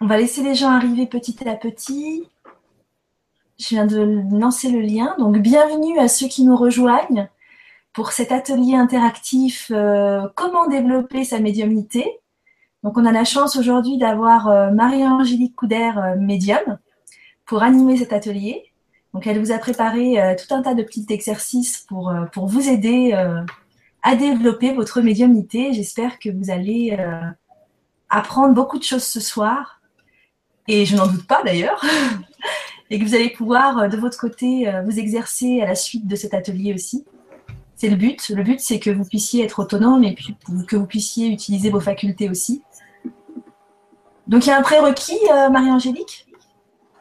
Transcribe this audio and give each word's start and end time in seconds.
On 0.00 0.06
va 0.06 0.16
laisser 0.16 0.44
les 0.44 0.54
gens 0.54 0.70
arriver 0.70 1.06
petit 1.06 1.36
à 1.48 1.56
petit. 1.56 2.28
Je 3.58 3.68
viens 3.70 3.84
de 3.84 4.22
lancer 4.30 4.70
le 4.70 4.80
lien. 4.80 5.16
Donc, 5.18 5.38
bienvenue 5.38 5.98
à 5.98 6.06
ceux 6.06 6.28
qui 6.28 6.44
nous 6.44 6.54
rejoignent 6.54 7.28
pour 7.92 8.12
cet 8.12 8.30
atelier 8.30 8.76
interactif 8.76 9.72
euh, 9.74 10.28
Comment 10.36 10.68
développer 10.68 11.24
sa 11.24 11.40
médiumnité. 11.40 12.20
Donc, 12.84 12.96
on 12.96 13.04
a 13.04 13.10
la 13.10 13.24
chance 13.24 13.56
aujourd'hui 13.56 13.98
d'avoir 13.98 14.46
euh, 14.46 14.70
Marie-Angélique 14.70 15.56
Couder, 15.56 15.90
euh, 15.96 16.14
médium, 16.14 16.78
pour 17.44 17.64
animer 17.64 17.96
cet 17.96 18.12
atelier. 18.12 18.72
Donc, 19.14 19.26
elle 19.26 19.40
vous 19.40 19.50
a 19.50 19.58
préparé 19.58 20.36
tout 20.38 20.54
un 20.54 20.62
tas 20.62 20.74
de 20.74 20.82
petits 20.84 21.06
exercices 21.08 21.78
pour, 21.88 22.14
pour 22.32 22.46
vous 22.46 22.68
aider 22.68 23.14
à 24.02 24.16
développer 24.16 24.74
votre 24.74 25.00
médiumnité. 25.00 25.72
J'espère 25.72 26.18
que 26.18 26.28
vous 26.28 26.50
allez 26.50 26.94
apprendre 28.10 28.52
beaucoup 28.52 28.78
de 28.78 28.84
choses 28.84 29.04
ce 29.04 29.18
soir. 29.18 29.77
Et 30.68 30.84
je 30.84 30.96
n'en 30.96 31.06
doute 31.06 31.26
pas 31.26 31.42
d'ailleurs. 31.42 31.82
et 32.90 32.98
que 32.98 33.04
vous 33.04 33.14
allez 33.14 33.30
pouvoir, 33.30 33.78
euh, 33.78 33.88
de 33.88 33.96
votre 33.96 34.18
côté, 34.18 34.68
euh, 34.68 34.82
vous 34.82 34.98
exercer 34.98 35.60
à 35.62 35.66
la 35.66 35.74
suite 35.74 36.06
de 36.06 36.14
cet 36.14 36.34
atelier 36.34 36.74
aussi. 36.74 37.04
C'est 37.74 37.88
le 37.88 37.96
but. 37.96 38.28
Le 38.28 38.42
but, 38.42 38.60
c'est 38.60 38.78
que 38.78 38.90
vous 38.90 39.04
puissiez 39.04 39.44
être 39.44 39.60
autonome 39.60 40.04
et 40.04 40.14
puis 40.14 40.36
que 40.66 40.76
vous 40.76 40.86
puissiez 40.86 41.28
utiliser 41.28 41.70
vos 41.70 41.80
facultés 41.80 42.28
aussi. 42.28 42.62
Donc, 44.26 44.44
il 44.46 44.50
y 44.50 44.52
a 44.52 44.58
un 44.58 44.62
prérequis, 44.62 45.18
euh, 45.30 45.48
Marie-Angélique? 45.48 46.26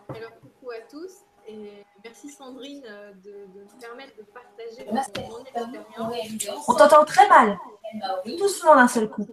Alors, 0.09 0.31
coucou 0.39 0.71
à 0.71 0.79
tous 0.89 1.11
et 1.49 1.83
merci 2.03 2.29
Sandrine 2.29 2.81
de, 2.81 3.31
de 3.31 3.63
me 3.63 3.81
permettre 3.81 4.13
de 4.17 4.23
partager 4.23 4.89
mon, 4.89 6.11
expérience. 6.13 6.65
On 6.69 6.73
t'entend 6.73 7.03
très 7.03 7.27
mal, 7.27 7.57
Maori, 7.95 8.37
doucement 8.37 8.75
d'un 8.75 8.87
seul 8.87 9.09
coup. 9.09 9.27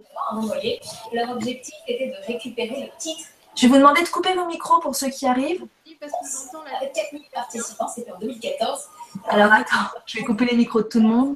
Leur 1.13 1.31
objectif 1.31 1.75
était 1.87 2.07
de 2.07 2.27
récupérer 2.27 2.81
le 2.81 2.97
titre 2.97 3.29
Je 3.55 3.61
vais 3.61 3.67
vous 3.67 3.77
demander 3.77 4.03
de 4.03 4.09
couper 4.09 4.33
vos 4.33 4.45
micros 4.45 4.81
pour 4.81 4.95
ceux 4.95 5.09
qui 5.09 5.25
arrivent. 5.25 5.65
Oui, 5.85 5.97
parce 5.99 6.11
que 6.11 6.17
j'entends 6.51 6.65
la 6.65 6.77
avec 6.77 6.93
4000 6.93 7.23
participants, 7.33 7.87
c'était 7.87 8.11
en 8.11 8.19
2014. 8.19 8.89
Alors, 9.29 9.51
attends, 9.53 9.97
je 10.05 10.17
vais 10.17 10.25
couper 10.25 10.45
les 10.45 10.57
micros 10.57 10.81
de 10.81 10.87
tout 10.87 10.99
le 10.99 11.07
monde. 11.07 11.35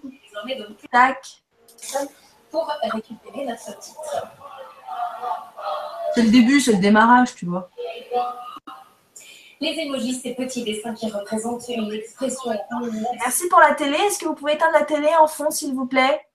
Tac. 0.91 1.41
pour 2.51 2.69
récupérer 2.81 3.45
notre 3.45 3.79
titre. 3.79 4.27
C'est 6.13 6.23
le 6.23 6.29
début, 6.29 6.59
c'est 6.59 6.73
le 6.73 6.79
démarrage, 6.79 7.35
tu 7.35 7.45
vois. 7.45 7.69
Les 9.61 9.71
émojis, 9.71 10.15
ces 10.15 10.33
petits 10.35 10.63
dessins 10.63 10.93
qui 10.93 11.09
représentent 11.09 11.67
une 11.67 11.91
expression 11.91 12.51
Merci 13.19 13.47
pour 13.49 13.59
la 13.59 13.75
télé. 13.75 13.97
Est-ce 13.97 14.19
que 14.19 14.25
vous 14.25 14.35
pouvez 14.35 14.53
éteindre 14.53 14.73
la 14.73 14.85
télé 14.85 15.09
en 15.19 15.27
fond, 15.27 15.51
s'il 15.51 15.73
vous 15.73 15.85
plaît? 15.85 16.25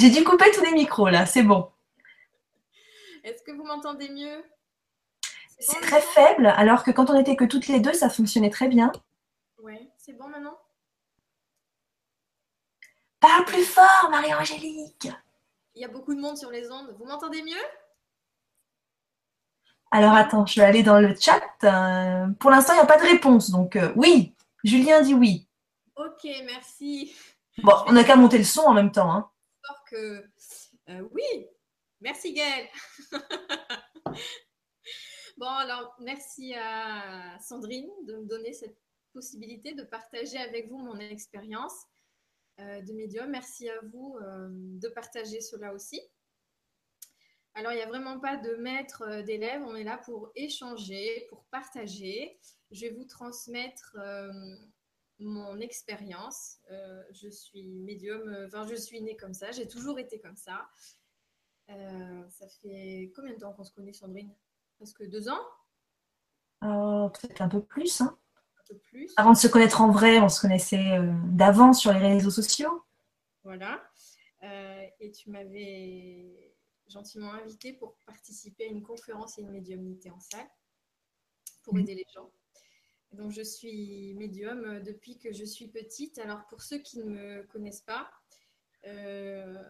J'ai 0.00 0.08
dû 0.08 0.24
couper 0.24 0.50
tous 0.54 0.64
les 0.64 0.72
micros 0.72 1.10
là, 1.10 1.26
c'est 1.26 1.42
bon. 1.42 1.70
Est-ce 3.22 3.42
que 3.42 3.52
vous 3.52 3.64
m'entendez 3.64 4.08
mieux? 4.08 4.42
C'est 5.58 5.78
bon, 5.78 5.86
très 5.86 6.00
faible, 6.00 6.46
alors 6.46 6.84
que 6.84 6.90
quand 6.90 7.10
on 7.10 7.20
était 7.20 7.36
que 7.36 7.44
toutes 7.44 7.66
les 7.66 7.80
deux, 7.80 7.92
ça 7.92 8.08
fonctionnait 8.08 8.48
très 8.48 8.68
bien. 8.68 8.90
Ouais, 9.62 9.90
c'est 9.98 10.14
bon 10.14 10.26
maintenant? 10.28 10.56
Parle 13.20 13.44
plus 13.44 13.62
fort, 13.62 14.08
Marie-Angélique. 14.10 15.10
Il 15.74 15.82
y 15.82 15.84
a 15.84 15.88
beaucoup 15.88 16.14
de 16.14 16.20
monde 16.20 16.38
sur 16.38 16.50
les 16.50 16.70
ondes. 16.72 16.96
Vous 16.98 17.04
m'entendez 17.04 17.42
mieux? 17.42 17.66
Alors 19.90 20.14
attends, 20.14 20.46
je 20.46 20.58
vais 20.58 20.66
aller 20.66 20.82
dans 20.82 20.98
le 20.98 21.14
chat. 21.14 21.42
Euh, 21.64 22.26
pour 22.38 22.50
l'instant, 22.50 22.72
il 22.72 22.76
n'y 22.76 22.82
a 22.82 22.86
pas 22.86 22.96
de 22.96 23.06
réponse, 23.06 23.50
donc 23.50 23.76
euh, 23.76 23.92
oui. 23.96 24.34
Julien 24.64 25.02
dit 25.02 25.12
oui. 25.12 25.46
Ok, 25.94 26.26
merci. 26.46 27.14
Bon, 27.58 27.74
on 27.86 27.92
n'a 27.92 28.02
qu'à 28.02 28.16
monter 28.16 28.38
le 28.38 28.44
son 28.44 28.62
en 28.62 28.72
même 28.72 28.92
temps. 28.92 29.12
hein. 29.12 29.29
Que 29.88 30.24
euh, 30.88 31.08
oui. 31.12 31.46
Merci 32.00 32.32
Gaëlle. 32.32 32.68
bon 35.36 35.46
alors 35.46 35.94
merci 36.00 36.54
à 36.54 37.38
Sandrine 37.40 37.90
de 38.06 38.16
me 38.16 38.26
donner 38.26 38.52
cette 38.52 38.78
possibilité 39.12 39.74
de 39.74 39.82
partager 39.82 40.38
avec 40.38 40.68
vous 40.68 40.78
mon 40.78 40.98
expérience 40.98 41.74
euh, 42.60 42.80
de 42.80 42.92
médium. 42.92 43.30
Merci 43.30 43.68
à 43.68 43.80
vous 43.92 44.16
euh, 44.22 44.48
de 44.50 44.88
partager 44.88 45.40
cela 45.40 45.74
aussi. 45.74 46.00
Alors 47.54 47.72
il 47.72 47.76
n'y 47.76 47.82
a 47.82 47.88
vraiment 47.88 48.20
pas 48.20 48.36
de 48.36 48.54
maître 48.56 49.22
d'élève, 49.22 49.62
on 49.62 49.74
est 49.74 49.84
là 49.84 49.98
pour 49.98 50.30
échanger, 50.36 51.26
pour 51.28 51.44
partager. 51.46 52.38
Je 52.70 52.86
vais 52.86 52.92
vous 52.92 53.04
transmettre 53.04 53.96
mon 55.20 55.58
expérience. 55.60 56.58
Euh, 56.70 57.02
je 57.12 57.28
suis 57.28 57.68
médium, 57.68 58.28
euh, 58.28 58.46
enfin 58.46 58.66
je 58.66 58.74
suis 58.74 59.00
née 59.02 59.16
comme 59.16 59.34
ça, 59.34 59.50
j'ai 59.52 59.68
toujours 59.68 59.98
été 59.98 60.18
comme 60.20 60.36
ça. 60.36 60.68
Euh, 61.68 62.28
ça 62.28 62.48
fait 62.48 63.12
combien 63.14 63.32
de 63.34 63.38
temps 63.38 63.52
qu'on 63.52 63.64
se 63.64 63.72
connaît, 63.72 63.92
Sandrine? 63.92 64.34
Presque 64.76 65.04
deux 65.08 65.28
ans, 65.28 65.40
Euh, 66.62 67.08
Peut-être 67.08 67.40
un 67.42 67.48
peu 67.48 67.62
plus. 67.62 68.00
hein. 68.02 68.18
un 68.58 68.62
peu 68.68 68.76
plus. 68.78 69.12
Avant 69.16 69.32
de 69.32 69.36
se 69.38 69.46
connaître 69.48 69.80
en 69.80 69.90
vrai, 69.90 70.18
on 70.20 70.28
se 70.28 70.40
connaissait 70.40 70.98
d'avant 71.28 71.72
sur 71.72 71.92
les 71.92 71.98
réseaux 72.00 72.30
sociaux. 72.30 72.84
Voilà. 73.44 73.82
Et 75.00 75.10
tu 75.12 75.30
m'avais 75.30 76.54
gentiment 76.88 77.32
invité 77.32 77.72
pour 77.72 77.94
participer 78.06 78.64
à 78.64 78.68
une 78.68 78.82
conférence 78.82 79.38
et 79.38 79.42
une 79.42 79.50
médiumnité 79.50 80.10
en 80.10 80.18
salle 80.20 80.48
pour 81.62 81.74
Mhm. 81.74 81.80
aider 81.80 81.94
les 81.94 82.06
gens. 82.12 82.30
Donc, 83.12 83.32
je 83.32 83.42
suis 83.42 84.14
médium 84.14 84.64
euh, 84.64 84.80
depuis 84.80 85.18
que 85.18 85.32
je 85.32 85.44
suis 85.44 85.68
petite. 85.68 86.18
Alors, 86.18 86.46
pour 86.46 86.62
ceux 86.62 86.78
qui 86.78 86.98
ne 86.98 87.04
me 87.04 87.42
connaissent 87.44 87.82
pas, 87.82 88.10
euh, 88.86 89.62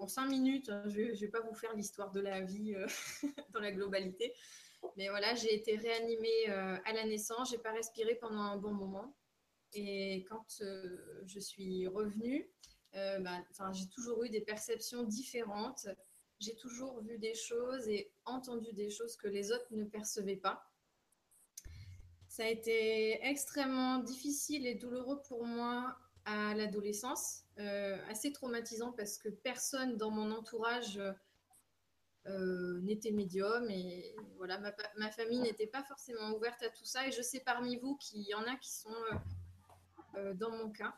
en 0.00 0.06
cinq 0.06 0.26
minutes, 0.26 0.68
hein, 0.68 0.82
je 0.86 1.00
ne 1.00 1.14
vais 1.14 1.28
pas 1.28 1.40
vous 1.40 1.54
faire 1.54 1.74
l'histoire 1.74 2.10
de 2.10 2.20
la 2.20 2.42
vie 2.42 2.74
euh, 2.74 2.86
dans 3.54 3.60
la 3.60 3.72
globalité, 3.72 4.34
mais 4.96 5.08
voilà, 5.08 5.34
j'ai 5.34 5.54
été 5.54 5.76
réanimée 5.76 6.50
euh, 6.50 6.76
à 6.84 6.92
la 6.92 7.04
naissance, 7.06 7.50
j'ai 7.50 7.58
pas 7.58 7.72
respiré 7.72 8.16
pendant 8.16 8.40
un 8.40 8.56
bon 8.56 8.72
moment. 8.72 9.14
Et 9.72 10.24
quand 10.28 10.62
je 11.26 11.38
suis 11.38 11.86
revenue, 11.86 12.50
bah, 12.92 13.38
j'ai 13.72 13.88
toujours 13.88 14.24
eu 14.24 14.28
des 14.28 14.40
perceptions 14.40 15.04
différentes. 15.04 15.86
J'ai 16.40 16.56
toujours 16.56 17.00
vu 17.02 17.18
des 17.18 17.34
choses 17.34 17.86
et 17.86 18.10
entendu 18.24 18.72
des 18.72 18.90
choses 18.90 19.16
que 19.16 19.28
les 19.28 19.52
autres 19.52 19.68
ne 19.70 19.84
percevaient 19.84 20.34
pas. 20.34 20.69
Ça 22.40 22.46
a 22.46 22.48
été 22.48 23.22
extrêmement 23.22 23.98
difficile 23.98 24.66
et 24.66 24.74
douloureux 24.74 25.20
pour 25.28 25.44
moi 25.44 25.94
à 26.24 26.54
l'adolescence, 26.54 27.42
euh, 27.58 27.98
assez 28.08 28.32
traumatisant 28.32 28.92
parce 28.92 29.18
que 29.18 29.28
personne 29.28 29.98
dans 29.98 30.10
mon 30.10 30.30
entourage 30.30 30.98
euh, 32.26 32.80
n'était 32.80 33.10
médium 33.10 33.68
et 33.68 34.16
voilà, 34.38 34.58
ma, 34.96 35.10
famille 35.10 35.40
n'était 35.40 35.66
pas 35.66 35.82
forcément 35.82 36.30
ouverte 36.30 36.62
à 36.62 36.70
tout 36.70 36.86
ça 36.86 37.06
et 37.06 37.12
je 37.12 37.20
sais 37.20 37.40
parmi 37.40 37.76
vous 37.76 37.96
qu'il 37.96 38.22
y 38.22 38.32
en 38.32 38.44
a 38.44 38.56
qui 38.56 38.72
sont 38.72 38.96
euh, 40.14 40.32
dans 40.32 40.56
mon 40.56 40.70
cas 40.70 40.94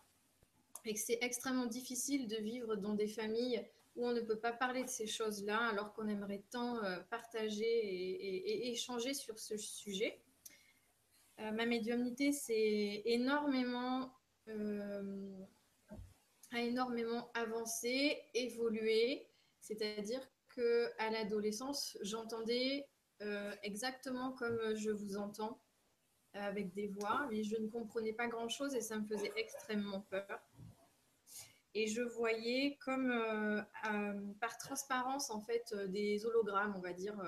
et 0.84 0.94
que 0.94 1.00
c'est 1.00 1.19
extrêmement 1.22 1.66
difficile 1.66 2.28
de 2.28 2.36
vivre 2.36 2.76
dans 2.76 2.94
des 2.94 3.08
familles 3.08 3.69
où 3.97 4.06
on 4.06 4.12
ne 4.12 4.20
peut 4.20 4.38
pas 4.38 4.52
parler 4.52 4.84
de 4.84 4.91
ces 4.91 5.08
choses-là 5.08 5.58
alors 5.58 5.92
qu'on 5.92 6.06
aimerait 6.06 6.44
tant 6.52 6.81
partager 7.10 7.64
et 7.64 8.70
échanger 8.70 9.12
sur 9.12 9.41
ce 9.41 9.56
sujet. 9.56 10.22
Euh, 11.41 11.50
ma 11.53 11.66
médiumnité 11.66 12.32
c'est 12.32 13.03
énormément 13.06 14.12
euh, 14.48 15.47
a 16.53 16.60
énormément 16.60 17.31
avancé, 17.34 18.20
évolué, 18.34 19.26
c'est-à-dire 19.60 20.20
que 20.48 20.91
à 20.98 21.10
l'adolescence, 21.10 21.97
j'entendais 22.03 22.87
euh, 23.22 23.54
exactement 23.62 24.32
comme 24.32 24.75
je 24.75 24.91
vous 24.91 25.16
entends, 25.16 25.62
avec 26.34 26.72
des 26.72 26.88
voix, 26.88 27.26
mais 27.31 27.43
je 27.43 27.56
ne 27.56 27.69
comprenais 27.69 28.12
pas 28.12 28.26
grand-chose 28.26 28.75
et 28.75 28.81
ça 28.81 28.99
me 28.99 29.06
faisait 29.06 29.32
extrêmement 29.37 30.00
peur. 30.00 30.40
Et 31.75 31.87
je 31.87 32.02
voyais 32.02 32.78
comme 32.81 33.11
euh, 33.11 33.62
par 34.40 34.56
transparence 34.58 35.31
en 35.31 35.40
fait 35.40 35.75
des 35.88 36.25
hologrammes, 36.26 36.75
on 36.76 36.81
va 36.81 36.93
dire. 36.93 37.19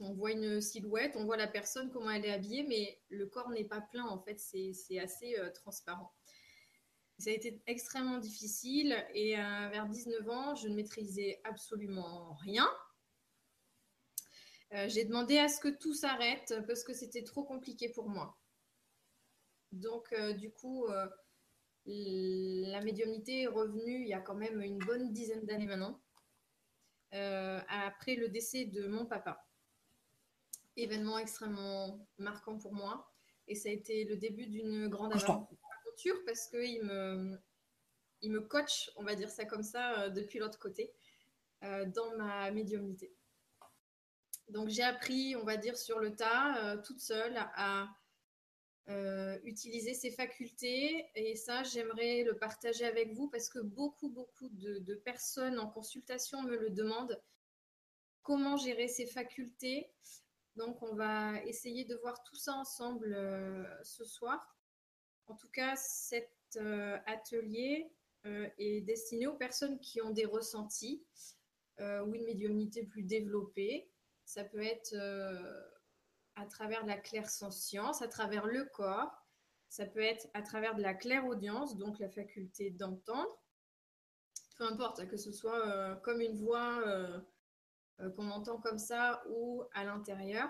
On 0.00 0.12
voit 0.12 0.32
une 0.32 0.60
silhouette, 0.60 1.14
on 1.16 1.24
voit 1.24 1.36
la 1.36 1.46
personne, 1.46 1.90
comment 1.90 2.10
elle 2.10 2.24
est 2.24 2.32
habillée, 2.32 2.64
mais 2.64 3.00
le 3.08 3.26
corps 3.26 3.50
n'est 3.50 3.64
pas 3.64 3.80
plein 3.80 4.04
en 4.04 4.18
fait, 4.18 4.38
c'est 4.38 4.98
assez 4.98 5.38
euh, 5.38 5.50
transparent. 5.50 6.12
Ça 7.18 7.30
a 7.30 7.32
été 7.32 7.62
extrêmement 7.66 8.18
difficile 8.18 8.96
et 9.14 9.38
euh, 9.38 9.68
vers 9.68 9.88
19 9.88 10.28
ans, 10.28 10.54
je 10.56 10.68
ne 10.68 10.74
maîtrisais 10.74 11.40
absolument 11.44 12.34
rien. 12.34 12.68
Euh, 14.72 14.88
J'ai 14.88 15.04
demandé 15.04 15.38
à 15.38 15.48
ce 15.48 15.60
que 15.60 15.68
tout 15.68 15.94
s'arrête 15.94 16.54
parce 16.66 16.82
que 16.82 16.92
c'était 16.92 17.22
trop 17.22 17.44
compliqué 17.44 17.88
pour 17.88 18.08
moi. 18.08 18.36
Donc, 19.70 20.14
du 20.38 20.52
coup, 20.52 20.86
la 21.86 22.80
médiumnité 22.80 23.42
est 23.42 23.46
revenue 23.48 24.02
il 24.02 24.08
y 24.08 24.14
a 24.14 24.20
quand 24.20 24.36
même 24.36 24.60
une 24.60 24.78
bonne 24.78 25.12
dizaine 25.12 25.44
d'années 25.46 25.66
maintenant, 25.66 26.00
après 27.10 28.14
le 28.14 28.28
décès 28.28 28.66
de 28.66 28.86
mon 28.86 29.04
papa. 29.04 29.43
Événement 30.76 31.18
extrêmement 31.18 32.06
marquant 32.18 32.58
pour 32.58 32.74
moi. 32.74 33.10
Et 33.46 33.54
ça 33.54 33.68
a 33.68 33.72
été 33.72 34.04
le 34.04 34.16
début 34.16 34.46
d'une 34.46 34.88
grande 34.88 35.12
aventure 35.12 36.24
parce 36.26 36.48
qu'il 36.48 36.82
me, 36.84 37.38
il 38.22 38.32
me 38.32 38.40
coach, 38.40 38.90
on 38.96 39.04
va 39.04 39.14
dire 39.14 39.30
ça 39.30 39.44
comme 39.44 39.62
ça, 39.62 40.08
depuis 40.10 40.38
l'autre 40.38 40.58
côté, 40.58 40.92
dans 41.60 42.16
ma 42.16 42.50
médiumnité. 42.50 43.14
Donc 44.48 44.68
j'ai 44.68 44.82
appris, 44.82 45.36
on 45.36 45.44
va 45.44 45.56
dire, 45.56 45.76
sur 45.76 45.98
le 45.98 46.16
tas, 46.16 46.78
toute 46.78 47.00
seule, 47.00 47.36
à 47.36 47.88
euh, 48.90 49.38
utiliser 49.44 49.94
ses 49.94 50.10
facultés. 50.10 51.06
Et 51.14 51.36
ça, 51.36 51.62
j'aimerais 51.62 52.22
le 52.22 52.36
partager 52.36 52.84
avec 52.84 53.12
vous 53.14 53.28
parce 53.28 53.48
que 53.48 53.58
beaucoup, 53.58 54.10
beaucoup 54.10 54.50
de, 54.50 54.94
personnes 54.94 55.58
en 55.58 55.68
consultation 55.68 56.42
me 56.42 56.56
le 56.56 56.68
demandent. 56.68 57.18
Comment 58.22 58.58
gérer 58.58 58.88
ses 58.88 59.06
facultés? 59.06 59.90
Donc, 60.56 60.82
on 60.82 60.94
va 60.94 61.42
essayer 61.44 61.84
de 61.84 61.94
voir 61.96 62.22
tout 62.24 62.36
ça 62.36 62.54
ensemble 62.54 63.14
euh, 63.14 63.64
ce 63.82 64.04
soir. 64.04 64.56
En 65.26 65.34
tout 65.34 65.48
cas, 65.50 65.74
cet 65.76 66.30
euh, 66.56 66.98
atelier 67.06 67.90
est 68.58 68.80
destiné 68.80 69.26
aux 69.26 69.34
personnes 69.34 69.78
qui 69.80 70.00
ont 70.00 70.08
des 70.08 70.24
ressentis 70.24 71.04
ou 71.78 72.14
une 72.14 72.24
médiumnité 72.24 72.82
plus 72.84 73.02
développée. 73.02 73.90
Ça 74.24 74.44
peut 74.44 74.62
être 74.62 74.94
à 76.36 76.46
travers 76.46 76.84
de 76.84 76.88
la 76.88 76.96
clair-science, 76.96 78.00
à 78.00 78.08
travers 78.08 78.46
le 78.46 78.64
corps. 78.64 79.12
Ça 79.68 79.86
peut 79.86 80.00
être 80.00 80.26
à 80.34 80.40
travers 80.42 80.74
de 80.74 80.82
la 80.82 80.94
claire-audience, 80.94 81.76
donc 81.76 81.98
la 81.98 82.08
faculté 82.08 82.70
d'entendre. 82.70 83.38
Peu 84.56 84.64
importe, 84.64 85.06
que 85.08 85.16
ce 85.16 85.32
soit 85.32 85.66
euh, 85.66 85.96
comme 85.96 86.20
une 86.20 86.36
voix 86.36 86.80
euh, 86.86 87.18
euh, 87.18 87.20
qu'on 88.16 88.30
entend 88.30 88.58
comme 88.58 88.78
ça 88.78 89.22
ou 89.28 89.62
à 89.72 89.84
l'intérieur. 89.84 90.48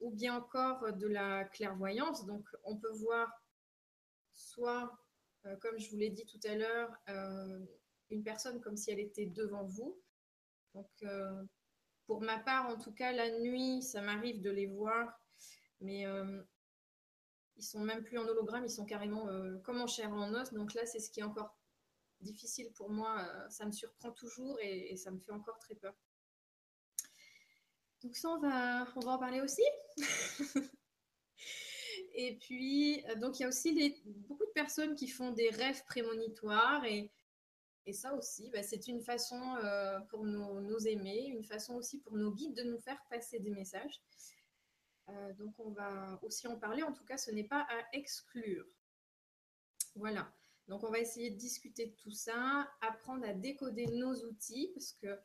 ou 0.00 0.10
bien 0.10 0.36
encore 0.36 0.92
de 0.92 1.06
la 1.06 1.44
clairvoyance. 1.44 2.26
Donc 2.26 2.46
on 2.64 2.76
peut 2.76 2.92
voir 2.92 3.30
soit, 4.32 4.92
comme 5.60 5.78
je 5.78 5.90
vous 5.90 5.96
l'ai 5.96 6.10
dit 6.10 6.26
tout 6.26 6.40
à 6.44 6.54
l'heure, 6.54 6.90
une 8.10 8.22
personne 8.22 8.60
comme 8.60 8.76
si 8.76 8.90
elle 8.90 9.00
était 9.00 9.26
devant 9.26 9.64
vous. 9.64 10.00
Donc 10.74 10.88
pour 12.06 12.20
ma 12.20 12.38
part, 12.38 12.68
en 12.68 12.78
tout 12.78 12.92
cas, 12.92 13.12
la 13.12 13.30
nuit, 13.38 13.82
ça 13.82 14.02
m'arrive 14.02 14.42
de 14.42 14.50
les 14.50 14.66
voir, 14.66 15.18
mais 15.80 16.06
euh, 16.06 16.42
ils 17.56 17.64
sont 17.64 17.80
même 17.80 18.02
plus 18.04 18.18
en 18.18 18.26
hologramme, 18.26 18.64
ils 18.64 18.70
sont 18.70 18.84
carrément 18.84 19.28
euh, 19.28 19.58
comme 19.64 19.80
en 19.80 19.86
chair 19.86 20.12
en 20.12 20.34
os. 20.34 20.52
Donc 20.52 20.74
là, 20.74 20.84
c'est 20.86 20.98
ce 20.98 21.10
qui 21.10 21.20
est 21.20 21.24
encore 21.24 21.56
difficile 22.24 22.72
pour 22.72 22.90
moi. 22.90 23.20
Euh, 23.20 23.48
ça 23.50 23.66
me 23.66 23.72
surprend 23.72 24.10
toujours 24.10 24.58
et, 24.60 24.96
ça 24.96 25.10
me 25.10 25.18
fait 25.20 25.32
encore 25.32 25.58
très 25.58 25.74
peur. 25.74 25.94
Donc 28.02 28.16
ça, 28.16 28.28
on 28.30 28.38
va, 28.38 28.86
on 28.96 29.00
va 29.00 29.12
en 29.12 29.18
parler 29.18 29.40
aussi. 29.40 29.62
et 32.14 32.36
puis, 32.36 33.04
donc 33.20 33.38
il 33.38 33.42
y 33.42 33.44
a 33.46 33.48
aussi 33.48 34.02
beaucoup 34.04 34.44
de 34.44 34.52
personnes 34.52 34.94
qui 34.94 35.08
font 35.08 35.30
des 35.30 35.50
rêves 35.50 35.84
prémonitoires 35.84 36.84
et 36.84 37.10
et 37.86 37.92
ça 37.92 38.14
aussi, 38.14 38.48
bah, 38.50 38.62
c'est 38.62 38.86
une 38.88 39.02
façon 39.02 39.56
euh, 39.62 40.00
pour 40.08 40.24
nous, 40.24 40.86
aimer, 40.86 41.26
une 41.26 41.44
façon 41.44 41.74
aussi 41.74 41.98
pour 41.98 42.16
nos 42.16 42.32
guides 42.32 42.54
de 42.54 42.62
nous 42.62 42.78
faire 42.78 42.98
passer 43.10 43.40
des 43.40 43.50
messages. 43.50 44.00
Euh, 45.10 45.32
donc 45.34 45.54
on 45.58 45.70
va 45.70 46.18
aussi 46.22 46.46
en 46.46 46.56
parler, 46.56 46.82
en 46.82 46.92
tout 46.92 47.04
cas 47.04 47.18
ce 47.18 47.30
n'est 47.30 47.44
pas 47.44 47.66
à 47.68 47.84
exclure. 47.92 48.66
Voilà, 49.96 50.32
donc 50.68 50.82
on 50.84 50.90
va 50.90 50.98
essayer 50.98 51.30
de 51.30 51.36
discuter 51.36 51.86
de 51.86 51.94
tout 51.96 52.10
ça, 52.10 52.68
apprendre 52.80 53.24
à 53.26 53.32
décoder 53.32 53.86
nos 53.86 54.14
outils, 54.24 54.70
parce 54.74 54.92
que 54.92 55.20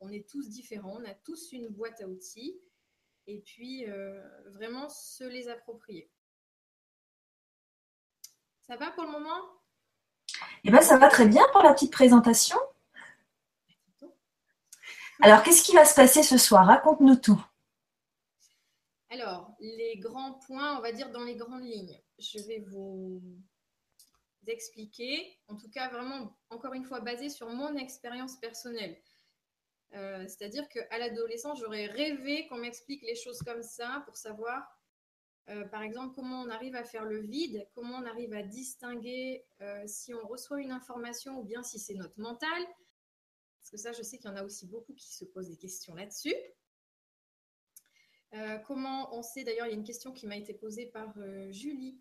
on 0.00 0.10
est 0.10 0.28
tous 0.28 0.48
différents, 0.48 1.00
on 1.00 1.04
a 1.04 1.14
tous 1.14 1.52
une 1.52 1.68
boîte 1.68 2.00
à 2.00 2.06
outils, 2.06 2.60
et 3.26 3.40
puis 3.40 3.88
euh, 3.88 4.22
vraiment 4.50 4.88
se 4.88 5.24
les 5.24 5.48
approprier. 5.48 6.10
Ça 8.66 8.76
va 8.76 8.90
pour 8.90 9.04
le 9.04 9.10
moment? 9.10 9.42
Eh 10.64 10.70
bien, 10.70 10.82
ça 10.82 10.98
va 10.98 11.08
très 11.08 11.26
bien 11.26 11.42
pour 11.52 11.62
la 11.62 11.72
petite 11.72 11.92
présentation. 11.92 12.58
Alors, 15.20 15.42
qu'est-ce 15.42 15.64
qui 15.64 15.74
va 15.74 15.84
se 15.84 15.94
passer 15.94 16.22
ce 16.22 16.38
soir? 16.38 16.66
Raconte-nous 16.66 17.16
tout. 17.16 17.42
Alors, 19.10 19.50
les 19.58 19.96
grands 19.98 20.34
points, 20.34 20.76
on 20.78 20.82
va 20.82 20.92
dire 20.92 21.10
dans 21.10 21.24
les 21.24 21.34
grandes 21.34 21.64
lignes. 21.64 21.98
Je 22.18 22.38
vais 22.40 22.60
vous 22.60 23.22
expliquer, 24.48 25.38
en 25.48 25.56
tout 25.56 25.70
cas 25.70 25.88
vraiment, 25.88 26.36
encore 26.50 26.74
une 26.74 26.84
fois, 26.84 27.00
basé 27.00 27.28
sur 27.28 27.48
mon 27.48 27.76
expérience 27.76 28.36
personnelle. 28.36 29.00
Euh, 29.94 30.26
c'est-à-dire 30.26 30.68
qu'à 30.68 30.98
l'adolescence, 30.98 31.60
j'aurais 31.60 31.86
rêvé 31.86 32.46
qu'on 32.48 32.58
m'explique 32.58 33.02
les 33.02 33.14
choses 33.14 33.40
comme 33.40 33.62
ça 33.62 34.02
pour 34.06 34.16
savoir 34.16 34.74
euh, 35.48 35.64
par 35.64 35.82
exemple, 35.82 36.14
comment 36.14 36.42
on 36.42 36.50
arrive 36.50 36.74
à 36.74 36.84
faire 36.84 37.06
le 37.06 37.20
vide, 37.20 37.66
comment 37.74 37.96
on 37.96 38.04
arrive 38.04 38.34
à 38.34 38.42
distinguer 38.42 39.46
euh, 39.62 39.82
si 39.86 40.12
on 40.12 40.26
reçoit 40.26 40.60
une 40.60 40.72
information 40.72 41.38
ou 41.38 41.42
bien 41.42 41.62
si 41.62 41.78
c'est 41.78 41.94
notre 41.94 42.20
mental. 42.20 42.66
Parce 43.58 43.70
que 43.70 43.76
ça, 43.78 43.92
je 43.92 44.02
sais 44.02 44.18
qu'il 44.18 44.28
y 44.28 44.32
en 44.32 44.36
a 44.36 44.44
aussi 44.44 44.66
beaucoup 44.66 44.92
qui 44.92 45.10
se 45.10 45.24
posent 45.24 45.48
des 45.48 45.56
questions 45.56 45.94
là-dessus. 45.94 46.34
Comment 48.66 49.16
on 49.16 49.22
sait, 49.22 49.42
d'ailleurs, 49.42 49.66
il 49.66 49.70
y 49.70 49.72
a 49.72 49.76
une 49.76 49.84
question 49.84 50.12
qui 50.12 50.26
m'a 50.26 50.36
été 50.36 50.52
posée 50.52 50.84
par 50.84 51.14
Julie, 51.50 51.98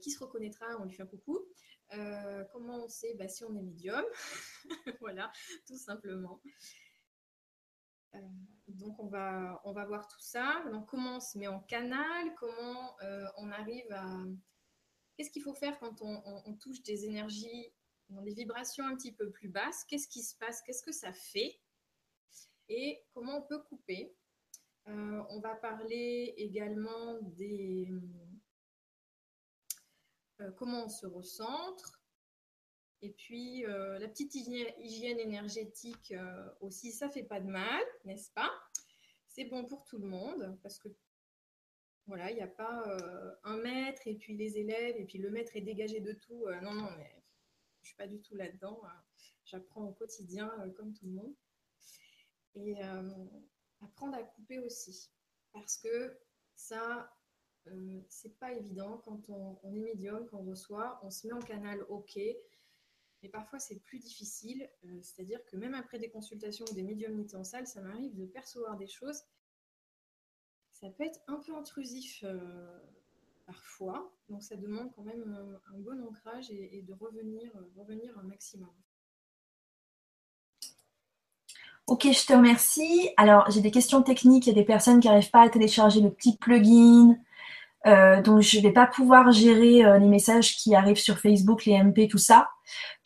qui 0.00 0.10
se 0.10 0.18
reconnaîtra, 0.18 0.66
on 0.80 0.84
lui 0.84 0.94
fait 0.94 1.02
un 1.02 1.06
coucou. 1.06 1.38
Comment 2.52 2.84
on 2.84 2.88
sait 2.88 3.14
bah, 3.18 3.28
si 3.28 3.44
on 3.44 3.54
est 3.56 3.62
médium? 3.62 4.04
Voilà, 5.00 5.30
tout 5.66 5.76
simplement. 5.76 6.40
Euh, 8.16 8.18
donc 8.68 8.98
on 8.98 9.06
va, 9.06 9.60
on 9.64 9.72
va 9.72 9.84
voir 9.84 10.06
tout 10.08 10.20
ça. 10.20 10.62
Donc 10.72 10.86
comment 10.86 11.16
on 11.16 11.20
se 11.20 11.38
met 11.38 11.46
en 11.46 11.60
canal, 11.60 12.34
comment 12.38 12.96
euh, 13.02 13.26
on 13.36 13.50
arrive 13.50 13.90
à... 13.90 14.06
Qu'est-ce 15.16 15.30
qu'il 15.30 15.42
faut 15.42 15.54
faire 15.54 15.78
quand 15.78 16.02
on, 16.02 16.54
touche 16.60 16.82
des 16.82 17.06
énergies 17.06 17.72
dans 18.10 18.20
des 18.20 18.34
vibrations 18.34 18.84
un 18.84 18.94
petit 18.96 19.12
peu 19.12 19.30
plus 19.30 19.48
basses? 19.48 19.84
Qu'est-ce 19.84 20.08
qui 20.08 20.22
se 20.22 20.36
passe? 20.36 20.60
Qu'est-ce 20.62 20.82
que 20.82 20.92
ça 20.92 21.12
fait? 21.12 21.58
Et 22.68 23.02
comment 23.14 23.38
on 23.38 23.42
peut 23.42 23.62
couper? 23.62 24.14
Euh, 24.88 25.22
On 25.30 25.40
va 25.40 25.54
parler 25.54 26.34
également 26.36 27.18
des... 27.22 27.88
comment 30.56 30.84
on 30.84 30.88
se 30.88 31.06
recentre, 31.06 32.00
et 33.02 33.10
puis, 33.12 33.64
euh, 33.66 33.98
la 33.98 34.08
petite 34.08 34.34
hygiène 34.34 35.20
énergétique 35.20 36.12
euh, 36.12 36.50
aussi, 36.60 36.92
ça 36.92 37.10
fait 37.10 37.24
pas 37.24 37.40
de 37.40 37.46
mal, 37.46 37.84
n'est-ce 38.04 38.32
pas? 38.32 38.50
C'est 39.28 39.44
bon 39.44 39.64
pour 39.66 39.84
tout 39.84 39.98
le 39.98 40.06
monde 40.06 40.58
parce 40.62 40.78
que 40.78 40.88
voilà, 42.06 42.30
il 42.30 42.36
n'y 42.36 42.42
a 42.42 42.48
pas 42.48 42.84
euh, 42.88 43.34
un 43.42 43.58
maître 43.58 44.02
et 44.06 44.14
puis 44.14 44.36
les 44.36 44.58
élèves 44.58 44.96
et 44.96 45.04
puis 45.04 45.18
le 45.18 45.30
maître 45.30 45.56
est 45.56 45.60
dégagé 45.60 46.00
de 46.00 46.12
tout. 46.12 46.46
non, 46.62 46.72
non, 46.72 46.90
mais 46.96 47.22
je 47.82 47.88
suis 47.88 47.96
pas 47.96 48.06
du 48.06 48.20
tout 48.22 48.34
là-dedans. 48.34 48.80
Hein. 48.84 49.02
J'apprends 49.44 49.84
au 49.84 49.92
quotidien 49.92 50.50
comme 50.76 50.94
tout 50.94 51.04
le 51.06 51.12
monde. 51.12 51.34
Et 52.54 52.76
apprendre 53.82 54.16
à 54.16 54.22
couper 54.22 54.58
aussi 54.60 55.10
parce 55.52 55.76
que 55.76 56.18
ça, 56.54 57.14
c'est 58.08 58.38
pas 58.38 58.52
évident 58.52 59.02
quand 59.04 59.28
on, 59.28 59.74
est 59.74 59.80
médium, 59.80 60.26
quand 60.30 60.38
on 60.38 60.44
reçoit, 60.44 61.00
on 61.02 61.10
se 61.10 61.26
met 61.26 61.32
en 61.32 61.40
canal 61.40 61.84
OK 61.88 62.18
et 63.22 63.28
parfois, 63.28 63.58
c'est 63.58 63.80
plus 63.80 63.98
difficile. 63.98 64.68
Euh, 64.84 64.98
c'est-à-dire 65.02 65.44
que 65.46 65.56
même 65.56 65.74
après 65.74 65.98
des 65.98 66.10
consultations 66.10 66.64
ou 66.70 66.74
des 66.74 66.82
médiumnités 66.82 67.36
en 67.36 67.44
salle, 67.44 67.66
ça 67.66 67.80
m'arrive 67.80 68.14
de 68.14 68.26
percevoir 68.26 68.76
des 68.76 68.86
choses. 68.86 69.22
Ça 70.72 70.90
peut 70.90 71.04
être 71.04 71.20
un 71.26 71.40
peu 71.40 71.54
intrusif 71.54 72.22
euh, 72.22 72.78
parfois. 73.46 74.12
Donc, 74.28 74.42
ça 74.42 74.56
demande 74.56 74.92
quand 74.94 75.02
même 75.02 75.60
un, 75.72 75.78
bon 75.78 76.00
ancrage 76.06 76.50
et, 76.50 76.82
de 76.82 76.92
revenir, 76.92 77.50
euh, 77.56 77.72
revenir 77.76 78.16
un 78.18 78.22
maximum. 78.22 78.70
Ok, 81.86 82.02
je 82.12 82.26
te 82.26 82.32
remercie. 82.32 83.10
Alors, 83.16 83.50
j'ai 83.50 83.60
des 83.60 83.70
questions 83.70 84.02
techniques. 84.02 84.46
Il 84.46 84.50
y 84.50 84.52
a 84.52 84.60
des 84.60 84.64
personnes 84.64 85.00
qui 85.00 85.08
n'arrivent 85.08 85.30
pas 85.30 85.42
à 85.42 85.48
télécharger 85.48 86.00
le 86.00 86.12
petit 86.12 86.36
plugin. 86.36 87.16
Euh, 87.86 88.20
donc, 88.20 88.40
je 88.40 88.58
ne 88.58 88.62
vais 88.62 88.72
pas 88.72 88.86
pouvoir 88.86 89.30
gérer 89.30 89.84
euh, 89.84 89.98
les 89.98 90.08
messages 90.08 90.56
qui 90.56 90.74
arrivent 90.74 90.98
sur 90.98 91.18
Facebook, 91.18 91.64
les 91.64 91.82
MP, 91.82 92.08
tout 92.08 92.18
ça. 92.18 92.48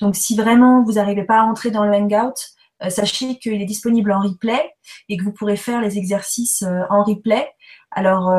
Donc, 0.01 0.17
si 0.17 0.35
vraiment 0.37 0.83
vous 0.83 0.93
n'arrivez 0.93 1.25
pas 1.25 1.41
à 1.41 1.45
entrer 1.45 1.71
dans 1.71 1.85
le 1.85 1.93
Hangout, 1.93 2.35
euh, 2.83 2.89
sachez 2.89 3.39
qu'il 3.39 3.61
est 3.61 3.67
disponible 3.67 4.11
en 4.13 4.21
replay 4.21 4.73
et 5.09 5.17
que 5.17 5.25
vous 5.25 5.33
pourrez 5.33 5.57
faire 5.57 5.83
les 5.83 5.99
exercices 5.99 6.65
en 6.89 7.05
replay. 7.05 7.47
Alors, 7.91 8.33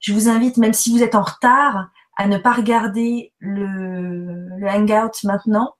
je 0.00 0.12
vous 0.12 0.28
invite, 0.28 0.56
même 0.56 0.72
si 0.72 0.90
vous 0.90 1.02
êtes 1.02 1.14
en 1.14 1.22
retard, 1.22 1.88
à 2.16 2.26
ne 2.26 2.36
pas 2.36 2.52
regarder 2.52 3.32
le, 3.38 4.48
le 4.58 4.68
Hangout 4.68 5.22
maintenant 5.22 5.74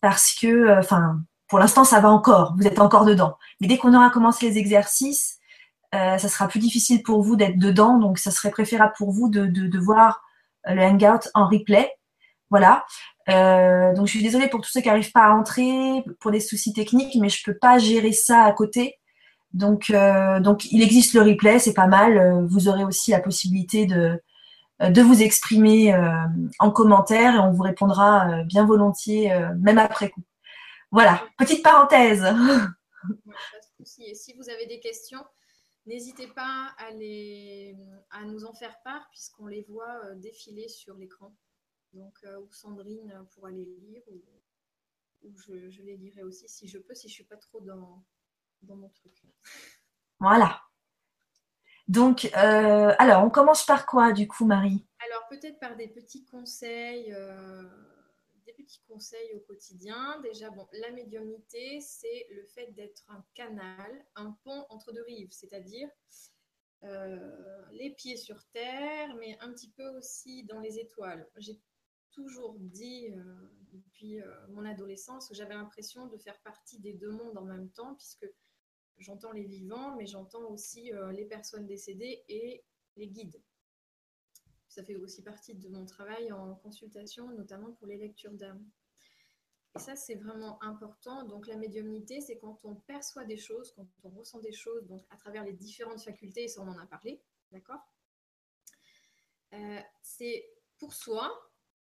parce 0.00 0.34
que, 0.40 0.78
enfin, 0.78 1.18
pour 1.48 1.58
l'instant, 1.58 1.84
ça 1.84 2.00
va 2.00 2.10
encore. 2.10 2.54
Vous 2.56 2.66
êtes 2.66 2.78
encore 2.78 3.04
dedans. 3.04 3.36
Mais 3.60 3.66
dès 3.66 3.76
qu'on 3.76 3.94
aura 3.94 4.10
commencé 4.10 4.48
les 4.48 4.56
exercices, 4.56 5.38
ça 5.94 6.28
sera 6.28 6.48
plus 6.48 6.60
difficile 6.60 7.02
pour 7.02 7.22
vous 7.22 7.36
d'être 7.36 7.58
dedans. 7.58 7.98
Donc, 7.98 8.18
ça 8.18 8.30
serait 8.30 8.50
préférable 8.50 8.92
pour 8.96 9.12
vous 9.12 9.28
de, 9.28 9.46
de, 9.46 9.78
voir 9.78 10.22
le 10.66 10.82
Hangout 10.82 11.28
en 11.34 11.46
replay. 11.46 11.90
Voilà. 12.50 12.84
Euh, 13.28 13.94
donc, 13.94 14.06
je 14.06 14.12
suis 14.12 14.22
désolée 14.22 14.48
pour 14.48 14.60
tous 14.60 14.70
ceux 14.70 14.80
qui 14.80 14.88
n'arrivent 14.88 15.12
pas 15.12 15.24
à 15.24 15.34
entrer 15.34 16.04
pour 16.20 16.30
des 16.30 16.40
soucis 16.40 16.72
techniques, 16.72 17.16
mais 17.20 17.28
je 17.28 17.42
ne 17.46 17.52
peux 17.52 17.58
pas 17.58 17.78
gérer 17.78 18.12
ça 18.12 18.42
à 18.42 18.52
côté. 18.52 18.98
Donc, 19.52 19.90
euh, 19.90 20.40
donc, 20.40 20.64
il 20.72 20.82
existe 20.82 21.14
le 21.14 21.22
replay, 21.22 21.58
c'est 21.58 21.74
pas 21.74 21.86
mal. 21.86 22.46
Vous 22.48 22.68
aurez 22.68 22.84
aussi 22.84 23.12
la 23.12 23.20
possibilité 23.20 23.86
de, 23.86 24.20
de 24.80 25.02
vous 25.02 25.22
exprimer 25.22 25.94
en 26.58 26.70
commentaire 26.70 27.36
et 27.36 27.38
on 27.38 27.52
vous 27.52 27.62
répondra 27.62 28.42
bien 28.44 28.66
volontiers, 28.66 29.32
même 29.60 29.78
après 29.78 30.10
coup. 30.10 30.22
Voilà, 30.90 31.22
petite 31.38 31.62
parenthèse. 31.62 32.24
Si 33.84 34.34
vous 34.38 34.48
avez 34.48 34.66
des 34.66 34.80
questions, 34.80 35.22
n'hésitez 35.86 36.28
pas 36.28 36.74
à, 36.78 36.90
les, 36.90 37.76
à 38.10 38.24
nous 38.24 38.44
en 38.44 38.54
faire 38.54 38.80
part 38.82 39.08
puisqu'on 39.10 39.46
les 39.46 39.62
voit 39.62 40.14
défiler 40.16 40.68
sur 40.68 40.94
l'écran. 40.96 41.36
Donc, 41.92 42.18
ou 42.42 42.52
Sandrine 42.52 43.26
pourra 43.32 43.50
les 43.50 43.64
lire 43.64 44.02
ou, 45.22 45.32
je, 45.38 45.82
les 45.82 45.96
lirai 45.96 46.22
aussi 46.22 46.48
si 46.48 46.68
je 46.68 46.78
peux, 46.78 46.94
si 46.94 47.08
je 47.08 47.12
ne 47.12 47.14
suis 47.14 47.24
pas 47.24 47.36
trop 47.36 47.60
dans, 47.60 48.04
dans 48.62 48.76
mon 48.76 48.88
truc. 48.88 49.22
Voilà. 50.20 50.62
Donc, 51.86 52.30
euh, 52.36 52.94
alors, 52.98 53.24
on 53.24 53.30
commence 53.30 53.66
par 53.66 53.84
quoi 53.84 54.12
du 54.12 54.26
coup, 54.26 54.46
Marie? 54.46 54.86
Alors, 55.06 55.26
peut-être 55.28 55.58
par 55.60 55.76
des 55.76 55.88
petits 55.88 56.24
conseils, 56.24 57.12
euh, 57.12 57.68
petits 58.56 58.82
conseils 58.88 59.34
au 59.34 59.40
quotidien. 59.40 60.20
Déjà, 60.20 60.50
bon, 60.50 60.66
la 60.72 60.90
médiumnité, 60.90 61.80
c'est 61.80 62.26
le 62.30 62.44
fait 62.46 62.72
d'être 62.72 63.04
un 63.08 63.24
canal, 63.34 64.06
un 64.14 64.32
pont 64.44 64.66
entre 64.68 64.92
deux 64.92 65.02
rives, 65.04 65.32
c'est-à-dire 65.32 65.88
euh, 66.82 67.64
les 67.72 67.90
pieds 67.90 68.16
sur 68.16 68.44
terre, 68.52 69.14
mais 69.16 69.36
un 69.40 69.52
petit 69.52 69.70
peu 69.70 69.88
aussi 69.96 70.44
dans 70.44 70.60
les 70.60 70.78
étoiles. 70.78 71.28
J'ai 71.36 71.60
toujours 72.10 72.56
dit 72.58 73.08
depuis 73.72 74.20
mon 74.50 74.64
adolescence 74.64 75.28
que 75.28 75.34
j'avais 75.34 75.54
l'impression 75.54 76.06
de 76.06 76.16
faire 76.18 76.40
partie 76.42 76.78
des 76.78 76.92
deux 76.92 77.10
mondes 77.10 77.36
en 77.36 77.44
même 77.44 77.70
temps, 77.70 77.94
puisque 77.96 78.26
J'entends 78.98 79.32
les 79.32 79.44
vivants, 79.44 79.96
mais 79.96 80.06
j'entends 80.06 80.48
aussi 80.50 80.92
euh, 80.92 81.12
les 81.12 81.24
personnes 81.24 81.66
décédées 81.66 82.24
et 82.28 82.64
les 82.96 83.08
guides. 83.08 83.40
Ça 84.74 84.82
fait 84.82 84.96
aussi 84.96 85.22
partie 85.22 85.54
de 85.54 85.68
mon 85.68 85.86
travail 85.86 86.32
en 86.32 86.56
consultation, 86.56 87.30
notamment 87.30 87.70
pour 87.70 87.86
les 87.86 87.96
lectures 87.96 88.32
d'âme. 88.32 88.68
Et 89.76 89.78
ça, 89.78 89.94
c'est 89.94 90.16
vraiment 90.16 90.60
important. 90.64 91.22
Donc, 91.22 91.46
la 91.46 91.56
médiumnité, 91.56 92.20
c'est 92.20 92.38
quand 92.38 92.58
on 92.64 92.74
perçoit 92.74 93.24
des 93.24 93.36
choses, 93.36 93.70
quand 93.76 93.86
on 94.02 94.10
ressent 94.10 94.40
des 94.40 94.50
choses, 94.50 94.84
donc 94.88 95.06
à 95.10 95.16
travers 95.16 95.44
les 95.44 95.52
différentes 95.52 96.02
facultés, 96.02 96.48
ça, 96.48 96.60
on 96.60 96.66
en 96.66 96.76
a 96.76 96.86
parlé, 96.86 97.22
d'accord? 97.52 97.78
Euh, 99.52 99.80
C'est 100.02 100.44
pour 100.78 100.92
soi, 100.92 101.32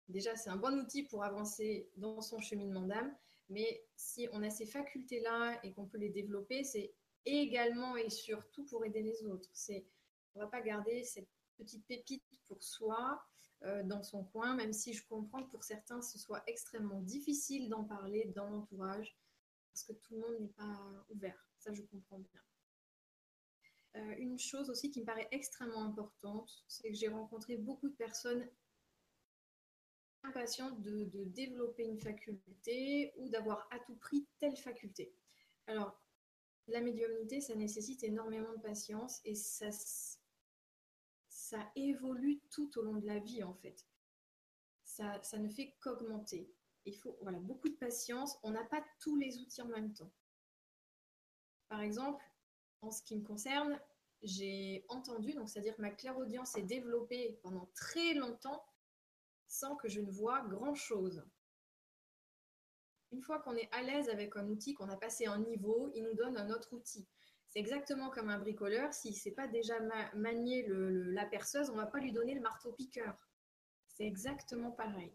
déjà, 0.08 0.36
c'est 0.36 0.52
un 0.52 0.58
bon 0.58 0.80
outil 0.80 1.02
pour 1.02 1.24
avancer 1.24 1.90
dans 1.98 2.22
son 2.22 2.40
cheminement 2.40 2.86
d'âme, 2.86 3.18
mais 3.50 3.84
si 3.96 4.30
on 4.32 4.44
a 4.44 4.52
ces 4.52 4.68
facultés-là 4.68 5.60
et 5.64 5.74
qu'on 5.74 5.88
peut 5.88 5.98
les 5.98 6.10
développer, 6.10 6.64
c'est 6.64 6.94
également 7.26 7.98
et 7.98 8.12
surtout 8.12 8.64
pour 8.66 8.86
aider 8.86 9.02
les 9.02 9.26
autres. 9.26 9.50
On 10.36 10.40
ne 10.40 10.44
va 10.44 10.52
pas 10.52 10.62
garder 10.62 11.04
cette 11.04 11.35
petite 11.58 11.86
pépite 11.86 12.24
pour 12.48 12.64
soi 12.64 13.24
euh, 13.64 13.84
dans 13.84 14.04
son 14.04 14.24
coin, 14.26 14.56
même 14.56 14.74
si 14.74 14.94
je 14.94 15.06
comprends 15.08 15.44
que 15.44 15.52
pour 15.52 15.64
certains, 15.64 16.02
ce 16.02 16.20
soit 16.20 16.44
extrêmement 16.48 17.02
difficile 17.02 17.70
d'en 17.70 17.84
parler 17.84 18.32
dans 18.36 18.50
l'entourage, 18.50 19.18
parce 19.72 19.84
que 19.84 19.94
tout 19.94 20.16
le 20.16 20.22
monde 20.22 20.40
n'est 20.40 20.54
pas 20.54 21.06
ouvert. 21.10 21.48
Ça, 21.60 21.74
je 21.74 21.82
comprends 21.84 22.20
bien. 22.20 22.42
Euh, 23.96 24.16
une 24.18 24.38
chose 24.38 24.70
aussi 24.70 24.92
qui 24.92 25.02
me 25.02 25.06
paraît 25.06 25.28
extrêmement 25.32 25.84
importante, 25.84 26.52
c'est 26.68 26.90
que 26.90 26.96
j'ai 26.96 27.08
rencontré 27.08 27.58
beaucoup 27.58 27.90
de 27.90 27.96
personnes 27.96 28.46
impatiente 30.26 30.82
de, 30.82 31.10
développer 31.26 31.84
une 31.84 32.00
faculté 32.00 33.14
ou 33.18 33.30
d'avoir 33.30 33.68
à 33.72 33.80
tout 33.80 33.96
prix 33.96 34.28
telle 34.40 34.58
faculté. 34.58 35.14
Alors, 35.68 36.02
la 36.68 36.82
médiumnité, 36.82 37.42
ça 37.42 37.56
nécessite 37.56 38.04
énormément 38.04 38.54
de 38.54 38.62
patience 38.62 39.22
et 39.24 39.36
ça, 39.36 39.70
ça 41.46 41.72
évolue 41.76 42.42
tout 42.50 42.76
au 42.80 42.82
long 42.82 42.96
de 42.96 43.06
la 43.06 43.20
vie 43.20 43.44
en 43.44 43.54
fait. 43.54 43.86
Ça, 44.84 45.22
ça 45.22 45.38
ne 45.38 45.48
fait 45.48 45.76
qu'augmenter. 45.80 46.52
Il 46.86 46.96
faut 46.96 47.18
voilà, 47.22 47.40
beaucoup 47.40 47.70
de 47.70 47.76
patience. 47.76 48.38
On 48.42 48.52
n'a 48.52 48.64
pas 48.64 48.84
tous 49.00 49.16
les 49.16 49.38
outils 49.38 49.62
en 49.62 49.68
même 49.68 49.94
temps. 49.94 50.12
Par 51.68 51.82
exemple, 51.82 52.24
en 52.82 52.90
ce 52.90 53.04
qui 53.04 53.16
me 53.16 53.24
concerne, 53.24 53.80
j'ai 54.24 54.86
entendu, 54.90 55.34
donc 55.34 55.48
c'est-à-dire 55.48 55.76
ma 55.78 55.92
clairaudience 55.92 56.56
est 56.56 56.64
développée 56.64 57.40
pendant 57.44 57.70
très 57.76 58.16
longtemps 58.16 58.66
sans 59.48 59.76
que 59.76 59.88
je 59.88 60.02
ne 60.02 60.12
vois 60.12 60.42
grand-chose. 60.48 61.24
Une 63.12 63.22
fois 63.22 63.40
qu'on 63.40 63.56
est 63.56 63.70
à 63.72 63.84
l'aise 63.84 64.10
avec 64.10 64.36
un 64.36 64.50
outil, 64.50 64.74
qu'on 64.74 64.90
a 64.90 64.98
passé 64.98 65.28
un 65.28 65.40
niveau, 65.40 65.92
il 65.94 66.04
nous 66.04 66.16
donne 66.16 66.38
un 66.38 66.50
autre 66.50 66.74
outil. 66.74 67.08
C'est 67.56 67.62
exactement 67.62 68.10
comme 68.10 68.30
un 68.30 68.38
bricoleur, 68.38 68.94
s'il 68.94 69.12
ne 69.12 69.16
sait 69.16 69.32
pas 69.32 69.48
déjà 69.48 69.76
manier 70.14 70.66
la 70.68 71.26
perceuse, 71.26 71.70
on 71.70 71.76
ne 71.76 71.80
va 71.80 71.86
pas 71.86 72.00
lui 72.00 72.12
donner 72.12 72.34
le 72.34 72.42
marteau-piqueur. 72.42 73.18
C'est 73.88 74.04
exactement 74.04 74.72
pareil. 74.72 75.14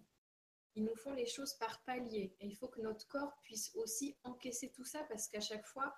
Ils 0.75 0.85
nous 0.85 0.97
font 0.97 1.13
les 1.13 1.27
choses 1.27 1.53
par 1.53 1.85
palier. 1.85 2.35
Et 2.41 2.47
il 2.47 2.57
faut 2.57 2.69
que 2.69 2.81
notre 2.81 3.07
corps 3.09 3.37
puisse 3.43 3.71
aussi 3.75 4.17
encaisser 4.25 4.71
tout 4.71 4.87
ça 4.87 5.05
parce 5.05 5.29
qu'à 5.29 5.43
chaque 5.43 5.67
fois, 5.67 5.95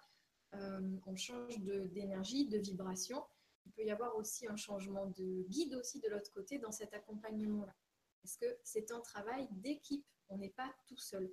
euh, 0.54 0.98
on 1.06 1.14
change 1.14 1.60
d'énergie, 1.60 2.48
de, 2.48 2.58
de 2.58 2.62
vibration. 2.62 3.24
Il 3.64 3.70
peut 3.70 3.84
y 3.84 3.92
avoir 3.92 4.16
aussi 4.16 4.48
un 4.48 4.56
changement 4.56 5.06
de 5.06 5.44
guide 5.48 5.76
aussi 5.76 6.00
de 6.00 6.08
l'autre 6.08 6.32
côté 6.32 6.58
dans 6.58 6.72
cet 6.72 6.92
accompagnement-là. 6.92 7.76
Parce 8.20 8.36
que 8.36 8.58
c'est 8.64 8.90
un 8.90 9.00
travail 9.00 9.46
d'équipe, 9.52 10.04
on 10.28 10.38
n'est 10.38 10.50
pas 10.50 10.74
tout 10.88 10.98
seul. 10.98 11.32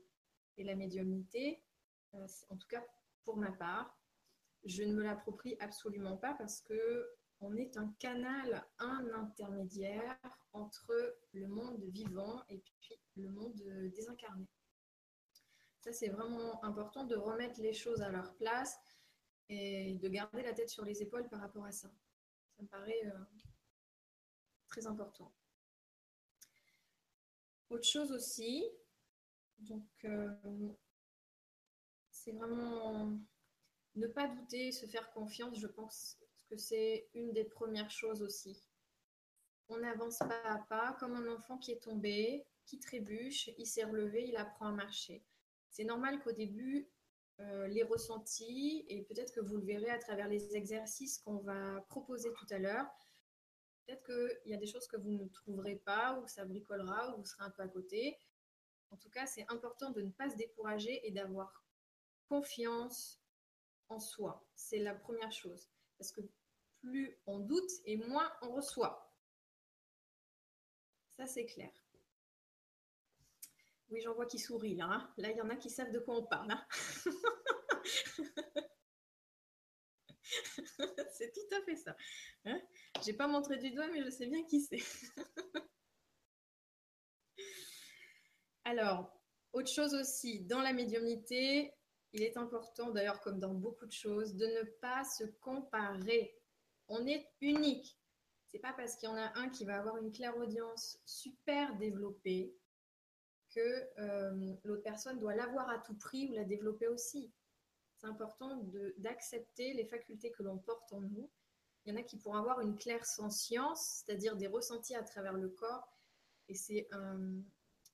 Et 0.57 0.63
la 0.63 0.75
médiumnité, 0.75 1.63
euh, 2.13 2.27
en 2.49 2.57
tout 2.57 2.67
cas 2.67 2.85
pour 3.23 3.37
ma 3.37 3.51
part, 3.51 3.98
je 4.65 4.83
ne 4.83 4.93
me 4.93 5.03
l'approprie 5.03 5.55
absolument 5.59 6.17
pas 6.17 6.33
parce 6.33 6.61
que 6.61 7.09
on 7.41 7.55
est 7.55 7.77
un 7.77 7.87
canal, 7.99 8.65
un 8.79 9.07
intermédiaire 9.13 10.19
entre 10.51 11.17
le 11.33 11.47
monde 11.47 11.83
vivant 11.85 12.43
et 12.49 12.57
puis 12.57 12.99
le 13.15 13.29
monde 13.29 13.55
désincarné. 13.93 14.45
Ça, 15.79 15.93
c'est 15.93 16.09
vraiment 16.09 16.61
important 16.63 17.05
de 17.05 17.15
remettre 17.15 17.61
les 17.61 17.71
choses 17.71 18.01
à 18.01 18.09
leur 18.09 18.35
place 18.35 18.77
et 19.47 19.95
de 19.95 20.09
garder 20.09 20.43
la 20.43 20.53
tête 20.53 20.69
sur 20.69 20.83
les 20.83 21.01
épaules 21.01 21.27
par 21.29 21.39
rapport 21.39 21.63
à 21.63 21.71
ça. 21.71 21.89
Ça 22.57 22.63
me 22.63 22.67
paraît 22.67 23.05
euh, 23.05 23.19
très 24.67 24.85
important. 24.85 25.33
Autre 27.69 27.87
chose 27.87 28.11
aussi, 28.11 28.67
donc 29.59 29.87
euh, 30.03 30.73
c'est 32.11 32.31
vraiment 32.33 33.17
ne 33.99 34.07
pas 34.07 34.27
douter, 34.27 34.71
se 34.71 34.85
faire 34.85 35.11
confiance, 35.11 35.59
je 35.59 35.67
pense 35.67 36.17
que 36.49 36.57
c'est 36.57 37.07
une 37.13 37.31
des 37.33 37.43
premières 37.43 37.91
choses 37.91 38.21
aussi. 38.21 38.61
On 39.67 39.83
avance 39.83 40.19
pas 40.19 40.41
à 40.45 40.57
pas, 40.57 40.97
comme 40.99 41.15
un 41.15 41.27
enfant 41.27 41.57
qui 41.57 41.71
est 41.71 41.83
tombé, 41.83 42.45
qui 42.65 42.79
trébuche, 42.79 43.49
il 43.57 43.65
s'est 43.65 43.83
relevé, 43.83 44.27
il 44.27 44.35
apprend 44.35 44.67
à 44.67 44.71
marcher. 44.71 45.23
C'est 45.69 45.83
normal 45.83 46.19
qu'au 46.21 46.31
début, 46.31 46.89
euh, 47.39 47.67
les 47.67 47.83
ressentis, 47.83 48.85
et 48.87 49.03
peut-être 49.03 49.31
que 49.31 49.41
vous 49.41 49.57
le 49.57 49.65
verrez 49.65 49.89
à 49.89 49.99
travers 49.99 50.27
les 50.27 50.55
exercices 50.55 51.19
qu'on 51.19 51.37
va 51.37 51.81
proposer 51.89 52.33
tout 52.33 52.47
à 52.49 52.57
l'heure, 52.57 52.87
Peut-être 53.89 54.05
qu'il 54.05 54.51
y 54.51 54.53
a 54.53 54.57
des 54.57 54.67
choses 54.67 54.87
que 54.87 54.97
vous 54.97 55.09
ne 55.09 55.27
trouverez 55.29 55.77
pas, 55.77 56.19
ou 56.19 56.27
ça 56.27 56.45
bricolera, 56.45 57.11
ou 57.11 57.21
vous 57.21 57.25
serez 57.25 57.43
un 57.43 57.49
peu 57.49 57.63
à 57.63 57.67
côté. 57.67 58.19
En 58.91 58.97
tout 58.97 59.09
cas, 59.09 59.25
c'est 59.25 59.45
important 59.49 59.89
de 59.89 60.01
ne 60.01 60.11
pas 60.11 60.29
se 60.29 60.35
décourager 60.35 61.07
et 61.07 61.11
d'avoir 61.11 61.63
confiance 62.27 63.18
en 63.89 64.00
soi. 64.00 64.43
C'est 64.55 64.79
la 64.79 64.96
première 64.96 65.31
chose. 65.31 65.69
Parce 65.98 66.12
que 66.12 66.22
plus 66.81 67.17
on 67.25 67.39
doute 67.39 67.72
et 67.86 67.98
moins 67.98 68.31
on 68.41 68.53
reçoit. 68.53 69.13
Ça, 71.17 71.27
c'est 71.27 71.46
clair. 71.46 71.72
Oui, 73.89 74.01
j'en 74.01 74.13
vois 74.13 74.25
qui 74.25 74.39
sourient 74.39 74.75
là. 74.75 74.86
Hein. 74.86 75.13
Là, 75.17 75.31
il 75.31 75.38
y 75.38 75.41
en 75.41 75.50
a 75.50 75.55
qui 75.55 75.69
savent 75.69 75.91
de 75.91 76.00
quoi 76.00 76.15
on 76.15 76.24
parle. 76.24 76.51
Hein. 76.51 76.65
c'est 81.12 81.34
tout 81.34 81.55
à 81.55 81.62
fait 81.63 81.75
ça. 81.75 81.98
Hein 82.46 82.62
J'ai 83.03 83.13
pas 83.13 83.27
montré 83.27 83.58
du 83.58 83.72
doigt, 83.72 83.88
mais 83.88 84.03
je 84.03 84.10
sais 84.10 84.27
bien 84.27 84.46
qui 84.46 84.62
c'est. 84.62 84.77
Alors, 88.63 89.19
autre 89.51 89.72
chose 89.72 89.96
aussi, 89.96 90.41
dans 90.41 90.62
la 90.62 90.74
médiumnité, 90.74 91.74
il 92.13 92.23
est 92.23 92.37
important, 92.37 92.91
d'ailleurs 92.91 93.19
comme 93.21 93.39
dans 93.39 93.53
beaucoup 93.53 93.85
de 93.85 93.91
choses, 93.91 94.35
de 94.35 94.45
ne 94.45 94.63
pas 94.81 95.03
se 95.03 95.23
comparer. 95.41 96.35
On 96.87 97.05
est 97.05 97.27
unique. 97.41 97.97
C'est 98.47 98.59
pas 98.59 98.73
parce 98.73 98.95
qu'il 98.95 99.09
y 99.09 99.11
en 99.11 99.17
a 99.17 99.37
un 99.37 99.49
qui 99.49 99.63
va 99.65 99.77
avoir 99.77 99.97
une 99.97 100.11
claire 100.11 100.35
audience 100.37 100.99
super 101.05 101.75
développée 101.77 102.55
que 103.51 103.87
euh, 103.99 104.53
l'autre 104.63 104.83
personne 104.83 105.19
doit 105.19 105.35
l'avoir 105.35 105.69
à 105.69 105.77
tout 105.79 105.95
prix 105.95 106.27
ou 106.27 106.33
la 106.33 106.43
développer 106.43 106.87
aussi 106.87 107.31
c'est 107.99 108.07
important 108.07 108.63
d'accepter 108.97 109.73
les 109.73 109.85
facultés 109.85 110.31
que 110.31 110.43
l'on 110.43 110.57
porte 110.57 110.91
en 110.93 111.01
nous. 111.01 111.29
Il 111.83 111.91
y 111.91 111.93
en 111.93 111.99
a 111.99 112.03
qui 112.03 112.17
pourront 112.17 112.37
avoir 112.37 112.61
une 112.61 112.77
claire 112.77 113.05
science, 113.05 114.03
c'est-à-dire 114.05 114.35
des 114.37 114.47
ressentis 114.47 114.95
à 114.95 115.03
travers 115.03 115.33
le 115.33 115.49
corps. 115.49 115.87
Et 116.47 116.55
c'est 116.55 116.87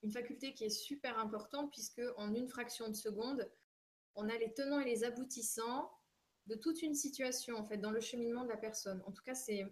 une 0.03 0.11
faculté 0.11 0.53
qui 0.53 0.65
est 0.65 0.69
super 0.69 1.17
importante 1.17 1.71
puisque 1.71 2.01
en 2.17 2.33
une 2.33 2.47
fraction 2.47 2.87
de 2.87 2.93
seconde, 2.93 3.49
on 4.15 4.29
a 4.29 4.37
les 4.37 4.53
tenants 4.53 4.79
et 4.79 4.85
les 4.85 5.03
aboutissants 5.03 5.91
de 6.47 6.55
toute 6.55 6.81
une 6.81 6.95
situation 6.95 7.57
en 7.57 7.63
fait 7.63 7.77
dans 7.77 7.91
le 7.91 7.99
cheminement 7.99 8.43
de 8.43 8.49
la 8.49 8.57
personne. 8.57 9.01
En 9.05 9.11
tout 9.11 9.23
cas, 9.23 9.35
c'est 9.35 9.65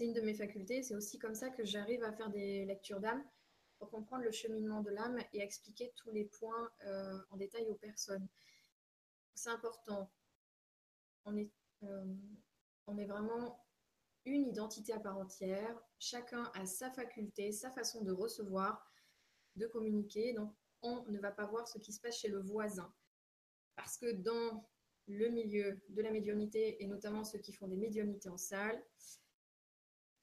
une 0.00 0.12
de 0.12 0.20
mes 0.20 0.34
facultés. 0.34 0.82
C'est 0.82 0.94
aussi 0.94 1.18
comme 1.18 1.34
ça 1.34 1.50
que 1.50 1.64
j'arrive 1.64 2.02
à 2.04 2.12
faire 2.12 2.30
des 2.30 2.64
lectures 2.64 3.00
d'âme 3.00 3.24
pour 3.78 3.90
comprendre 3.90 4.24
le 4.24 4.30
cheminement 4.30 4.80
de 4.80 4.90
l'âme 4.90 5.18
et 5.32 5.40
expliquer 5.40 5.92
tous 5.96 6.10
les 6.10 6.24
points 6.24 6.70
euh, 6.84 7.18
en 7.30 7.36
détail 7.36 7.68
aux 7.68 7.74
personnes. 7.74 8.28
C'est 9.34 9.50
important. 9.50 10.10
On 11.24 11.36
est, 11.36 11.50
euh, 11.82 12.14
on 12.86 12.98
est 12.98 13.06
vraiment 13.06 13.64
une 14.24 14.46
identité 14.46 14.92
à 14.92 15.00
part 15.00 15.18
entière. 15.18 15.76
Chacun 15.98 16.50
a 16.54 16.66
sa 16.66 16.90
faculté, 16.90 17.50
sa 17.50 17.70
façon 17.70 18.02
de 18.02 18.12
recevoir, 18.12 18.88
de 19.56 19.66
communiquer. 19.66 20.32
Donc, 20.34 20.54
on 20.82 21.04
ne 21.08 21.18
va 21.18 21.32
pas 21.32 21.46
voir 21.46 21.66
ce 21.66 21.78
qui 21.78 21.92
se 21.92 22.00
passe 22.00 22.18
chez 22.18 22.28
le 22.28 22.40
voisin. 22.40 22.92
Parce 23.76 23.96
que 23.96 24.12
dans 24.12 24.68
le 25.06 25.28
milieu 25.28 25.80
de 25.88 26.02
la 26.02 26.10
médiumnité, 26.10 26.82
et 26.82 26.86
notamment 26.86 27.24
ceux 27.24 27.38
qui 27.38 27.52
font 27.52 27.68
des 27.68 27.76
médiumnités 27.76 28.28
en 28.28 28.38
salle, 28.38 28.82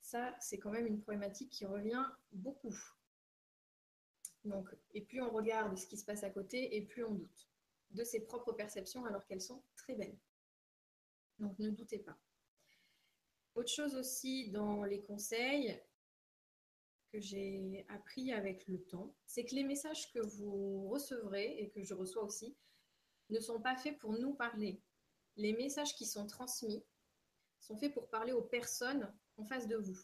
ça, 0.02 0.36
c'est 0.40 0.58
quand 0.58 0.72
même 0.72 0.88
une 0.88 1.02
problématique 1.02 1.52
qui 1.52 1.66
revient 1.66 2.06
beaucoup. 2.32 2.76
Donc, 4.46 4.70
et 4.94 5.02
plus 5.02 5.22
on 5.22 5.32
regarde 5.32 5.78
ce 5.78 5.86
qui 5.86 5.98
se 5.98 6.06
passe 6.06 6.24
à 6.24 6.30
côté, 6.30 6.76
et 6.76 6.82
plus 6.82 7.04
on 7.04 7.14
doute 7.14 7.50
de 7.92 8.04
ses 8.04 8.22
propres 8.22 8.54
perceptions 8.54 9.06
alors 9.06 9.26
qu'elles 9.26 9.42
sont 9.42 9.64
très 9.76 9.96
belles. 9.96 10.18
Donc, 11.40 11.58
ne 11.60 11.70
doutez 11.70 12.00
pas. 12.00 12.18
Autre 13.56 13.70
chose 13.70 13.96
aussi 13.96 14.50
dans 14.52 14.84
les 14.84 15.02
conseils 15.02 15.80
que 17.12 17.20
j'ai 17.20 17.86
appris 17.90 18.32
avec 18.32 18.68
le 18.68 18.82
temps, 18.84 19.16
c'est 19.26 19.44
que 19.44 19.56
les 19.56 19.64
messages 19.64 20.12
que 20.12 20.20
vous 20.20 20.88
recevrez 20.88 21.60
et 21.60 21.70
que 21.70 21.82
je 21.82 21.94
reçois 21.94 22.24
aussi 22.24 22.56
ne 23.30 23.40
sont 23.40 23.62
pas 23.62 23.76
faits 23.76 23.98
pour 24.00 24.14
nous 24.14 24.34
parler. 24.34 24.82
Les 25.36 25.54
messages 25.54 25.96
qui 25.96 26.06
sont 26.06 26.28
transmis 26.28 26.84
sont 27.60 27.78
faits 27.78 27.94
pour 27.94 28.10
parler 28.10 28.32
aux 28.32 28.42
personnes 28.42 29.12
en 29.38 29.46
face 29.46 29.68
de 29.68 29.78
vous. 29.78 30.00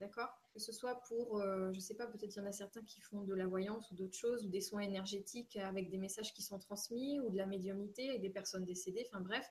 D'accord? 0.00 0.30
Que 0.52 0.60
ce 0.60 0.72
soit 0.72 1.00
pour, 1.08 1.38
euh, 1.38 1.72
je 1.72 1.76
ne 1.76 1.80
sais 1.80 1.94
pas, 1.94 2.06
peut-être 2.06 2.34
il 2.34 2.38
y 2.38 2.40
en 2.40 2.46
a 2.46 2.52
certains 2.52 2.84
qui 2.84 3.00
font 3.00 3.22
de 3.22 3.34
la 3.34 3.46
voyance 3.46 3.90
ou 3.90 3.96
d'autres 3.96 4.16
choses, 4.16 4.44
ou 4.46 4.48
des 4.48 4.60
soins 4.60 4.82
énergétiques 4.82 5.56
avec 5.56 5.90
des 5.90 5.98
messages 5.98 6.32
qui 6.32 6.42
sont 6.42 6.58
transmis, 6.58 7.18
ou 7.20 7.30
de 7.30 7.36
la 7.36 7.46
médiumnité 7.46 8.14
et 8.14 8.18
des 8.18 8.30
personnes 8.30 8.64
décédées. 8.64 9.04
Enfin 9.08 9.20
bref, 9.20 9.48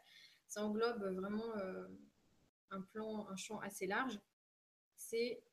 ça 0.47 0.63
englobe 0.63 1.03
vraiment 1.15 1.57
euh, 1.57 1.87
un 2.69 2.81
plan, 2.81 3.27
un 3.27 3.35
champ 3.35 3.59
assez 3.59 3.87
large. 3.87 4.19
C'est 4.95 5.43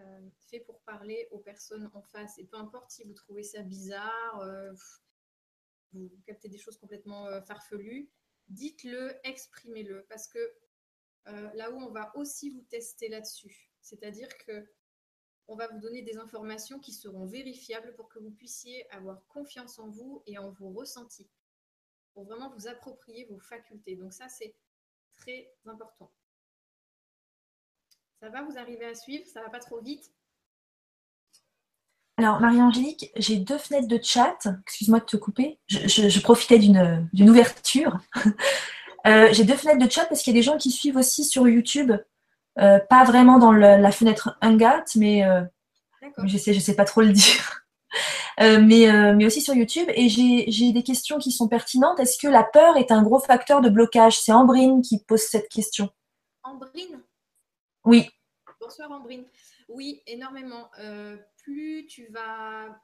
euh, 0.00 0.28
fait 0.50 0.60
pour 0.60 0.80
parler 0.82 1.28
aux 1.30 1.38
personnes 1.38 1.90
en 1.94 2.02
face. 2.02 2.38
Et 2.38 2.44
peu 2.44 2.56
importe 2.56 2.90
si 2.90 3.04
vous 3.04 3.14
trouvez 3.14 3.42
ça 3.42 3.62
bizarre, 3.62 4.40
vous 5.92 6.10
captez 6.26 6.48
des 6.48 6.58
choses 6.58 6.76
complètement 6.78 7.42
farfelues, 7.42 8.10
dites-le, 8.48 9.14
exprimez-le, 9.24 10.04
parce 10.08 10.28
que 10.28 10.54
là 11.26 11.70
où 11.70 11.80
on 11.80 11.90
va 11.90 12.16
aussi 12.16 12.50
vous 12.50 12.62
tester 12.62 13.08
là-dessus, 13.08 13.70
c'est-à-dire 13.80 14.28
que 14.38 14.66
on 15.48 15.56
va 15.56 15.68
vous 15.68 15.80
donner 15.80 16.02
des 16.02 16.16
informations 16.16 16.78
qui 16.78 16.92
seront 16.92 17.26
vérifiables 17.26 17.94
pour 17.94 18.08
que 18.08 18.18
vous 18.18 18.30
puissiez 18.30 18.88
avoir 18.90 19.26
confiance 19.26 19.78
en 19.78 19.90
vous 19.90 20.22
et 20.26 20.38
en 20.38 20.50
vos 20.50 20.70
ressentis, 20.70 21.28
pour 22.14 22.24
vraiment 22.24 22.50
vous 22.50 22.68
approprier 22.68 23.24
vos 23.26 23.38
facultés. 23.38 23.96
Donc 23.96 24.12
ça, 24.12 24.28
c'est 24.28 24.54
très 25.12 25.52
important. 25.64 26.12
Ça 28.20 28.28
va, 28.28 28.42
vous 28.42 28.56
arriver 28.56 28.84
à 28.84 28.94
suivre, 28.94 29.26
ça 29.26 29.42
va 29.42 29.50
pas 29.50 29.58
trop 29.58 29.80
vite. 29.80 30.12
Alors, 32.22 32.40
Marie-Angélique, 32.40 33.10
j'ai 33.16 33.36
deux 33.36 33.58
fenêtres 33.58 33.88
de 33.88 33.98
chat. 34.00 34.36
Excuse-moi 34.62 35.00
de 35.00 35.04
te 35.04 35.16
couper. 35.16 35.58
Je, 35.66 36.20
profitais 36.20 36.58
d'une 36.58 37.30
ouverture. 37.30 37.98
Euh, 39.04 39.30
j'ai 39.32 39.42
deux 39.42 39.56
fenêtres 39.56 39.84
de 39.84 39.90
chat 39.90 40.04
parce 40.04 40.22
qu'il 40.22 40.32
y 40.32 40.36
a 40.36 40.38
des 40.38 40.44
gens 40.44 40.56
qui 40.56 40.70
suivent 40.70 40.96
aussi 40.96 41.24
sur 41.24 41.48
YouTube 41.48 41.90
euh, 42.60 42.78
pas 42.78 43.02
vraiment 43.02 43.40
dans 43.40 43.50
la 43.50 43.90
fenêtre 43.90 44.38
Ungat, 44.40 44.84
mais 44.94 45.24
euh, 45.24 45.42
je 46.22 46.38
sais, 46.38 46.54
je 46.54 46.60
sais 46.60 46.76
pas 46.76 46.84
trop 46.84 47.00
le 47.00 47.10
dire. 47.10 47.64
Mais, 48.38 49.12
mais 49.12 49.26
aussi 49.26 49.40
sur 49.40 49.54
YouTube. 49.54 49.88
Et 49.96 50.08
j'ai 50.08 50.72
des 50.72 50.82
questions 50.84 51.18
qui 51.18 51.32
sont 51.32 51.48
pertinentes. 51.48 51.98
Est-ce 51.98 52.16
que 52.16 52.28
la 52.28 52.44
peur 52.44 52.76
est 52.76 52.92
un 52.92 53.02
gros 53.02 53.18
facteur 53.18 53.60
de 53.60 53.68
blocage? 53.68 54.20
C'est 54.20 54.30
Ambrine 54.30 54.82
qui 54.82 55.02
pose 55.02 55.22
cette 55.22 55.48
question. 55.48 55.90
Ambrine? 56.44 57.02
Oui. 57.84 58.08
Bonsoir 58.72 58.92
Ambrine. 58.92 59.26
Oui, 59.68 60.02
énormément. 60.06 60.70
plus 61.36 61.86
tu 61.86 62.06
vas 62.06 62.80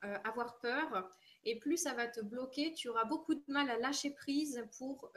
avoir 0.00 0.58
peur 0.60 1.10
et 1.44 1.58
plus 1.58 1.76
ça 1.76 1.92
va 1.92 2.06
te 2.06 2.22
bloquer, 2.22 2.72
tu 2.72 2.88
auras 2.88 3.04
beaucoup 3.04 3.34
de 3.34 3.44
mal 3.46 3.68
à 3.68 3.76
lâcher 3.76 4.12
prise 4.12 4.64
pour 4.78 5.12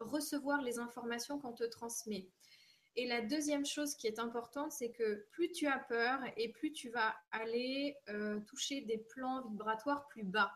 recevoir 0.00 0.60
les 0.60 0.80
informations 0.80 1.38
qu'on 1.38 1.52
te 1.52 1.62
transmet. 1.62 2.28
Et 2.96 3.06
la 3.06 3.20
deuxième 3.20 3.64
chose 3.64 3.94
qui 3.94 4.08
est 4.08 4.18
importante, 4.18 4.72
c'est 4.72 4.90
que 4.90 5.24
plus 5.30 5.52
tu 5.52 5.68
as 5.68 5.78
peur 5.78 6.18
et 6.36 6.50
plus 6.50 6.72
tu 6.72 6.90
vas 6.90 7.14
aller 7.30 7.96
euh, 8.08 8.40
toucher 8.40 8.80
des 8.80 8.98
plans 8.98 9.46
vibratoires 9.46 10.08
plus 10.08 10.24
bas. 10.24 10.52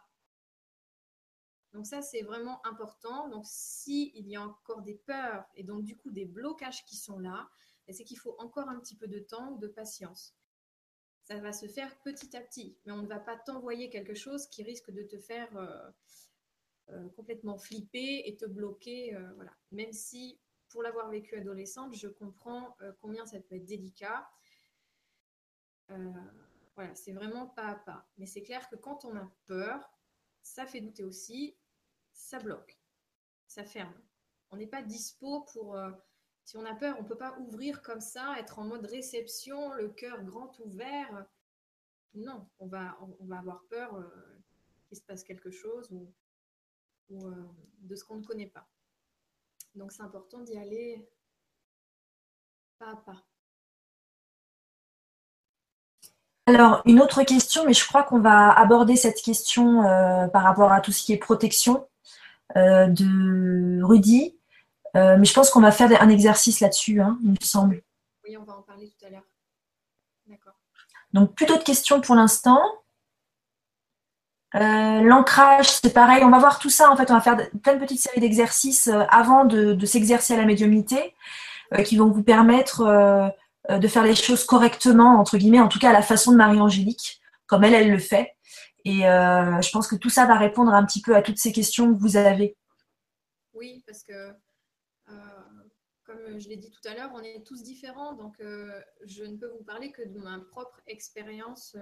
Donc 1.73 1.87
ça, 1.87 2.03
c'est 2.03 2.23
vraiment 2.23 2.67
important. 2.67 3.29
Donc 3.29 3.45
s'il 3.47 4.27
y 4.27 4.35
a 4.35 4.43
encore 4.43 4.83
des 4.83 4.97
peurs 5.07 5.45
et 5.55 5.63
donc 5.63 5.85
du 5.85 5.97
coup 5.97 6.11
des 6.11 6.25
blocages 6.25 6.85
qui 6.85 6.97
sont 6.97 7.21
là, 7.21 7.49
c'est 7.93 8.05
qu'il 8.05 8.19
faut 8.19 8.35
encore 8.39 8.69
un 8.69 8.79
petit 8.79 8.97
peu 8.97 9.07
de 9.07 9.19
temps 9.19 9.53
de 9.53 9.69
patience. 9.69 10.35
Ça 11.25 11.39
va 11.39 11.53
se 11.53 11.67
faire 11.67 11.97
petit 12.03 12.37
à 12.37 12.41
petit, 12.41 12.77
mais 12.85 12.93
on 12.93 13.03
ne 13.03 13.07
va 13.07 13.21
pas 13.21 13.37
t'envoyer 13.37 13.91
quelque 13.91 14.15
chose 14.15 14.47
qui 14.49 14.63
risque 14.63 14.91
de 14.91 15.03
te 15.03 15.19
faire 15.19 15.55
euh, 15.57 15.91
euh, 16.89 17.09
complètement 17.11 17.57
flipper 17.57 18.23
et 18.27 18.37
te 18.37 18.47
bloquer. 18.47 19.17
voilà. 19.37 19.53
Même 19.71 19.93
si 19.93 20.41
pour 20.71 20.83
l'avoir 20.83 21.11
vécu 21.11 21.37
adolescente, 21.37 21.95
je 21.95 22.09
comprends 22.09 22.77
euh, 22.81 22.93
combien 23.01 23.27
ça 23.27 23.41
peut 23.41 23.57
être 23.57 23.67
délicat. 23.67 24.31
Euh, 25.91 26.13
voilà, 26.77 26.95
c'est 26.95 27.13
vraiment 27.13 27.49
pas 27.49 27.67
à 27.67 27.75
pas. 27.75 28.09
Mais 28.17 28.27
c'est 28.27 28.43
clair 28.43 28.69
que 28.71 28.77
quand 28.77 29.05
on 29.05 29.17
a 29.17 29.31
peur, 29.47 29.91
ça 30.43 30.67
fait 30.67 30.81
douter 30.81 31.05
aussi, 31.05 31.57
ça 32.13 32.39
bloque, 32.39 32.81
ça 33.47 33.65
ferme. 33.65 33.95
On 34.51 34.57
n'est 34.57 34.67
pas 34.67 34.83
dispo 34.83 35.43
pour. 35.53 35.77
Euh, 36.51 36.57
si 36.57 36.57
on 36.57 36.65
a 36.65 36.75
peur, 36.75 36.97
on 36.99 37.03
ne 37.03 37.09
peut 37.09 37.17
pas 37.17 37.37
ouvrir 37.39 37.83
comme 37.83 38.01
ça, 38.01 38.35
être 38.39 38.59
en 38.59 38.65
mode 38.65 38.87
réception, 38.87 39.73
le 39.75 39.89
cœur 39.89 40.23
grand 40.23 40.59
ouvert. 40.61 41.27
Non, 42.15 42.47
on 42.59 42.67
va, 42.67 42.97
avoir 43.31 43.63
peur 43.71 43.95
qu'il 44.89 44.97
se 44.97 45.03
passe 45.03 45.23
quelque 45.23 45.51
chose 45.51 45.91
ou 45.93 46.13
de 47.81 47.95
ce 47.95 48.05
qu'on 48.05 48.17
ne 48.17 48.25
connaît 48.25 48.49
pas. 48.49 48.67
Donc 49.75 49.93
c'est 49.93 50.03
important 50.03 50.41
d'y 50.41 50.57
aller 50.59 51.09
pas 52.79 52.91
à 52.91 52.97
pas. 52.97 53.25
Alors, 56.47 56.83
une 56.85 57.01
autre 57.01 57.23
question, 57.23 57.65
mais 57.65 57.75
je 57.75 57.87
crois 57.87 58.03
qu'on 58.03 58.21
va 58.21 58.51
aborder 58.51 58.97
cette 58.97 59.23
question 59.23 59.85
euh, 59.85 60.27
par 60.27 60.43
rapport 60.43 60.73
à 60.73 60.81
tout 60.81 60.91
ce 60.91 61.05
qui 61.05 61.13
est 61.13 61.17
protection 61.17 61.87
euh, 62.57 62.89
de 62.89 63.83
Rudy. 63.85 64.40
Euh, 64.97 65.17
mais 65.19 65.25
je 65.25 65.33
pense 65.33 65.51
qu'on 65.51 65.61
va 65.61 65.71
faire 65.71 65.91
un 66.03 66.09
exercice 66.09 66.61
là-dessus, 66.61 67.01
hein, 67.01 67.19
il 67.23 67.31
me 67.31 67.37
semble. 67.41 67.83
Oui, 68.25 68.37
on 68.37 68.45
va 68.45 68.57
en 68.57 68.63
parler 68.63 68.93
tout 68.99 69.07
à 69.07 69.11
l'heure. 69.11 69.27
D'accord. 70.27 70.55
Donc, 71.13 71.35
plus 71.35 71.47
d'autres 71.47 71.65
questions 71.65 72.01
pour 72.01 72.15
l'instant. 72.15 72.61
Euh, 74.57 75.01
l'ancrage, 75.03 75.69
c'est 75.69 75.93
pareil. 75.93 76.25
On 76.25 76.31
va 76.31 76.39
voir 76.39 76.59
tout 76.59 76.71
ça. 76.71 76.91
En 76.91 76.97
fait, 76.97 77.11
on 77.11 77.15
va 77.15 77.21
faire 77.21 77.37
plein 77.63 77.75
de 77.75 77.81
petites 77.81 78.01
séries 78.01 78.21
d'exercices 78.21 78.89
euh, 78.89 79.05
avant 79.09 79.45
de, 79.45 79.87
s'exercer 79.87 80.35
à 80.35 80.37
la 80.37 80.45
médiumnité 80.45 81.15
euh, 81.75 81.83
qui 81.83 81.97
vont 81.97 82.11
vous 82.11 82.23
permettre 82.23 83.33
de 83.69 83.89
faire 83.89 84.03
les 84.03 84.15
choses 84.15 84.45
correctement, 84.45 85.21
entre 85.21 85.37
guillemets, 85.37 85.61
en 85.61 85.69
tout 85.69 85.79
cas 85.79 85.91
à 85.91 85.93
la 85.93 86.03
façon 86.03 86.33
de 86.33 86.37
Marie-Angélique, 86.37 87.21
comme 87.47 87.63
elle, 87.63 87.75
elle 87.75 87.91
le 87.91 87.99
fait. 87.99 88.35
Et 88.85 89.03
je 89.03 89.71
pense 89.71 89.87
que 89.87 89.95
tout 89.95 90.09
ça 90.09 90.25
va 90.25 90.35
répondre 90.35 90.73
un 90.73 90.85
petit 90.85 91.03
peu 91.03 91.15
à 91.15 91.23
toutes 91.23 91.39
ces 91.39 91.53
questions 91.53 91.95
que 91.95 92.01
vous 92.01 92.17
avez. 92.17 92.57
Oui, 93.53 93.85
parce 93.87 94.03
que, 94.03 94.33
comme 96.05 96.39
je 96.39 96.49
l'ai 96.49 96.57
dit 96.57 96.71
tout 96.71 96.89
à 96.89 96.95
l'heure, 96.95 97.11
on 97.15 97.21
est 97.21 97.45
tous 97.47 97.63
différents. 97.63 98.15
Donc, 98.15 98.37
je 98.41 99.25
ne 99.25 99.37
peux 99.37 99.49
vous 99.49 99.65
parler 99.65 99.93
que 99.93 100.03
de 100.03 100.19
ma 100.19 100.39
propre 100.41 100.81
expérience 100.87 101.77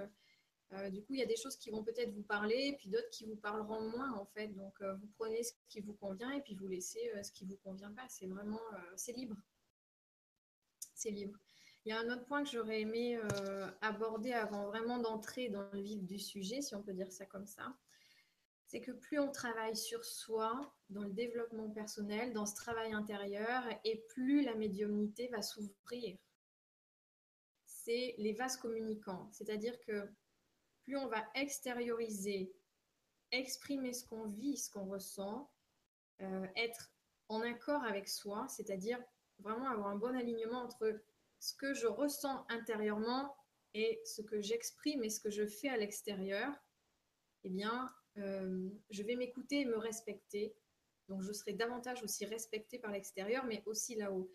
euh, 0.73 0.89
du 0.89 1.01
coup, 1.01 1.13
il 1.13 1.19
y 1.19 1.23
a 1.23 1.25
des 1.25 1.35
choses 1.35 1.57
qui 1.57 1.71
vont 1.71 1.83
peut-être 1.83 2.11
vous 2.11 2.21
parler, 2.21 2.75
puis 2.77 2.89
d'autres 2.89 3.09
qui 3.09 3.25
vous 3.25 3.35
parleront 3.35 3.89
moins, 3.89 4.13
en 4.13 4.25
fait. 4.25 4.49
Donc, 4.49 4.73
euh, 4.81 4.93
vous 4.95 5.07
prenez 5.17 5.41
ce 5.43 5.53
qui 5.67 5.79
vous 5.79 5.93
convient 5.93 6.31
et 6.31 6.41
puis 6.41 6.55
vous 6.55 6.67
laissez 6.67 7.11
euh, 7.15 7.23
ce 7.23 7.31
qui 7.31 7.45
vous 7.45 7.57
convient 7.57 7.91
pas. 7.91 8.07
C'est 8.07 8.27
vraiment, 8.27 8.61
c'est 8.95 9.13
libre. 9.13 9.35
C'est 10.93 11.11
libre. 11.11 11.39
Il 11.85 11.89
y 11.89 11.91
a 11.91 11.99
un 11.99 12.09
autre 12.11 12.25
point 12.25 12.43
que 12.43 12.49
j'aurais 12.49 12.81
aimé 12.81 13.17
aborder 13.81 14.33
avant 14.33 14.65
vraiment 14.65 14.99
d'entrer 14.99 15.47
dans 15.47 15.71
le 15.71 15.79
vif 15.79 16.03
du 16.03 16.19
sujet, 16.19 16.61
si 16.61 16.75
on 16.75 16.83
peut 16.83 16.93
dire 16.93 17.11
ça 17.11 17.25
comme 17.25 17.47
ça. 17.47 17.73
C'est 18.69 18.81
que 18.81 18.91
plus 18.91 19.17
on 19.17 19.31
travaille 19.31 19.75
sur 19.75 20.05
soi, 20.05 20.71
dans 20.91 21.01
le 21.01 21.09
développement 21.09 21.71
personnel, 21.71 22.33
dans 22.33 22.45
ce 22.45 22.53
travail 22.53 22.93
intérieur, 22.93 23.63
et 23.83 24.05
plus 24.09 24.43
la 24.43 24.53
médiumnité 24.53 25.27
va 25.29 25.41
s'ouvrir. 25.41 26.15
C'est 27.65 28.13
les 28.19 28.33
vases 28.33 28.57
communicants. 28.57 29.27
C'est-à-dire 29.31 29.79
que 29.79 30.07
plus 30.83 30.97
on 30.97 31.07
va 31.07 31.25
extérioriser, 31.33 32.53
exprimer 33.31 33.91
ce 33.91 34.05
qu'on 34.05 34.27
vit, 34.27 34.55
ce 34.55 34.69
qu'on 34.69 34.85
ressent, 34.85 35.51
euh, 36.21 36.45
être 36.55 36.91
en 37.27 37.41
accord 37.41 37.83
avec 37.83 38.07
soi, 38.07 38.47
c'est-à-dire 38.49 39.03
vraiment 39.39 39.67
avoir 39.67 39.87
un 39.87 39.95
bon 39.95 40.15
alignement 40.15 40.61
entre 40.61 41.01
ce 41.39 41.55
que 41.55 41.73
je 41.73 41.87
ressens 41.87 42.45
intérieurement 42.49 43.35
et 43.73 43.99
ce 44.05 44.21
que 44.21 44.41
j'exprime 44.41 45.03
et 45.03 45.09
ce 45.09 45.19
que 45.19 45.31
je 45.31 45.47
fais 45.47 45.69
à 45.69 45.77
l'extérieur, 45.77 46.53
eh 47.43 47.49
bien, 47.49 47.89
euh, 48.17 48.69
je 48.89 49.03
vais 49.03 49.15
m'écouter 49.15 49.61
et 49.61 49.65
me 49.65 49.77
respecter. 49.77 50.55
Donc, 51.07 51.21
je 51.21 51.31
serai 51.31 51.53
davantage 51.53 52.03
aussi 52.03 52.25
respectée 52.25 52.79
par 52.79 52.91
l'extérieur, 52.91 53.45
mais 53.45 53.63
aussi 53.65 53.95
là-haut. 53.95 54.31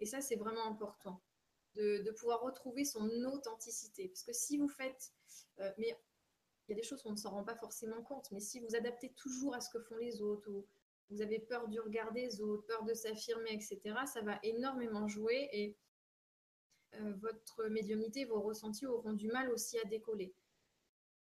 Et 0.00 0.06
ça, 0.06 0.20
c'est 0.20 0.36
vraiment 0.36 0.66
important 0.66 1.22
de, 1.74 2.10
pouvoir 2.12 2.40
retrouver 2.42 2.84
son 2.84 3.08
authenticité. 3.24 4.08
Parce 4.08 4.22
que 4.22 4.32
si 4.32 4.58
vous 4.58 4.68
faites, 4.68 5.12
euh, 5.60 5.72
mais 5.78 5.96
il 6.66 6.70
y 6.70 6.72
a 6.72 6.76
des 6.76 6.82
choses 6.82 7.02
qu'on 7.02 7.12
ne 7.12 7.16
s'en 7.16 7.30
rend 7.30 7.44
pas 7.44 7.56
forcément 7.56 8.02
compte, 8.02 8.30
mais 8.30 8.40
si 8.40 8.60
vous 8.60 8.74
adaptez 8.74 9.12
toujours 9.14 9.54
à 9.54 9.60
ce 9.60 9.70
que 9.70 9.80
font 9.80 9.96
les 9.96 10.22
autres, 10.22 10.50
ou 10.50 10.66
vous 11.10 11.20
avez 11.20 11.38
peur 11.38 11.68
du 11.68 11.80
regard 11.80 12.12
des 12.12 12.40
autres, 12.40 12.64
peur 12.66 12.84
de 12.84 12.94
s'affirmer, 12.94 13.52
etc., 13.52 13.80
ça 14.06 14.22
va 14.22 14.38
énormément 14.42 15.06
jouer 15.06 15.48
et 15.52 15.76
euh, 17.00 17.12
votre 17.20 17.64
médiumnité, 17.68 18.24
vos 18.24 18.40
ressentis 18.40 18.86
auront 18.86 19.12
du 19.12 19.28
mal 19.28 19.50
aussi 19.50 19.78
à 19.78 19.84
décoller. 19.84 20.34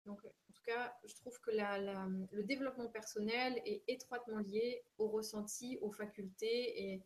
Donc, 0.06 0.24
en 0.24 0.52
tout 0.52 0.62
cas, 0.64 0.94
je 1.04 1.14
trouve 1.16 1.38
que 1.40 1.50
le 1.50 2.42
développement 2.44 2.88
personnel 2.88 3.60
est 3.64 3.82
étroitement 3.88 4.38
lié 4.38 4.82
aux 4.98 5.08
ressentis, 5.08 5.78
aux 5.82 5.92
facultés, 5.92 6.92
et 6.92 7.02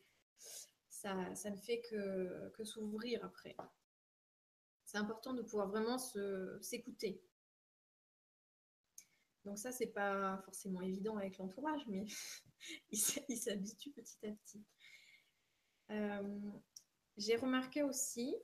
ça, 0.88 1.14
ne 1.14 1.56
fait 1.56 1.80
que, 1.80 2.50
que 2.50 2.64
s'ouvrir 2.64 3.24
après. 3.24 3.56
C'est 4.84 4.98
important 4.98 5.34
de 5.34 5.42
pouvoir 5.42 5.68
vraiment 5.68 5.98
s'écouter. 6.60 7.20
Donc 9.44 9.58
ça, 9.58 9.72
c'est 9.72 9.88
pas 9.88 10.38
forcément 10.44 10.80
évident 10.80 11.16
avec 11.16 11.38
l'entourage, 11.38 11.82
mais 11.88 12.06
il 12.90 12.98
s'habitue 12.98 13.90
petit 13.90 14.26
à 14.26 14.32
petit. 14.32 14.64
Euh, 15.90 16.40
j'ai 17.16 17.36
remarqué 17.36 17.82
aussi 17.82 18.34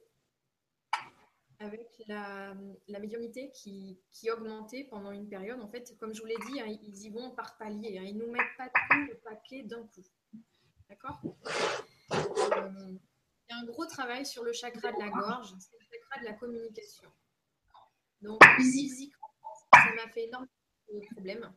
avec 1.61 1.87
la, 2.09 2.55
médiumnité 2.89 3.53
qui, 3.53 3.99
augmentait 4.31 4.85
pendant 4.85 5.13
une 5.13 5.29
période. 5.29 5.61
En 5.61 5.69
fait, 5.69 5.97
comme 5.99 6.15
je 6.15 6.21
vous 6.21 6.27
l'ai 6.27 6.39
dit, 6.51 6.61
hein, 6.61 6.67
ils 6.83 7.05
y 7.05 7.11
vont 7.11 7.31
par 7.33 7.57
palier. 7.59 7.99
Hein, 7.99 8.05
ils 8.07 8.17
ne 8.17 8.25
nous 8.25 8.33
mettent 8.33 8.57
pas 8.57 8.69
tout 8.69 9.07
le 9.09 9.15
paquet 9.19 9.63
d'un 9.63 9.87
coup. 9.87 10.03
D'accord? 10.89 11.21
Euh, 12.13 12.97
Il 13.49 13.51
y 13.51 13.53
a 13.53 13.59
un 13.59 13.65
gros 13.67 13.85
travail 13.87 14.25
sur 14.25 14.43
le 14.43 14.53
chakra 14.53 14.91
de 14.91 14.99
la 14.99 15.11
gorge, 15.11 15.53
le 15.53 15.79
chakra 15.79 16.21
de 16.21 16.25
la 16.25 16.33
communication. 16.33 17.09
Donc, 18.23 18.43
physiquement, 18.57 19.29
ça 19.75 19.95
m'a 19.95 20.11
fait 20.13 20.25
énormément 20.25 20.51
de 20.93 21.01
problèmes. 21.13 21.53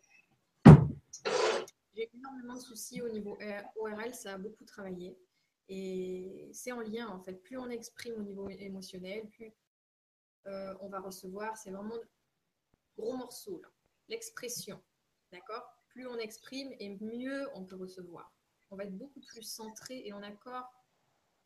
J'ai 1.95 2.09
énormément 2.13 2.55
de 2.55 2.59
soucis 2.59 3.01
au 3.01 3.09
niveau 3.09 3.37
ORL, 3.77 4.13
ça 4.13 4.33
a 4.33 4.37
beaucoup 4.37 4.65
travaillé. 4.65 5.17
Et 5.69 6.49
c'est 6.51 6.73
en 6.73 6.81
lien, 6.81 7.07
en 7.07 7.19
fait. 7.19 7.35
Plus 7.41 7.57
on 7.57 7.69
exprime 7.69 8.15
au 8.17 8.23
niveau 8.23 8.49
émotionnel, 8.49 9.29
plus 9.29 9.53
euh, 10.47 10.73
on 10.81 10.89
va 10.89 10.99
recevoir. 10.99 11.57
C'est 11.57 11.71
vraiment 11.71 11.95
gros 12.97 13.15
morceau, 13.15 13.61
l'expression. 14.09 14.81
D'accord? 15.31 15.63
Plus 15.89 16.07
on 16.07 16.17
exprime 16.17 16.71
et 16.79 16.97
mieux 17.01 17.47
on 17.55 17.63
peut 17.63 17.75
recevoir. 17.75 18.31
On 18.71 18.75
va 18.75 18.85
être 18.85 18.97
beaucoup 18.97 19.21
plus 19.21 19.43
centré 19.43 20.01
et 20.05 20.13
en 20.13 20.23
accord 20.23 20.71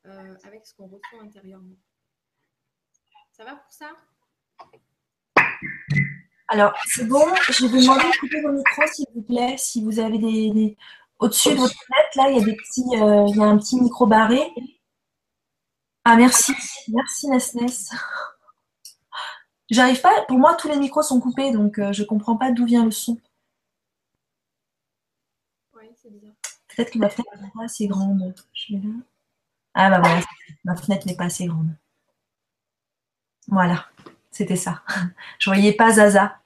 euh, 0.06 0.36
avec 0.44 0.66
ce 0.66 0.74
qu'on 0.76 0.88
ressent 0.88 1.22
intérieurement. 1.22 1.76
Ça 3.32 3.44
va 3.44 3.56
pour 3.56 3.72
ça? 3.72 3.92
Alors, 6.48 6.74
c'est 6.86 7.06
bon. 7.06 7.26
Je 7.50 7.66
vais 7.66 7.70
vous 7.70 7.82
demander 7.82 8.04
de 8.04 8.20
couper 8.20 8.42
vos 8.42 8.52
micros, 8.52 8.88
s'il 8.88 9.06
vous 9.14 9.22
plaît, 9.22 9.56
si 9.58 9.84
vous 9.84 10.00
avez 10.00 10.18
des, 10.18 10.78
au-dessus 11.20 11.50
de 11.50 11.56
votre 11.56 11.74
tête, 11.74 12.16
là, 12.16 12.30
il 12.30 12.38
y 12.38 12.40
a 12.40 13.04
euh, 13.04 13.26
il 13.28 13.36
y 13.36 13.42
a 13.42 13.46
un 13.46 13.58
petit 13.58 13.80
micro 13.80 14.08
barré. 14.08 14.54
Ah, 16.06 16.16
merci. 16.16 16.54
Merci, 16.88 17.28
Nesnes. 17.28 17.92
J'arrive 19.70 20.02
pas, 20.02 20.24
pour 20.28 20.40
moi, 20.40 20.56
tous 20.56 20.70
les 20.70 20.78
micros 20.78 21.02
sont 21.02 21.20
coupés, 21.20 21.52
donc 21.52 21.78
euh, 21.80 21.92
je 21.92 22.04
comprends 22.04 22.38
pas 22.38 22.52
d'où 22.52 22.66
vient 22.66 22.86
le 22.86 22.92
son. 22.92 23.20
Oui, 25.76 25.86
c'est 26.02 26.10
bizarre. 26.10 26.34
Peut-être 26.70 26.92
que 26.92 27.00
ma 27.00 27.10
fenêtre 27.10 27.42
n'est 27.42 27.52
pas 27.52 27.66
assez 27.66 27.88
grande. 27.88 28.34
Je 28.54 28.76
vais 28.76 28.82
là. 28.82 28.94
Ah, 29.74 29.90
bah 29.90 30.00
voilà, 30.00 30.22
ma 30.64 30.76
fenêtre 30.76 31.06
n'est 31.06 31.16
pas 31.16 31.26
assez 31.26 31.46
grande. 31.46 31.76
Voilà, 33.48 33.86
c'était 34.32 34.56
ça. 34.56 34.84
Je 35.40 35.50
voyais 35.50 35.74
pas 35.74 35.94
Zaza. 35.94 36.40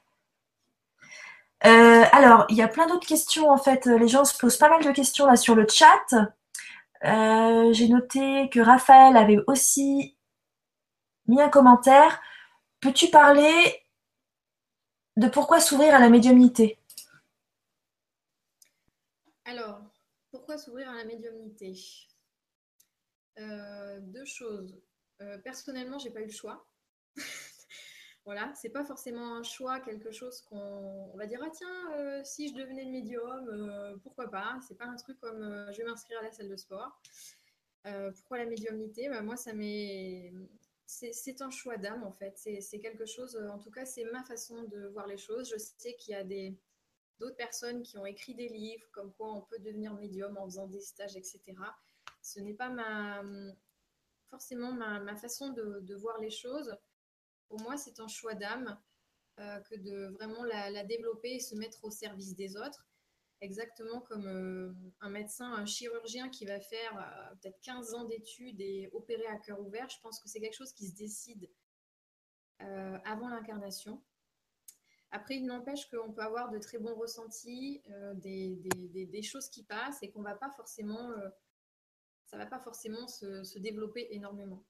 Euh, 1.64 2.04
alors, 2.12 2.44
il 2.48 2.56
y 2.56 2.62
a 2.62 2.68
plein 2.68 2.86
d'autres 2.86 3.06
questions 3.06 3.50
en 3.50 3.56
fait. 3.58 3.86
Les 3.86 4.08
gens 4.08 4.24
se 4.24 4.36
posent 4.36 4.56
pas 4.56 4.68
mal 4.68 4.82
de 4.84 4.90
questions 4.90 5.26
là 5.26 5.36
sur 5.36 5.54
le 5.54 5.66
chat. 5.68 6.14
Euh, 7.04 7.72
j'ai 7.72 7.88
noté 7.88 8.48
que 8.50 8.60
Raphaël 8.60 9.16
avait 9.16 9.38
aussi 9.46 10.16
mis 11.26 11.40
un 11.40 11.48
commentaire. 11.48 12.20
Peux-tu 12.82 13.10
parler 13.10 13.80
de 15.16 15.28
pourquoi 15.28 15.60
s'ouvrir 15.60 15.94
à 15.94 16.00
la 16.00 16.08
médiumnité? 16.08 16.80
Alors, 19.44 19.80
pourquoi 20.32 20.58
s'ouvrir 20.58 20.90
à 20.90 20.96
la 20.96 21.04
médiumnité? 21.04 21.74
Euh, 23.38 24.00
Deux 24.00 24.24
choses. 24.24 24.82
personnellement, 25.44 26.00
j'ai 26.00 26.10
pas 26.10 26.20
eu 26.22 26.26
le 26.26 26.32
choix. 26.32 26.66
Voilà, 28.24 28.52
c'est 28.54 28.70
pas 28.70 28.84
forcément 28.84 29.36
un 29.36 29.42
choix, 29.42 29.80
quelque 29.80 30.12
chose 30.12 30.42
qu'on 30.42 31.16
va 31.16 31.26
dire 31.26 31.40
ah 31.44 31.50
tiens 31.52 31.92
euh, 31.98 32.20
si 32.22 32.48
je 32.48 32.54
devenais 32.54 32.84
médium, 32.84 33.48
euh, 33.48 33.96
pourquoi 34.04 34.30
pas? 34.30 34.60
C'est 34.66 34.76
pas 34.78 34.86
un 34.86 34.94
truc 34.94 35.18
comme 35.18 35.42
euh, 35.42 35.72
je 35.72 35.78
vais 35.78 35.84
m'inscrire 35.84 36.20
à 36.20 36.22
la 36.22 36.30
salle 36.30 36.48
de 36.48 36.56
sport. 36.56 37.00
pourquoi 38.14 38.38
la 38.38 38.46
médiumnité? 38.46 39.08
Bah, 39.08 39.22
Moi, 39.22 39.36
ça 39.36 39.52
m'est 39.52 40.32
c'est 41.12 41.42
un 41.42 41.50
choix 41.50 41.76
d'âme 41.76 42.04
en 42.04 42.12
fait. 42.12 42.36
C'est 42.36 42.80
quelque 42.80 43.06
chose, 43.06 43.36
en 43.50 43.58
tout 43.58 43.70
cas, 43.70 43.84
c'est 43.84 44.04
ma 44.04 44.22
façon 44.24 44.62
de 44.64 44.88
voir 44.88 45.06
les 45.06 45.18
choses. 45.18 45.50
Je 45.50 45.58
sais 45.58 45.94
qu'il 45.94 46.12
y 46.12 46.16
a 46.16 46.24
des 46.24 46.58
d'autres 47.18 47.36
personnes 47.36 47.82
qui 47.82 47.98
ont 47.98 48.06
écrit 48.06 48.34
des 48.34 48.48
livres 48.48 48.86
comme 48.90 49.12
quoi 49.14 49.32
on 49.32 49.42
peut 49.42 49.58
devenir 49.60 49.94
médium 49.94 50.36
en 50.38 50.44
faisant 50.46 50.66
des 50.66 50.80
stages, 50.80 51.16
etc. 51.16 51.40
Ce 52.20 52.40
n'est 52.40 52.54
pas 52.54 52.70
forcément 54.28 54.72
ma, 54.72 55.16
façon 55.16 55.50
de 55.50 55.94
voir 55.94 56.18
les 56.18 56.30
choses 56.30 56.76
pour 57.52 57.60
moi, 57.60 57.76
c'est 57.76 58.00
un 58.00 58.08
choix 58.08 58.34
d'âme 58.34 58.80
euh, 59.38 59.60
que 59.60 59.74
de 59.74 60.06
vraiment 60.14 60.42
la, 60.42 60.84
développer 60.84 61.34
et 61.34 61.38
se 61.38 61.54
mettre 61.54 61.84
au 61.84 61.90
service 61.90 62.34
des 62.34 62.56
autres. 62.56 62.88
Exactement 63.42 64.00
comme 64.02 64.28
euh, 64.28 64.72
un 65.00 65.10
médecin, 65.10 65.52
un 65.52 65.66
chirurgien 65.66 66.28
qui 66.28 66.44
va 66.46 66.60
faire 66.60 66.96
euh, 66.96 67.34
peut-être 67.34 67.60
15 67.62 67.92
ans 67.94 68.04
d'études 68.04 68.60
et 68.60 68.88
opérer 68.92 69.26
à 69.26 69.36
cœur 69.36 69.60
ouvert. 69.60 69.88
Je 69.88 69.98
pense 70.00 70.20
que 70.20 70.28
c'est 70.28 70.38
quelque 70.38 70.56
chose 70.56 70.72
qui 70.72 70.86
se 70.86 70.94
décide 70.94 71.50
avant 73.04 73.28
l'incarnation. 73.28 74.00
Après, 75.10 75.34
il 75.34 75.46
n'empêche 75.46 75.90
qu'on 75.90 76.12
peut 76.12 76.22
avoir 76.22 76.48
de 76.52 76.58
très 76.58 76.78
bons 76.78 76.94
ressentis, 76.94 77.82
des, 78.14 79.22
choses 79.24 79.48
qui 79.48 79.64
passent 79.64 80.00
et 80.04 80.12
qu'on 80.12 80.22
va 80.22 80.36
pas 80.36 80.48
forcément, 80.50 81.10
ça 82.26 82.36
va 82.36 82.46
pas 82.46 82.60
forcément 82.60 83.08
se 83.08 83.58
développer 83.58 84.06
énormément. 84.14 84.64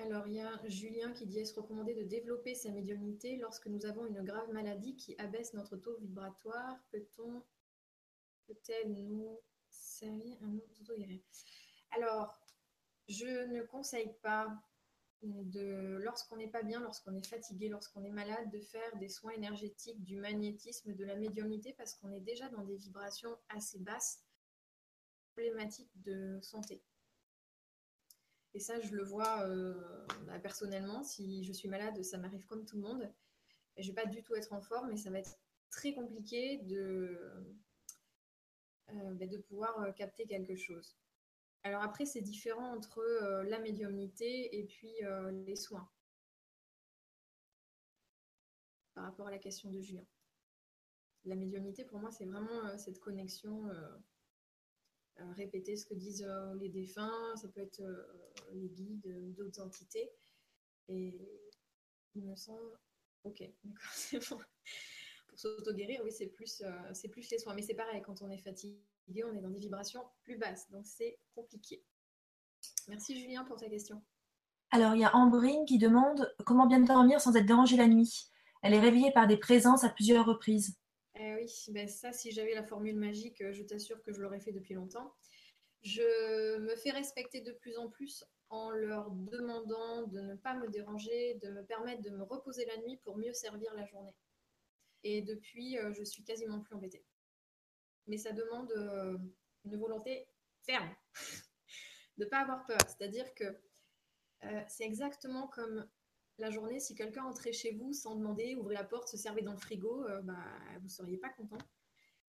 Alors, 0.00 0.28
il 0.28 0.34
y 0.34 0.40
a 0.40 0.60
Julien 0.68 1.12
qui 1.12 1.26
dit 1.26 1.40
est-ce 1.40 1.58
recommandé 1.58 1.92
de 1.92 2.04
développer 2.04 2.54
sa 2.54 2.70
médiumnité 2.70 3.36
lorsque 3.36 3.66
nous 3.66 3.84
avons 3.84 4.06
une 4.06 4.22
grave 4.22 4.48
maladie 4.52 4.94
qui 4.94 5.16
abaisse 5.18 5.54
notre 5.54 5.76
taux 5.76 5.96
vibratoire? 5.96 6.78
Peut-on, 6.92 7.42
peut-elle 8.46 8.92
nous 8.92 9.40
servir? 9.68 10.38
Un 10.42 10.54
autre 10.54 10.94
Alors, 11.96 12.40
je 13.08 13.46
ne 13.46 13.62
conseille 13.62 14.14
pas 14.22 14.48
de, 15.22 15.98
lorsqu'on 16.00 16.36
n'est 16.36 16.50
pas 16.50 16.62
bien, 16.62 16.80
lorsqu'on 16.80 17.16
est 17.16 17.26
fatigué, 17.26 17.68
lorsqu'on 17.68 18.04
est 18.04 18.12
malade, 18.12 18.50
de 18.52 18.60
faire 18.60 18.96
des 18.98 19.08
soins 19.08 19.32
énergétiques, 19.32 20.04
du 20.04 20.20
magnétisme, 20.20 20.94
de 20.94 21.04
la 21.04 21.16
médiumnité, 21.16 21.74
parce 21.76 21.94
qu'on 21.94 22.12
est 22.12 22.20
déjà 22.20 22.48
dans 22.50 22.62
des 22.62 22.76
vibrations 22.76 23.36
assez 23.48 23.80
basses, 23.80 24.22
problématiques 25.32 25.90
de 26.02 26.38
santé. 26.40 26.84
Et 28.54 28.60
ça, 28.60 28.80
je 28.80 28.94
le 28.94 29.04
vois 29.04 29.46
euh, 29.46 29.74
bah, 30.26 30.38
personnellement. 30.38 31.02
Si 31.02 31.44
je 31.44 31.52
suis 31.52 31.68
malade, 31.68 32.02
ça 32.02 32.18
m'arrive 32.18 32.46
comme 32.46 32.64
tout 32.64 32.76
le 32.76 32.82
monde. 32.82 33.12
Je 33.76 33.82
ne 33.82 33.88
vais 33.88 34.02
pas 34.02 34.08
du 34.08 34.22
tout 34.22 34.34
être 34.34 34.52
en 34.52 34.60
forme, 34.60 34.90
mais 34.90 34.96
ça 34.96 35.10
va 35.10 35.18
être 35.18 35.38
très 35.70 35.92
compliqué 35.92 36.58
de, 36.58 37.18
euh, 38.90 39.14
bah, 39.14 39.26
de 39.26 39.38
pouvoir 39.38 39.80
euh, 39.82 39.92
capter 39.92 40.26
quelque 40.26 40.56
chose. 40.56 40.96
Alors 41.62 41.82
après, 41.82 42.06
c'est 42.06 42.22
différent 42.22 42.74
entre 42.74 43.02
la 43.46 43.58
médiumnité 43.58 44.56
et 44.58 44.64
puis 44.64 44.92
les 45.44 45.56
soins. 45.56 45.90
Par 48.94 49.04
rapport 49.04 49.26
à 49.26 49.30
la 49.32 49.38
question 49.38 49.68
de 49.70 49.80
Julien. 49.80 50.06
La 51.24 51.34
médiumnité, 51.34 51.84
pour 51.84 51.98
moi, 51.98 52.10
c'est 52.12 52.24
vraiment 52.24 52.78
cette 52.78 53.00
connexion 53.00 53.68
répéter 55.36 55.76
ce 55.76 55.84
que 55.84 55.94
disent 55.94 56.24
euh, 56.24 56.54
les 56.54 56.68
défunts, 56.68 57.34
ça 57.36 57.48
peut 57.48 57.60
être 57.60 57.80
euh, 57.80 58.02
les 58.52 58.68
guides 58.68 59.34
d'autres 59.34 59.60
entités. 59.60 60.10
Et 60.88 61.18
il 62.14 62.24
me 62.24 62.36
semble, 62.36 62.78
ok, 63.24 63.42
d'accord, 63.64 63.90
c'est 63.92 64.28
bon. 64.30 64.38
Pour 65.28 65.38
s'auto-guérir, 65.38 66.00
oui, 66.04 66.10
c'est 66.10 66.28
plus, 66.28 66.62
plus 67.10 67.30
les 67.30 67.38
soins. 67.38 67.54
Mais 67.54 67.62
c'est 67.62 67.74
pareil, 67.74 68.02
quand 68.02 68.22
on 68.22 68.30
est 68.30 68.38
fatigué, 68.38 69.24
on 69.24 69.34
est 69.34 69.42
dans 69.42 69.50
des 69.50 69.60
vibrations 69.60 70.02
plus 70.22 70.38
basses. 70.38 70.70
Donc 70.70 70.86
c'est 70.86 71.18
compliqué. 71.34 71.84
Merci 72.88 73.20
Julien 73.20 73.44
pour 73.44 73.56
ta 73.56 73.68
question. 73.68 74.02
Alors, 74.70 74.94
il 74.94 75.00
y 75.00 75.04
a 75.04 75.14
Ambrine 75.14 75.64
qui 75.66 75.78
demande 75.78 76.34
comment 76.44 76.66
bien 76.66 76.80
dormir 76.80 77.20
sans 77.20 77.34
être 77.36 77.46
dérangée 77.46 77.76
la 77.76 77.86
nuit? 77.86 78.30
Elle 78.62 78.74
est 78.74 78.80
réveillée 78.80 79.12
par 79.12 79.26
des 79.26 79.36
présences 79.36 79.84
à 79.84 79.88
plusieurs 79.88 80.26
reprises. 80.26 80.76
Eh 81.20 81.34
oui, 81.34 81.52
ben 81.70 81.88
ça, 81.88 82.12
si 82.12 82.30
j'avais 82.30 82.54
la 82.54 82.62
formule 82.62 82.96
magique, 82.96 83.42
je 83.50 83.62
t'assure 83.64 84.00
que 84.02 84.12
je 84.12 84.20
l'aurais 84.20 84.38
fait 84.38 84.52
depuis 84.52 84.74
longtemps. 84.74 85.12
Je 85.82 86.58
me 86.58 86.76
fais 86.76 86.90
respecter 86.90 87.40
de 87.40 87.52
plus 87.52 87.76
en 87.76 87.88
plus 87.88 88.24
en 88.50 88.70
leur 88.70 89.10
demandant 89.10 90.06
de 90.06 90.20
ne 90.20 90.34
pas 90.36 90.54
me 90.54 90.68
déranger, 90.68 91.34
de 91.42 91.50
me 91.50 91.64
permettre 91.64 92.02
de 92.02 92.10
me 92.10 92.22
reposer 92.22 92.64
la 92.66 92.76
nuit 92.78 92.98
pour 92.98 93.16
mieux 93.18 93.32
servir 93.32 93.74
la 93.74 93.84
journée. 93.84 94.14
Et 95.02 95.22
depuis, 95.22 95.78
euh, 95.78 95.92
je 95.92 96.02
suis 96.02 96.24
quasiment 96.24 96.60
plus 96.60 96.74
embêtée. 96.74 97.04
Mais 98.06 98.16
ça 98.16 98.32
demande 98.32 98.72
euh, 98.72 99.18
une 99.64 99.76
volonté 99.76 100.28
ferme, 100.62 100.94
de 102.16 102.24
ne 102.24 102.30
pas 102.30 102.38
avoir 102.38 102.64
peur. 102.66 102.78
C'est-à-dire 102.86 103.34
que 103.34 103.44
euh, 104.44 104.62
c'est 104.68 104.84
exactement 104.84 105.48
comme 105.48 105.88
la 106.38 106.50
journée, 106.50 106.80
si 106.80 106.94
quelqu'un 106.94 107.24
entrait 107.24 107.52
chez 107.52 107.72
vous 107.72 107.92
sans 107.92 108.14
demander, 108.16 108.54
ouvrait 108.56 108.74
la 108.74 108.84
porte, 108.84 109.08
se 109.08 109.16
servait 109.16 109.42
dans 109.42 109.52
le 109.52 109.58
frigo, 109.58 110.06
bah, 110.22 110.34
vous 110.76 110.84
ne 110.84 110.88
seriez 110.88 111.16
pas 111.16 111.30
content. 111.30 111.58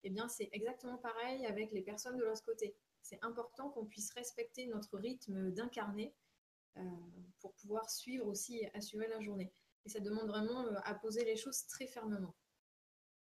Eh 0.04 0.10
bien, 0.10 0.28
c'est 0.28 0.50
exactement 0.52 0.98
pareil 0.98 1.46
avec 1.46 1.72
les 1.72 1.82
personnes 1.82 2.18
de 2.18 2.24
l'autre 2.24 2.44
côté 2.44 2.76
c'est 3.02 3.20
important 3.24 3.70
qu'on 3.70 3.86
puisse 3.86 4.12
respecter 4.14 4.68
notre 4.68 4.98
rythme 4.98 5.52
d'incarner 5.52 6.14
euh, 6.78 6.82
pour 7.40 7.54
pouvoir 7.56 7.90
suivre 7.90 8.28
aussi 8.28 8.58
et 8.58 8.76
assurer 8.76 9.08
la 9.08 9.20
journée. 9.20 9.52
Et 9.86 9.90
ça 9.90 10.00
demande 10.00 10.28
vraiment 10.28 10.66
euh, 10.66 10.76
à 10.84 10.94
poser 10.94 11.26
les 11.26 11.36
choses 11.36 11.66
très 11.68 11.88
fermement. 11.88 12.36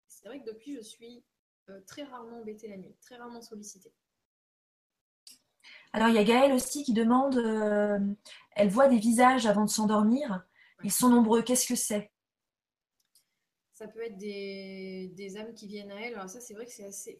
C'est 0.07 0.27
vrai 0.27 0.39
que 0.39 0.45
depuis, 0.45 0.75
je 0.75 0.81
suis 0.81 1.23
euh, 1.69 1.81
très 1.87 2.03
rarement 2.03 2.39
embêtée 2.39 2.67
la 2.67 2.77
nuit, 2.77 2.95
très 3.01 3.17
rarement 3.17 3.41
sollicitée. 3.41 3.93
Alors 5.91 6.07
il 6.09 6.15
y 6.15 6.19
a 6.19 6.23
Gaëlle 6.23 6.53
aussi 6.53 6.83
qui 6.83 6.93
demande, 6.93 7.37
elle 8.55 8.69
voit 8.69 8.87
des 8.87 8.97
visages 8.97 9.45
avant 9.45 9.63
de 9.63 9.69
s'endormir. 9.69 10.43
Ils 10.83 10.91
sont 10.91 11.09
nombreux, 11.09 11.41
qu'est-ce 11.41 11.67
que 11.67 11.75
c'est? 11.75 12.11
Ça 13.73 13.87
peut 13.87 14.03
être 14.03 14.17
des, 14.17 15.37
âmes 15.37 15.53
qui 15.55 15.67
viennent 15.67 15.91
à 15.91 15.99
elle. 15.99 16.13
Alors 16.13 16.29
ça, 16.29 16.39
c'est 16.39 16.53
vrai 16.53 16.65
que 16.65 16.71
c'est 16.71 16.85
assez, 16.85 17.19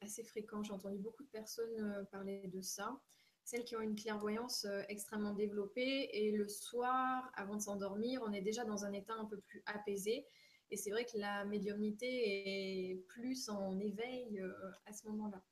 assez, 0.00 0.22
fréquent. 0.22 0.62
J'ai 0.62 0.72
entendu 0.72 0.98
beaucoup 0.98 1.24
de 1.24 1.28
personnes 1.28 1.80
euh, 1.80 2.04
parler 2.04 2.46
de 2.46 2.60
ça. 2.60 3.00
Celles 3.44 3.64
qui 3.64 3.74
ont 3.76 3.80
une 3.80 3.96
clairvoyance 3.96 4.64
euh, 4.66 4.82
extrêmement 4.88 5.34
développée 5.34 6.08
et 6.12 6.30
le 6.30 6.48
soir, 6.48 7.30
avant 7.34 7.56
de 7.56 7.60
s'endormir, 7.60 8.22
on 8.24 8.32
est 8.32 8.40
déjà 8.40 8.64
dans 8.64 8.84
un 8.84 8.92
état 8.92 9.14
un 9.14 9.24
peu 9.24 9.38
plus 9.40 9.62
apaisé. 9.66 10.26
Et 10.70 10.76
c'est 10.76 10.90
vrai 10.90 11.04
que 11.04 11.18
la 11.18 11.44
médiumnité 11.44 12.90
est 12.90 12.96
plus 13.08 13.48
en 13.48 13.78
éveil 13.80 14.40
euh, 14.40 14.52
à 14.86 14.92
ce 14.92 15.06
moment-là. 15.08 15.42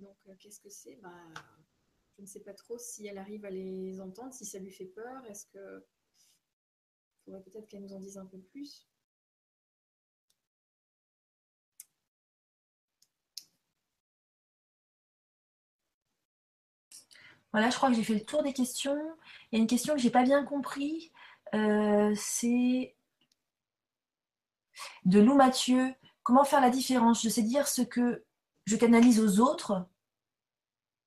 Donc, 0.00 0.16
qu'est-ce 0.40 0.58
que 0.60 0.70
c'est? 0.70 0.96
Bah, 0.96 1.12
Je 2.16 2.22
ne 2.22 2.26
sais 2.26 2.40
pas 2.40 2.54
trop 2.54 2.78
si 2.78 3.06
elle 3.06 3.18
arrive 3.18 3.44
à 3.44 3.50
les 3.50 4.00
entendre, 4.00 4.32
si 4.32 4.46
ça 4.46 4.58
lui 4.58 4.70
fait 4.70 4.86
peur. 4.86 5.24
Est-ce 5.26 5.46
que. 5.46 5.84
Il 7.26 7.30
faudrait 7.30 7.42
peut-être 7.42 7.68
qu'elle 7.68 7.82
nous 7.82 7.92
en 7.92 8.00
dise 8.00 8.18
un 8.18 8.26
peu 8.26 8.38
plus. 8.38 8.86
Voilà, 17.52 17.68
je 17.70 17.76
crois 17.76 17.90
que 17.90 17.94
j'ai 17.94 18.02
fait 18.02 18.14
le 18.14 18.24
tour 18.24 18.42
des 18.42 18.52
questions. 18.54 18.98
Il 19.50 19.56
y 19.56 19.58
a 19.58 19.62
une 19.62 19.68
question 19.68 19.94
que 19.94 20.00
j'ai 20.00 20.10
pas 20.10 20.22
bien 20.24 20.42
compris. 20.44 21.12
Euh, 21.54 22.12
c'est 22.16 22.96
de 25.04 25.20
Lou 25.20 25.34
Mathieu. 25.34 25.94
Comment 26.22 26.44
faire 26.44 26.60
la 26.60 26.70
différence? 26.70 27.22
Je 27.22 27.28
sais 27.28 27.42
dire 27.42 27.68
ce 27.68 27.82
que 27.82 28.24
je 28.64 28.76
canalise 28.76 29.20
aux 29.20 29.40
autres, 29.40 29.86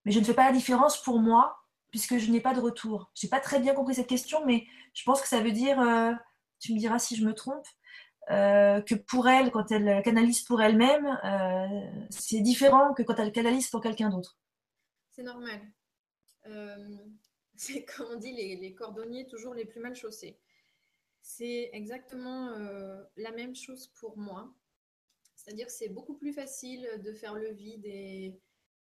mais 0.06 0.12
je 0.12 0.20
ne 0.20 0.26
fais 0.26 0.34
pas 0.34 0.46
la 0.46 0.52
différence 0.52 1.02
pour 1.02 1.20
moi 1.20 1.65
puisque 1.96 2.18
je 2.18 2.30
n'ai 2.30 2.42
pas 2.42 2.54
de 2.54 2.60
retour. 2.60 3.10
Je 3.16 3.26
n'ai 3.26 3.30
pas 3.30 3.40
très 3.40 3.62
bien 3.62 3.74
compris 3.74 3.96
cette 3.96 4.10
question, 4.10 4.46
mais 4.46 4.68
je 4.94 5.02
pense 5.06 5.22
que 5.22 5.30
ça 5.30 5.40
veut 5.40 5.54
dire, 5.54 5.80
euh, 5.80 6.12
tu 6.60 6.74
me 6.74 6.78
diras 6.78 7.00
si 7.00 7.16
je 7.16 7.26
me 7.26 7.34
trompe, 7.34 7.66
euh, 8.32 8.82
que 8.82 8.96
pour 8.96 9.30
elle, 9.30 9.50
quand 9.50 9.72
elle 9.72 10.04
canalise 10.04 10.42
pour 10.42 10.62
elle-même, 10.62 11.08
c'est 12.10 12.42
différent 12.42 12.94
que 12.94 13.02
quand 13.02 13.16
elle 13.16 13.32
canalise 13.32 13.70
pour 13.70 13.80
quelqu'un 13.80 14.10
d'autre. 14.10 14.38
C'est 15.12 15.24
normal. 15.24 15.62
Euh, 16.48 16.98
c'est 17.56 17.86
comme 17.86 18.08
on 18.12 18.18
dit, 18.18 18.34
les, 18.34 18.74
cordonniers 18.74 19.26
toujours 19.26 19.54
les 19.54 19.64
plus 19.64 19.80
mal 19.80 19.96
chaussés. 19.96 20.38
C'est 21.22 21.70
exactement 21.72 22.50
euh, 22.50 23.02
la 23.16 23.32
même 23.32 23.56
chose 23.56 23.88
pour 23.88 24.18
moi. 24.18 24.54
C'est-à-dire 25.34 25.68
que 25.68 25.72
c'est 25.72 25.88
beaucoup 25.88 26.16
plus 26.16 26.34
facile 26.34 26.90
de 27.06 27.14
faire 27.14 27.36
le 27.36 27.54
vide 27.54 27.86
et, 27.86 28.38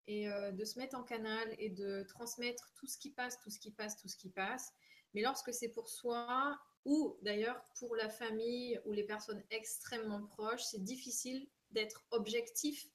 euh, 0.10 0.52
de 0.52 0.66
se 0.66 0.80
mettre 0.80 0.98
en 0.98 1.04
canal 1.04 1.48
et 1.58 1.70
de 1.70 2.04
transmettre 2.04 2.72
tout 2.76 2.88
ce 2.88 2.98
qui 2.98 3.12
passe, 3.12 3.40
tout 3.40 3.50
ce 3.50 3.60
qui 3.60 3.72
passe, 3.72 3.98
tout 3.98 4.08
ce 4.08 4.18
qui 4.18 4.30
passe. 4.30 4.72
Mais 5.14 5.22
lorsque 5.22 5.54
c'est 5.54 5.70
pour 5.70 5.90
soi, 5.90 6.58
ou 6.86 7.18
d'ailleurs 7.22 7.64
pour 7.80 7.96
la 7.96 8.10
famille 8.10 8.80
ou 8.86 8.92
les 8.92 9.04
personnes 9.04 9.44
extrêmement 9.52 10.26
proches, 10.26 10.64
c'est 10.64 10.84
difficile 10.84 11.48
d'être 11.72 12.06
objectif 12.12 12.88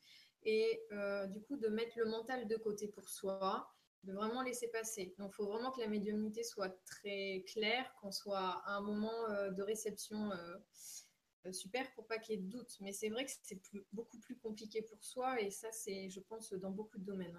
et 0.44 0.80
du 1.28 1.42
coup 1.42 1.56
de 1.56 1.68
mettre 1.68 1.98
le 1.98 2.06
mental 2.06 2.46
de 2.46 2.56
côté 2.56 2.88
pour 2.88 3.08
soi 3.08 3.72
de 4.04 4.12
vraiment 4.12 4.42
laisser 4.42 4.68
passer. 4.68 5.14
Donc, 5.18 5.30
il 5.32 5.34
faut 5.34 5.46
vraiment 5.46 5.70
que 5.70 5.80
la 5.80 5.88
médiumnité 5.88 6.42
soit 6.42 6.70
très 6.86 7.44
claire, 7.52 7.92
qu'on 8.00 8.12
soit 8.12 8.62
à 8.64 8.76
un 8.76 8.80
moment 8.80 9.28
euh, 9.30 9.50
de 9.50 9.62
réception 9.62 10.30
euh, 10.30 10.34
euh, 10.34 10.58
super 11.52 11.90
pour 11.94 12.06
pas 12.06 12.18
qu'il 12.18 12.34
y 12.34 12.38
ait 12.38 12.42
de 12.42 12.48
doute. 12.48 12.76
Mais 12.80 12.92
c'est 12.92 13.08
vrai 13.08 13.24
que 13.24 13.30
c'est 13.42 13.60
beaucoup 13.92 14.18
plus 14.18 14.36
compliqué 14.36 14.82
pour 14.82 15.02
soi 15.02 15.40
et 15.40 15.50
ça, 15.50 15.68
c'est, 15.72 16.08
je 16.10 16.20
pense, 16.20 16.52
dans 16.52 16.70
beaucoup 16.70 16.98
de 16.98 17.04
domaines. 17.04 17.38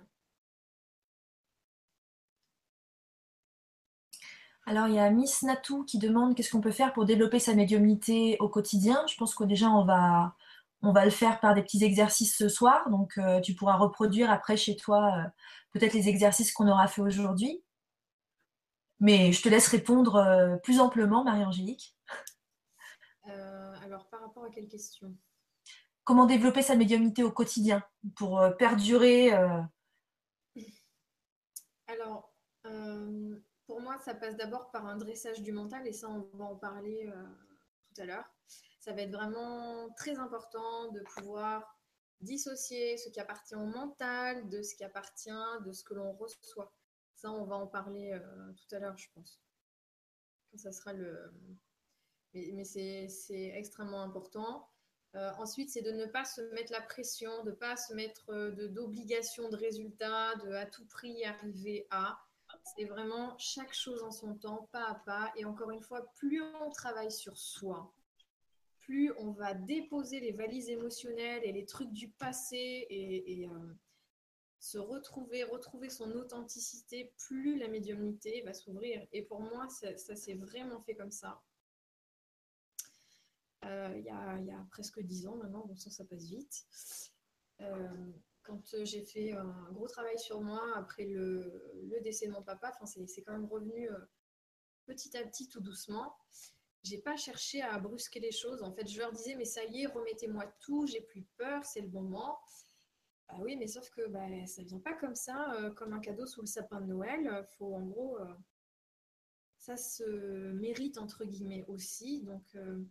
Alors, 4.65 4.87
il 4.87 4.95
y 4.95 4.99
a 4.99 5.09
Miss 5.09 5.41
Natou 5.43 5.83
qui 5.83 5.97
demande 5.97 6.35
qu'est-ce 6.35 6.51
qu'on 6.51 6.61
peut 6.61 6.71
faire 6.71 6.93
pour 6.93 7.05
développer 7.05 7.39
sa 7.39 7.55
médiumnité 7.55 8.37
au 8.39 8.49
quotidien. 8.49 9.03
Je 9.07 9.15
pense 9.15 9.33
que 9.33 9.43
déjà, 9.43 9.69
on 9.69 9.83
va, 9.83 10.35
on 10.83 10.91
va 10.91 11.05
le 11.05 11.11
faire 11.11 11.39
par 11.39 11.55
des 11.55 11.63
petits 11.63 11.83
exercices 11.83 12.37
ce 12.37 12.49
soir. 12.49 12.89
Donc, 12.89 13.19
tu 13.43 13.55
pourras 13.55 13.77
reproduire 13.77 14.29
après 14.29 14.57
chez 14.57 14.75
toi 14.75 15.31
peut-être 15.71 15.93
les 15.93 16.07
exercices 16.07 16.51
qu'on 16.51 16.67
aura 16.67 16.87
fait 16.87 17.01
aujourd'hui. 17.01 17.63
Mais 18.99 19.31
je 19.31 19.41
te 19.41 19.49
laisse 19.49 19.67
répondre 19.67 20.15
euh, 20.17 20.57
plus 20.57 20.79
amplement, 20.79 21.23
Marie-Angélique. 21.23 21.95
Euh, 23.29 23.75
alors, 23.83 24.09
par 24.09 24.21
rapport 24.21 24.43
à 24.43 24.49
quelle 24.49 24.67
question? 24.67 25.15
Comment 26.03 26.25
développer 26.25 26.61
sa 26.61 26.75
médiumnité 26.75 27.23
au 27.23 27.31
quotidien 27.31 27.83
pour 28.15 28.39
euh, 28.39 28.51
perdurer 28.51 29.31
Alors, 31.87 32.33
pour 33.65 33.81
moi, 33.81 33.97
ça 33.99 34.13
passe 34.15 34.35
d'abord 34.35 34.71
par 34.71 34.85
un 34.85 34.97
dressage 34.97 35.41
du 35.41 35.51
mental, 35.51 35.87
et 35.87 35.93
ça, 35.93 36.09
on 36.09 36.29
va 36.37 36.45
en 36.45 36.55
parler 36.55 37.11
tout 37.93 38.01
à 38.01 38.05
l'heure. 38.05 38.25
Ça 38.79 38.93
va 38.93 39.01
être 39.01 39.11
vraiment 39.11 39.89
très 39.97 40.17
important 40.17 40.91
de 40.91 41.01
pouvoir 41.15 41.79
dissocier 42.21 42.97
ce 42.97 43.09
qui 43.09 43.19
appartient 43.19 43.55
au 43.55 43.65
mental 43.65 44.49
de 44.49 44.61
ce 44.61 44.75
qui 44.75 44.83
appartient 44.83 45.29
de 45.65 45.71
ce 45.71 45.83
que 45.83 45.93
l'on 45.93 46.13
reçoit. 46.13 46.73
Ça, 47.15 47.31
on 47.31 47.45
va 47.45 47.55
en 47.55 47.67
parler 47.67 48.11
euh, 48.13 48.53
tout 48.53 48.75
à 48.75 48.79
l'heure, 48.79 48.97
je 48.97 49.07
pense. 49.13 49.41
Ça 50.55 50.71
sera 50.71 50.93
le. 50.93 51.33
Mais, 52.33 52.63
c'est 52.63 53.07
extrêmement 53.55 54.01
important. 54.01 54.69
Euh, 55.15 55.31
ensuite, 55.39 55.71
c'est 55.71 55.81
de 55.81 55.91
ne 55.91 56.05
pas 56.05 56.23
se 56.23 56.41
mettre 56.53 56.71
la 56.71 56.81
pression, 56.81 57.43
de 57.43 57.49
ne 57.49 57.55
pas 57.55 57.75
se 57.75 57.93
mettre 57.93 58.29
euh, 58.29 58.67
d'obligation 58.67 59.49
de, 59.49 59.55
résultat, 59.55 60.35
de 60.35 60.51
à 60.51 60.65
tout 60.65 60.85
prix 60.85 61.23
arriver 61.25 61.87
à. 61.89 62.19
C'est 62.75 62.85
vraiment 62.85 63.35
chaque 63.37 63.73
chose 63.73 64.03
en 64.03 64.11
son 64.11 64.35
temps, 64.35 64.69
pas 64.71 64.85
à 64.85 64.95
pas. 64.95 65.31
Et 65.35 65.45
encore 65.45 65.71
une 65.71 65.81
fois, 65.81 66.11
plus 66.15 66.41
on 66.61 66.69
travaille 66.69 67.11
sur 67.11 67.37
soi, 67.37 67.91
plus 68.79 69.11
on 69.17 69.31
va 69.31 69.53
déposer 69.53 70.19
les 70.19 70.31
valises 70.31 70.69
émotionnelles 70.69 71.41
et 71.43 71.51
les 71.51 71.65
trucs 71.65 71.91
du 71.91 72.09
passé 72.09 72.87
et, 72.89 73.47
euh, 73.47 73.73
se 74.59 74.77
retrouver, 74.77 75.43
retrouver 75.43 75.89
son 75.89 76.11
authenticité, 76.11 77.13
plus 77.17 77.57
la 77.57 77.67
médiumnité 77.67 78.41
va 78.41 78.53
s'ouvrir. 78.53 79.05
Et 79.13 79.21
pour 79.21 79.41
moi, 79.41 79.69
ça, 79.69 80.15
s'est 80.15 80.33
vraiment 80.33 80.81
fait 80.81 80.95
comme 80.95 81.11
ça. 81.11 81.41
Euh, 83.65 83.93
il 83.97 84.05
y, 84.05 84.09
a, 84.51 84.65
presque 84.71 85.01
dix 85.01 85.27
ans 85.27 85.35
maintenant, 85.35 85.65
bon 85.65 85.75
ça, 85.75 85.89
ça 85.89 86.05
passe 86.05 86.25
vite. 86.25 86.65
Euh, 87.61 88.11
quand 88.43 88.61
j'ai 88.83 89.03
fait 89.03 89.33
un 89.33 89.71
gros 89.71 89.87
travail 89.87 90.17
sur 90.17 90.41
moi 90.41 90.61
après 90.75 91.05
le, 91.05 91.99
décès 92.01 92.27
de 92.27 92.31
mon 92.31 92.41
papa, 92.41 92.71
c'est 92.85 93.21
quand 93.21 93.33
même 93.33 93.45
revenu 93.45 93.89
petit 94.85 95.15
à 95.17 95.23
petit, 95.25 95.49
tout 95.49 95.59
doucement 95.59 96.15
j'ai 96.83 96.97
pas 96.97 97.15
cherché 97.17 97.61
à 97.61 97.77
brusquer 97.79 98.19
les 98.19 98.31
choses. 98.31 98.63
En 98.63 98.71
fait, 98.71 98.87
je 98.87 98.99
leur 98.99 99.11
disais, 99.11 99.35
mais 99.35 99.45
ça 99.45 99.63
y 99.65 99.83
est, 99.83 99.87
remettez-moi 99.87 100.45
tout, 100.61 100.87
j'ai 100.87 101.01
plus 101.01 101.23
peur, 101.37 101.63
c'est 101.65 101.81
le 101.81 101.89
moment. 101.89 102.39
Bah 103.27 103.35
oui, 103.41 103.57
mais 103.57 103.67
sauf 103.67 103.89
que 103.91 104.07
bah, 104.07 104.25
ça 104.47 104.63
vient 104.63 104.79
pas 104.79 104.93
comme 104.93 105.15
ça, 105.15 105.53
euh, 105.55 105.71
comme 105.71 105.93
un 105.93 105.99
cadeau 105.99 106.25
sous 106.25 106.41
le 106.41 106.47
sapin 106.47 106.81
de 106.81 106.87
Noël. 106.87 107.45
Faut 107.57 107.75
en 107.75 107.85
gros, 107.85 108.17
euh, 108.19 108.33
ça 109.57 109.77
se 109.77 110.51
mérite 110.53 110.97
entre 110.97 111.25
guillemets 111.25 111.65
aussi. 111.67 112.23
Donc, 112.23 112.43
euh, 112.55 112.83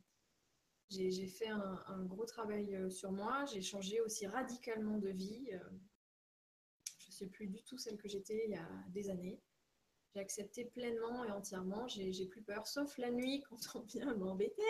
j'ai 0.90 1.26
fait 1.26 1.48
un, 1.48 2.04
gros 2.04 2.24
travail 2.24 2.90
sur 2.90 3.12
moi. 3.12 3.44
J'ai 3.46 3.62
changé 3.62 4.00
aussi 4.00 4.26
radicalement 4.26 4.98
de 4.98 5.10
vie. 5.10 5.50
Je 6.98 7.08
ne 7.08 7.12
suis 7.12 7.26
plus 7.26 7.46
du 7.46 7.62
tout 7.62 7.78
celle 7.78 7.96
que 7.96 8.08
j'étais 8.08 8.44
il 8.46 8.52
y 8.52 8.56
a 8.56 8.68
des 8.88 9.10
années. 9.10 9.40
J'ai 10.14 10.20
accepté 10.20 10.64
pleinement 10.64 11.24
et 11.24 11.30
entièrement. 11.30 11.86
J'ai 11.86 12.26
plus 12.26 12.42
peur, 12.42 12.66
sauf 12.66 12.96
la 12.98 13.10
nuit 13.10 13.40
quand 13.48 13.58
on 13.74 13.80
vient 13.80 14.14
m'embêter. 14.14 14.62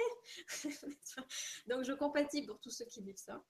Donc, 1.68 1.84
je 1.84 1.92
compatis 1.92 2.42
pour 2.42 2.58
tous 2.58 2.70
ceux 2.70 2.86
qui 2.86 3.02
vivent 3.02 3.16
ça. 3.16 3.42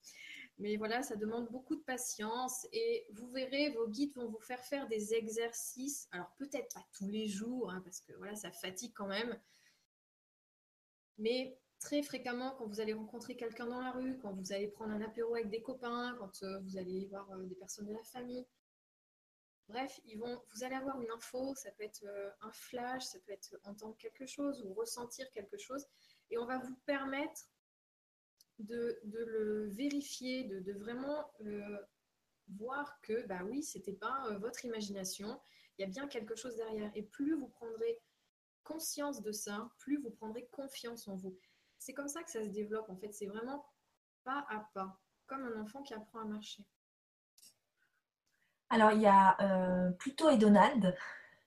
Mais 0.59 0.77
voilà, 0.77 1.03
ça 1.03 1.17
demande 1.17 1.49
beaucoup 1.51 1.77
de 1.77 1.83
patience 1.83 2.67
et 2.73 3.07
vous 3.13 3.29
verrez, 3.31 3.71
vos 3.71 3.87
guides 3.87 4.13
vont 4.15 4.29
vous 4.29 4.41
faire 4.41 4.63
faire 4.65 4.89
des 4.89 5.15
exercices. 5.15 6.09
Alors, 6.11 6.35
peut-être 6.37 6.75
pas 6.75 6.85
tous 6.93 7.09
les 7.09 7.29
jours, 7.29 7.71
hein, 7.71 7.81
parce 7.85 8.01
que 8.01 8.13
voilà, 8.15 8.35
ça 8.35 8.51
fatigue 8.51 8.93
quand 8.95 9.07
même. 9.07 9.41
Mais 11.17 11.59
très 11.81 12.03
fréquemment, 12.03 12.55
quand 12.59 12.67
vous 12.67 12.81
allez 12.81 12.93
rencontrer 12.93 13.37
quelqu'un 13.37 13.67
dans 13.67 13.81
la 13.81 13.93
rue, 13.93 14.19
quand 14.19 14.33
vous 14.33 14.53
allez 14.53 14.69
prendre 14.69 14.93
un 14.93 15.01
apéro 15.01 15.35
avec 15.35 15.49
des 15.49 15.63
copains, 15.63 16.17
quand 16.19 16.43
euh, 16.43 16.59
vous 16.61 16.77
allez 16.77 17.07
voir 17.07 17.31
euh, 17.33 17.45
des 17.45 17.55
personnes 17.55 17.87
de 17.87 17.93
la 17.93 18.05
famille, 18.05 18.47
Bref, 19.69 20.01
ils 20.07 20.19
vont, 20.19 20.41
vous 20.55 20.65
allez 20.65 20.77
avoir 20.77 21.01
une 21.01 21.11
info, 21.11 21.55
ça 21.55 21.71
peut 21.73 21.85
être 21.85 22.03
euh, 22.05 22.31
un 22.41 22.51
flash, 22.53 23.05
ça 23.05 23.19
peut 23.21 23.33
être 23.33 23.55
entendre 23.65 23.97
quelque 23.99 24.25
chose 24.25 24.63
ou 24.65 24.73
ressentir 24.73 25.31
quelque 25.31 25.59
chose, 25.59 25.87
et 26.31 26.39
on 26.39 26.47
va 26.47 26.59
vous 26.59 26.75
permettre 26.87 27.43
de, 28.59 28.99
le 29.05 29.69
vérifier, 29.69 30.45
de, 30.45 30.73
vraiment 30.73 31.31
euh, 31.43 31.79
voir 32.49 32.99
que, 33.03 33.27
bah 33.27 33.41
oui, 33.45 33.63
c'était 33.63 33.93
pas 33.93 34.39
votre 34.39 34.65
imagination, 34.65 35.39
il 35.77 35.83
y 35.83 35.85
a 35.85 35.89
bien 35.89 36.09
quelque 36.09 36.35
chose 36.35 36.57
derrière. 36.57 36.91
Et 36.95 37.03
plus 37.03 37.35
vous 37.35 37.49
prendrez 37.49 38.01
conscience 38.65 39.21
de 39.21 39.33
ça, 39.33 39.71
plus 39.79 39.99
vous 39.99 40.11
prendrez 40.11 40.47
confiance 40.47 41.09
en 41.09 41.15
vous. 41.15 41.39
C'est 41.79 41.95
comme 41.95 42.09
ça 42.09 42.23
que 42.23 42.31
ça 42.31 42.43
se 42.43 42.49
développe, 42.49 42.89
en 42.91 42.97
fait. 42.97 43.13
C'est 43.13 43.27
vraiment 43.27 43.65
pas 44.25 44.47
à 44.51 44.69
pas, 44.75 45.01
comme 45.27 45.45
un 45.45 45.63
enfant 45.63 45.83
qui 45.83 45.95
apprend 45.95 46.21
à 46.21 46.25
marcher. 46.25 46.65
Alors, 48.71 48.93
il 48.93 49.01
y 49.01 49.07
a 49.07 49.37
euh, 49.41 49.91
Pluto 49.93 50.29
et 50.29 50.37
Donald 50.37 50.95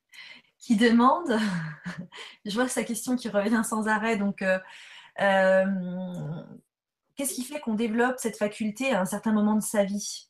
qui 0.57 0.75
demandent, 0.75 1.37
je 2.45 2.53
vois 2.53 2.67
sa 2.67 2.83
question 2.83 3.15
qui 3.15 3.29
revient 3.29 3.61
sans 3.63 3.87
arrêt, 3.87 4.17
donc 4.17 4.41
euh, 4.41 4.59
euh, 5.19 5.65
qu'est-ce 7.15 7.35
qui 7.35 7.43
fait 7.43 7.59
qu'on 7.59 7.75
développe 7.75 8.17
cette 8.17 8.37
faculté 8.37 8.91
à 8.93 9.01
un 9.01 9.05
certain 9.05 9.33
moment 9.33 9.55
de 9.55 9.61
sa 9.61 9.83
vie? 9.83 10.29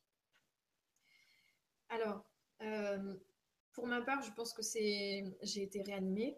Alors, 1.89 2.25
pour 3.73 3.87
ma 3.87 4.01
part, 4.01 4.21
je 4.21 4.31
pense 4.31 4.53
que 4.53 4.61
c'est 4.61 5.23
j'ai 5.41 5.63
été 5.63 5.81
réanimée. 5.81 6.37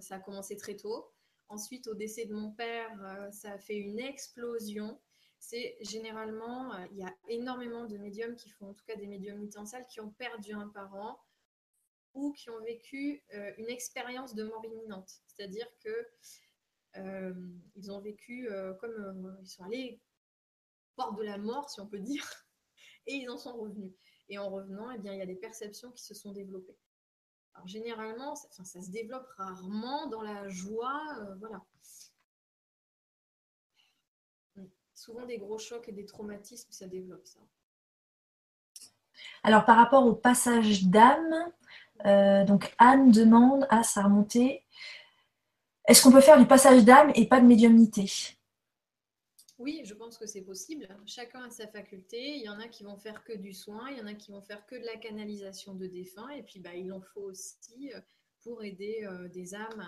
ça 0.00 0.16
a 0.16 0.18
commencé 0.18 0.56
très 0.56 0.76
tôt. 0.76 1.10
Ensuite, 1.48 1.88
au 1.88 1.94
décès 1.94 2.26
de 2.26 2.34
mon 2.34 2.50
père, 2.50 2.90
ça 3.32 3.52
a 3.52 3.58
fait 3.58 3.76
une 3.76 3.98
explosion 3.98 5.00
c'est 5.38 5.76
généralement, 5.80 6.74
euh, 6.74 6.86
il 6.92 6.98
y 6.98 7.04
a 7.04 7.14
énormément 7.28 7.86
de 7.86 7.96
médiums 7.96 8.34
qui 8.36 8.50
font, 8.50 8.70
en 8.70 8.74
tout 8.74 8.84
cas 8.84 8.96
des 8.96 9.06
médiums 9.06 9.48
en 9.56 9.64
qui 9.84 10.00
ont 10.00 10.10
perdu 10.10 10.52
un 10.52 10.68
parent 10.68 11.20
ou 12.14 12.32
qui 12.32 12.50
ont 12.50 12.60
vécu 12.60 13.22
euh, 13.34 13.52
une 13.58 13.68
expérience 13.68 14.34
de 14.34 14.44
mort 14.44 14.64
imminente. 14.64 15.10
C'est-à-dire 15.26 15.68
que 15.80 16.08
euh, 16.96 17.34
ils 17.76 17.92
ont 17.92 18.00
vécu 18.00 18.48
comme 18.80 19.38
ils 19.42 19.48
sont 19.48 19.62
allés 19.64 20.00
porte 20.96 21.16
de 21.16 21.22
la 21.22 21.38
mort, 21.38 21.70
si 21.70 21.80
on 21.80 21.86
peut 21.86 22.00
dire, 22.00 22.24
et 23.06 23.14
ils 23.14 23.30
en 23.30 23.38
sont 23.38 23.56
revenus. 23.56 23.92
Et 24.28 24.38
en 24.38 24.50
revenant, 24.50 24.90
eh 24.90 24.98
bien, 24.98 25.12
il 25.12 25.18
y 25.18 25.22
a 25.22 25.26
des 25.26 25.36
perceptions 25.36 25.92
qui 25.92 26.02
se 26.02 26.14
sont 26.14 26.32
développées. 26.32 26.76
Alors, 27.58 27.66
généralement, 27.66 28.36
ça, 28.36 28.64
ça 28.64 28.80
se 28.80 28.90
développe 28.90 29.26
rarement 29.36 30.06
dans 30.06 30.22
la 30.22 30.48
joie, 30.48 31.02
voilà. 31.40 31.60
souvent 34.94 35.24
des 35.26 35.38
gros 35.38 35.58
chocs 35.58 35.88
et 35.88 35.92
des 35.92 36.04
traumatismes, 36.04 36.70
ça 36.70 36.86
développe 36.86 37.26
ça. 37.26 37.40
Alors 39.42 39.64
par 39.64 39.76
rapport 39.76 40.04
au 40.04 40.12
passage 40.12 40.84
d'âme, 40.84 41.52
euh, 42.06 42.44
donc 42.44 42.74
Anne 42.78 43.10
demande 43.10 43.66
à 43.70 43.82
sa 43.82 44.02
remontée, 44.02 44.64
est-ce 45.86 46.02
qu'on 46.02 46.12
peut 46.12 46.20
faire 46.20 46.38
du 46.38 46.46
passage 46.46 46.84
d'âme 46.84 47.12
et 47.14 47.26
pas 47.26 47.40
de 47.40 47.46
médiumnité? 47.46 48.37
Oui, 49.58 49.82
je 49.84 49.92
pense 49.92 50.16
que 50.16 50.26
c'est 50.26 50.42
possible. 50.42 50.86
Chacun 51.04 51.42
a 51.42 51.50
sa 51.50 51.66
faculté. 51.66 52.36
Il 52.36 52.42
y 52.42 52.48
en 52.48 52.60
a 52.60 52.68
qui 52.68 52.84
vont 52.84 52.96
faire 52.96 53.24
que 53.24 53.32
du 53.32 53.52
soin, 53.52 53.90
il 53.90 53.98
y 53.98 54.00
en 54.00 54.06
a 54.06 54.14
qui 54.14 54.30
vont 54.30 54.40
faire 54.40 54.64
que 54.66 54.76
de 54.76 54.84
la 54.84 54.96
canalisation 54.96 55.74
de 55.74 55.86
défunts, 55.86 56.28
et 56.28 56.44
puis 56.44 56.60
bah, 56.60 56.74
il 56.76 56.92
en 56.92 57.00
faut 57.00 57.22
aussi 57.22 57.92
euh, 57.92 58.00
pour 58.42 58.62
aider 58.62 59.00
euh, 59.02 59.28
des 59.28 59.54
âmes 59.54 59.80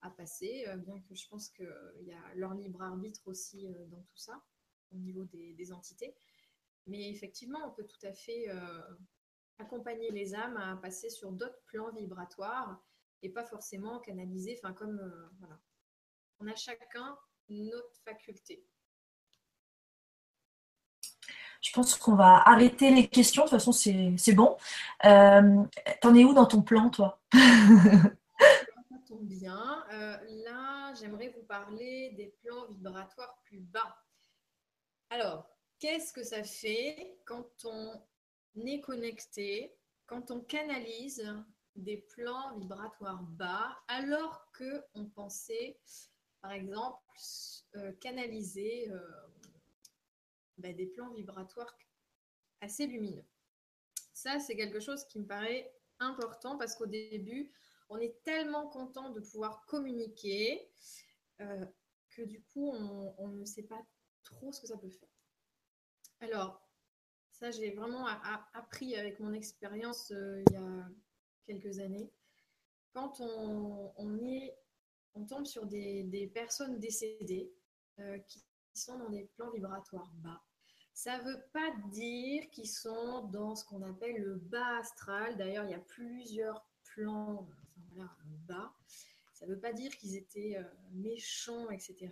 à, 0.00 0.10
passer, 0.16 0.64
euh, 0.68 0.76
bien 0.76 1.00
que 1.00 1.14
je 1.14 1.26
pense 1.28 1.48
qu'il 1.50 1.66
y 2.02 2.12
a 2.12 2.34
leur 2.34 2.54
libre 2.54 2.82
arbitre 2.82 3.22
aussi 3.26 3.66
dans 3.88 4.02
tout 4.02 4.16
ça, 4.16 4.42
au 4.92 4.96
niveau 4.96 5.24
des, 5.24 5.72
entités. 5.72 6.14
Mais 6.86 7.10
effectivement, 7.10 7.58
on 7.66 7.70
peut 7.70 7.86
tout 7.86 8.06
à 8.06 8.12
fait 8.12 8.48
accompagner 9.58 10.10
les 10.10 10.34
âmes 10.34 10.58
à 10.58 10.76
passer 10.76 11.08
sur 11.08 11.32
d'autres 11.32 11.62
plans 11.66 11.90
vibratoires 11.92 12.82
et 13.22 13.30
pas 13.30 13.44
forcément 13.44 13.98
canaliser, 14.00 14.58
enfin 14.62 14.74
comme, 14.74 15.00
voilà. 15.38 15.58
On 16.40 16.46
a 16.48 16.54
chacun 16.54 17.16
notre 17.48 17.96
faculté. 18.04 18.64
Je 21.62 21.72
pense 21.72 21.96
qu'on 21.96 22.14
va 22.14 22.42
arrêter 22.46 22.90
les 22.90 23.08
questions. 23.08 23.44
De 23.44 23.48
toute 23.48 23.58
façon, 23.58 23.72
c'est 23.72 24.34
bon. 24.34 24.56
T'en 25.02 26.14
es 26.14 26.24
où 26.24 26.34
dans 26.34 26.46
ton 26.46 26.62
plan, 26.62 26.90
toi? 26.90 27.20
Bien. 29.20 29.84
Euh, 29.92 30.18
là, 30.44 30.92
j'aimerais 30.94 31.28
vous 31.28 31.44
parler 31.44 32.10
des 32.16 32.34
plans 32.42 32.66
vibratoires 32.66 33.40
plus 33.44 33.60
bas. 33.60 33.96
Alors, 35.08 35.48
qu'est-ce 35.78 36.12
que 36.12 36.22
ça 36.22 36.42
fait 36.42 37.16
quand 37.24 37.64
on 37.64 38.02
est 38.66 38.80
connecté, 38.80 39.74
quand 40.06 40.30
on 40.30 40.40
canalise 40.40 41.24
des 41.76 41.98
plans 42.14 42.58
vibratoires 42.58 43.22
bas, 43.22 43.76
alors 43.88 44.50
que 44.52 44.84
on 44.94 45.06
pensait, 45.06 45.78
par 46.44 46.52
exemple, 46.52 47.00
euh, 47.76 47.90
canaliser 48.02 48.90
euh, 48.90 49.00
ben, 50.58 50.76
des 50.76 50.84
plans 50.84 51.10
vibratoires 51.14 51.74
assez 52.60 52.86
lumineux. 52.86 53.24
Ça, 54.12 54.38
c'est 54.40 54.54
quelque 54.54 54.78
chose 54.78 55.06
qui 55.06 55.20
me 55.20 55.26
paraît 55.26 55.74
important 56.00 56.58
parce 56.58 56.76
qu'au 56.76 56.84
début, 56.84 57.50
on 57.88 57.96
est 57.96 58.22
tellement 58.24 58.68
content 58.68 59.08
de 59.08 59.20
pouvoir 59.20 59.64
communiquer 59.64 60.70
euh, 61.40 61.64
que 62.10 62.20
du 62.20 62.42
coup, 62.42 62.68
on, 62.68 63.28
ne 63.28 63.46
sait 63.46 63.62
pas 63.62 63.80
trop 64.22 64.52
ce 64.52 64.60
que 64.60 64.66
ça 64.66 64.76
peut 64.76 64.90
faire. 64.90 65.08
Alors, 66.20 66.60
ça, 67.30 67.52
j'ai 67.52 67.70
vraiment 67.70 68.06
appris 68.52 68.96
avec 68.96 69.18
mon 69.18 69.32
expérience 69.32 70.10
il 70.10 70.52
y 70.52 70.56
a 70.56 70.88
quelques 71.46 71.78
années. 71.78 72.12
Quand 72.92 73.18
on, 73.20 74.18
est, 74.18 74.54
on 75.14 75.24
tombe 75.24 75.46
sur 75.46 75.66
des, 75.66 76.30
personnes 76.34 76.78
décédées 76.78 77.52
euh, 77.98 78.18
qui 78.20 78.42
sont 78.74 78.98
dans 78.98 79.10
des 79.10 79.24
plans 79.36 79.50
vibratoires 79.50 80.10
bas, 80.16 80.42
ça 80.92 81.18
ne 81.18 81.24
veut 81.24 81.42
pas 81.52 81.72
dire 81.90 82.48
qu'ils 82.50 82.68
sont 82.68 83.24
dans 83.24 83.56
ce 83.56 83.64
qu'on 83.64 83.82
appelle 83.82 84.16
le 84.22 84.36
bas 84.36 84.78
astral. 84.78 85.36
D'ailleurs, 85.36 85.64
il 85.64 85.72
y 85.72 85.74
a 85.74 85.80
plusieurs 85.80 86.64
plans 86.84 87.48
bas. 88.46 88.72
Ça 89.32 89.46
ne 89.46 89.54
veut 89.54 89.60
pas 89.60 89.72
dire 89.72 89.96
qu'ils 89.96 90.16
étaient 90.16 90.56
euh, 90.56 90.64
méchants, 90.92 91.68
etc. 91.70 92.10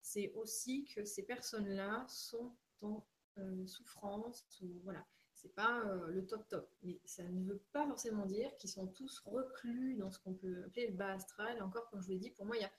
C'est 0.00 0.32
aussi 0.34 0.84
que 0.84 1.04
ces 1.04 1.24
personnes-là 1.24 2.06
sont 2.08 2.54
en 2.82 3.04
euh, 3.38 3.66
souffrance 3.66 4.46
ou 4.62 4.80
voilà. 4.84 5.04
C'est 5.44 5.54
pas 5.54 5.84
euh, 5.86 6.08
le 6.08 6.26
top 6.26 6.48
top, 6.48 6.74
mais 6.82 6.98
ça 7.04 7.22
ne 7.22 7.44
veut 7.44 7.62
pas 7.72 7.86
forcément 7.86 8.24
dire 8.24 8.56
qu'ils 8.56 8.70
sont 8.70 8.86
tous 8.86 9.20
reclus 9.26 9.94
dans 9.96 10.10
ce 10.10 10.18
qu'on 10.18 10.32
peut 10.32 10.64
appeler 10.64 10.86
le 10.86 10.94
bas 10.94 11.12
astral. 11.12 11.58
Et 11.58 11.60
encore, 11.60 11.88
comme 11.90 12.00
je 12.00 12.06
vous 12.06 12.12
l'ai 12.12 12.18
dit, 12.18 12.30
pour 12.30 12.46
moi, 12.46 12.56
il 12.56 12.62
y 12.62 12.64
a 12.64 12.72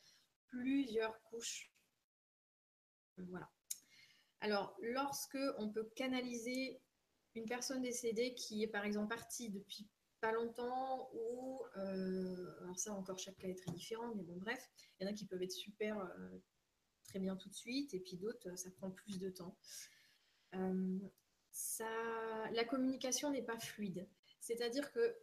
plusieurs 0.48 1.22
couches. 1.24 1.72
Voilà. 3.18 3.50
Alors, 4.42 4.76
lorsque 4.82 5.38
on 5.60 5.70
peut 5.70 5.86
canaliser 5.96 6.82
une 7.36 7.46
personne 7.46 7.84
décédée 7.84 8.34
qui 8.34 8.64
est 8.64 8.68
par 8.68 8.84
exemple 8.84 9.16
partie 9.16 9.52
depuis 9.52 9.88
longtemps 10.32 11.10
ou, 11.14 11.62
euh, 11.78 12.60
alors 12.62 12.80
ça 12.80 12.94
encore 12.94 13.20
chaque 13.20 13.38
cas 13.38 13.48
est 13.48 13.56
très 13.56 13.72
différent, 13.72 14.14
mais 14.16 14.24
bon 14.24 14.38
bref, 14.38 14.70
il 15.00 15.04
y 15.04 15.08
en 15.08 15.12
a 15.12 15.14
qui 15.14 15.26
peuvent 15.26 15.42
être 15.42 15.52
super 15.52 16.00
euh, 16.00 16.38
très 17.04 17.20
bien 17.20 17.36
tout 17.36 17.50
de 17.50 17.54
suite 17.54 17.94
et 17.94 18.00
puis 18.00 18.18
d'autres 18.18 18.58
ça 18.58 18.72
prend 18.72 18.92
plus 18.92 19.20
de 19.20 19.30
temps. 19.30 19.58
La 21.80 22.64
communication 22.66 23.32
n'est 23.32 23.44
pas 23.44 23.58
fluide. 23.58 24.08
C'est-à-dire 24.40 24.92
que, 24.92 25.18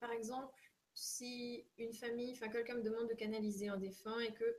par 0.00 0.10
exemple, 0.12 0.60
si 0.94 1.66
une 1.78 1.92
famille, 1.92 2.32
enfin 2.32 2.48
quelqu'un 2.48 2.74
me 2.74 2.82
demande 2.82 3.08
de 3.08 3.14
canaliser 3.14 3.68
un 3.68 3.76
défunt 3.76 4.18
et 4.20 4.32
que 4.32 4.58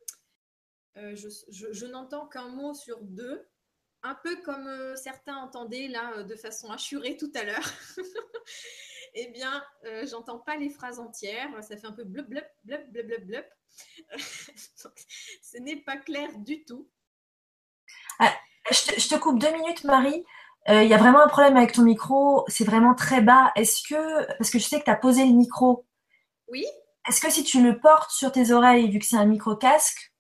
je, 0.95 1.30
je 1.49 1.86
n'entends 1.86 2.28
qu'un 2.28 2.49
mot 2.49 2.74
sur 2.74 3.01
deux, 3.01 3.47
un 4.03 4.15
peu 4.15 4.36
comme 4.41 4.95
certains 4.95 5.38
entendaient 5.38 5.88
là 5.88 6.24
de 6.24 6.36
façon 6.36 6.72
assurée 6.72 7.18
tout 7.18 7.32
à 7.36 7.43
l'heure. 7.43 7.74
eh 9.13 9.28
bien, 9.28 9.63
euh, 9.86 10.05
j'entends 10.05 10.39
pas 10.39 10.57
les 10.57 10.70
phrases 10.70 10.99
entières. 10.99 11.49
Ça 11.63 11.78
fait 11.78 11.88
un 11.88 11.91
peu 11.91 12.03
blub, 12.03 12.28
blub, 12.28 12.45
blub, 12.63 12.91
blub, 12.91 13.07
blub, 13.07 13.26
blub. 13.26 13.45
ce 14.20 15.57
n'est 15.57 15.78
pas 15.78 15.97
clair 15.97 16.30
du 16.38 16.63
tout. 16.65 16.88
Ah, 18.20 18.34
je, 18.72 19.07
te, 19.07 19.15
coupe 19.15 19.39
deux 19.39 19.51
minutes, 19.51 19.84
Marie. 19.84 20.24
Euh, 20.70 20.84
il 20.84 20.89
y 20.89 20.93
a 20.93 20.97
vraiment 20.97 21.22
un 21.22 21.28
problème 21.28 21.55
avec 21.55 21.72
ton 21.72 21.84
micro. 21.84 22.43
C'est 22.47 22.65
vraiment 22.65 22.93
très 22.93 23.22
bas. 23.22 23.51
Est-ce 23.55 23.82
que, 23.88 24.26
parce 24.38 24.49
que 24.49 24.59
je 24.59 24.65
sais 24.65 24.80
que 24.80 24.86
tu 24.86 24.91
as 24.91 24.95
posé 24.95 25.26
le 25.26 25.32
micro. 25.34 25.86
Oui. 26.49 26.65
Est-ce 27.07 27.22
que 27.22 27.32
si 27.32 27.43
tu 27.43 27.63
le 27.63 27.80
portes 27.80 28.11
sur 28.11 28.32
tes 28.34 28.51
oreilles, 28.51 28.89
vu 28.91 28.99
que 28.99 29.05
c'est 29.05 29.15
un 29.15 29.26
micro-casque 29.26 30.13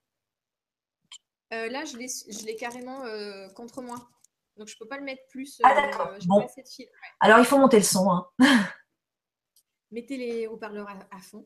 euh, 1.51 1.67
Là, 1.67 1.83
je 1.83 1.97
l'ai 2.45 2.55
carrément 2.55 3.03
euh, 3.03 3.49
contre 3.49 3.81
moi. 3.81 3.97
Donc, 4.55 4.69
je 4.69 4.75
ne 4.75 4.79
peux 4.79 4.87
pas 4.87 4.97
le 4.97 5.03
mettre 5.03 5.23
plus. 5.29 5.59
ah, 5.63 5.75
d'accord. 5.75 6.13
Bon. 6.25 6.47
Alors, 7.19 7.39
il 7.39 7.45
faut 7.45 7.57
monter 7.57 7.77
le 7.77 7.83
son. 7.83 8.09
Hein. 8.09 8.29
Mettez 9.91 10.17
les 10.17 10.47
haut-parleurs 10.47 10.87
à, 11.11 11.19
fond. 11.19 11.45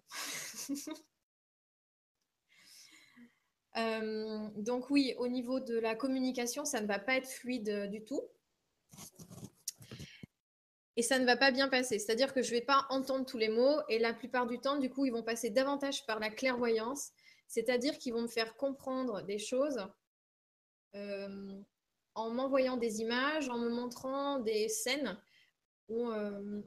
Donc 4.58 4.89
oui, 4.89 5.16
au 5.18 5.28
niveau 5.28 5.60
de 5.60 5.80
la 5.80 5.95
communication, 5.95 6.66
ça 6.66 6.82
ne 6.82 6.88
va 6.88 6.99
pas 6.99 7.16
être 7.16 7.30
fluide 7.30 7.89
du 7.89 8.04
tout. 8.04 8.22
Et 10.97 11.01
ça 11.01 11.19
ne 11.19 11.25
va 11.25 11.37
pas 11.37 11.51
bien 11.51 11.69
passer. 11.69 11.99
C'est-à-dire 11.99 12.33
que 12.33 12.41
je 12.41 12.53
ne 12.53 12.59
vais 12.59 12.65
pas 12.65 12.85
entendre 12.89 13.25
tous 13.25 13.37
les 13.37 13.49
mots 13.49 13.79
et 13.87 13.97
la 13.97 14.13
plupart 14.13 14.45
du 14.45 14.59
temps, 14.59 14.77
du 14.77 14.89
coup, 14.89 15.05
ils 15.05 15.11
vont 15.11 15.23
passer 15.23 15.49
davantage 15.49 16.05
par 16.05 16.19
la 16.19 16.29
clairvoyance. 16.29 17.11
C'est-à-dire 17.47 17.97
qu'ils 17.97 18.13
vont 18.13 18.23
me 18.23 18.27
faire 18.27 18.55
comprendre 18.55 19.21
des 19.23 19.39
choses 19.39 19.79
euh, 20.95 21.61
en 22.13 22.29
m'envoyant 22.29 22.77
des 22.77 22.99
images, 22.99 23.49
en 23.49 23.57
me 23.57 23.69
montrant 23.69 24.39
des 24.39 24.67
scènes 24.67 25.17
où 25.87 26.09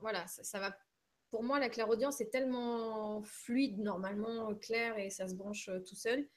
voilà, 0.01 0.27
ça, 0.27 0.61
va 0.61 0.77
pour 1.35 1.43
moi, 1.43 1.59
la 1.59 1.69
clairaudience 1.69 2.21
est 2.21 2.31
tellement 2.31 3.21
fluide, 3.25 3.81
normalement 3.81 4.55
clair 4.55 4.97
et 5.01 5.11
ça 5.11 5.27
se 5.27 5.35
branche 5.35 5.69
euh, 5.69 5.81
tout 5.81 5.97
seul. 5.97 6.29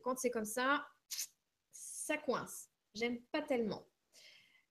Quand 0.00 0.16
c'est 0.16 0.30
comme 0.30 0.44
ça, 0.44 0.86
ça 1.72 2.16
coince. 2.16 2.68
J'aime 2.94 3.20
pas 3.32 3.42
tellement. 3.42 3.84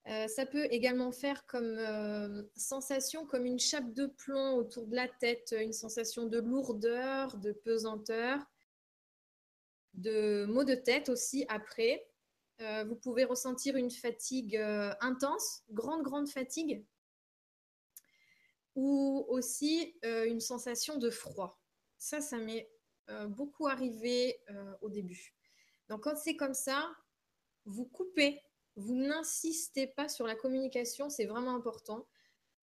Euh, 0.07 0.27
ça 0.27 0.45
peut 0.45 0.67
également 0.69 1.11
faire 1.11 1.45
comme 1.47 1.77
euh, 1.79 2.43
sensation, 2.55 3.25
comme 3.25 3.45
une 3.45 3.59
chape 3.59 3.91
de 3.93 4.05
plomb 4.05 4.55
autour 4.55 4.85
de 4.85 4.95
la 4.95 5.07
tête, 5.07 5.55
une 5.59 5.73
sensation 5.73 6.25
de 6.25 6.39
lourdeur, 6.39 7.37
de 7.37 7.51
pesanteur, 7.51 8.39
de 9.95 10.45
maux 10.45 10.63
de 10.63 10.75
tête 10.75 11.09
aussi 11.09 11.45
après. 11.49 12.07
vous 12.59 12.95
pouvez 12.95 13.23
ressentir 13.23 13.75
une 13.77 13.89
fatigue 13.89 14.57
intense, 15.01 15.63
grande, 15.71 16.03
grande 16.03 16.29
fatigue, 16.29 16.85
ou 18.75 19.25
aussi 19.29 19.95
euh, 20.03 20.25
une 20.25 20.41
sensation 20.41 20.97
de 20.97 21.09
froid. 21.09 21.59
Ça, 21.97 22.21
ça 22.21 22.37
m'est 22.37 22.69
euh, 23.09 23.27
beaucoup 23.27 23.67
arrivé 23.67 24.41
euh, 24.49 24.73
au 24.81 24.89
début. 24.89 25.33
Donc 25.89 26.03
quand 26.03 26.17
c'est 26.17 26.35
comme 26.35 26.53
ça, 26.53 26.93
vous 27.65 27.85
coupez, 27.85 28.41
vous 28.75 28.95
n'insistez 28.95 29.87
pas 29.87 30.09
sur 30.09 30.27
la 30.27 30.35
communication, 30.35 31.09
c'est 31.09 31.25
vraiment 31.25 31.55
important 31.55 32.07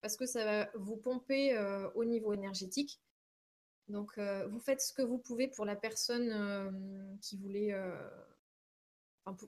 parce 0.01 0.17
que 0.17 0.27
ça 0.27 0.45
va 0.45 0.71
vous 0.75 0.97
pomper 0.97 1.57
au 1.95 2.05
niveau 2.05 2.33
énergétique. 2.33 3.01
Donc 3.89 4.19
vous 4.19 4.59
faites 4.59 4.81
ce 4.81 4.93
que 4.93 5.03
vous 5.03 5.19
pouvez 5.19 5.47
pour 5.47 5.65
la 5.65 5.77
personne 5.77 7.17
qui 7.23 7.37
voulait, 7.37 7.73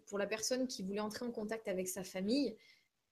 pour 0.06 0.18
la 0.18 0.26
personne 0.26 0.68
qui 0.68 0.84
voulait 0.84 1.00
entrer 1.00 1.26
en 1.26 1.32
contact 1.32 1.66
avec 1.66 1.88
sa 1.88 2.04
famille. 2.04 2.56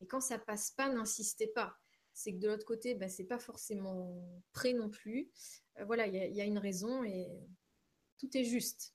Et 0.01 0.07
quand 0.07 0.21
ça 0.21 0.39
passe 0.39 0.71
pas, 0.71 0.89
n'insistez 0.89 1.49
pas 1.49 1.77
c'est 2.15 2.33
que 2.33 2.39
de 2.39 2.49
l'autre 2.49 2.65
côté, 2.65 2.95
bah, 2.95 3.09
c'est 3.09 3.25
pas 3.25 3.39
forcément 3.39 4.23
prêt 4.53 4.73
non 4.73 4.91
plus. 4.91 5.31
Euh, 5.79 5.85
voilà, 5.85 6.07
il 6.07 6.15
y, 6.15 6.41
a 6.41 6.45
une 6.45 6.59
raison 6.59 7.05
et 7.05 7.29
tout 8.19 8.37
est 8.37 8.45
juste. 8.45 8.95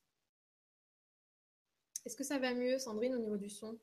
Est-ce 2.05 2.15
que 2.15 2.23
ça 2.23 2.39
va 2.39 2.53
mieux, 2.53 2.79
Sandrine, 2.79 3.15
au 3.15 3.19
niveau 3.19 3.37
du 3.37 3.49
son? 3.49 3.77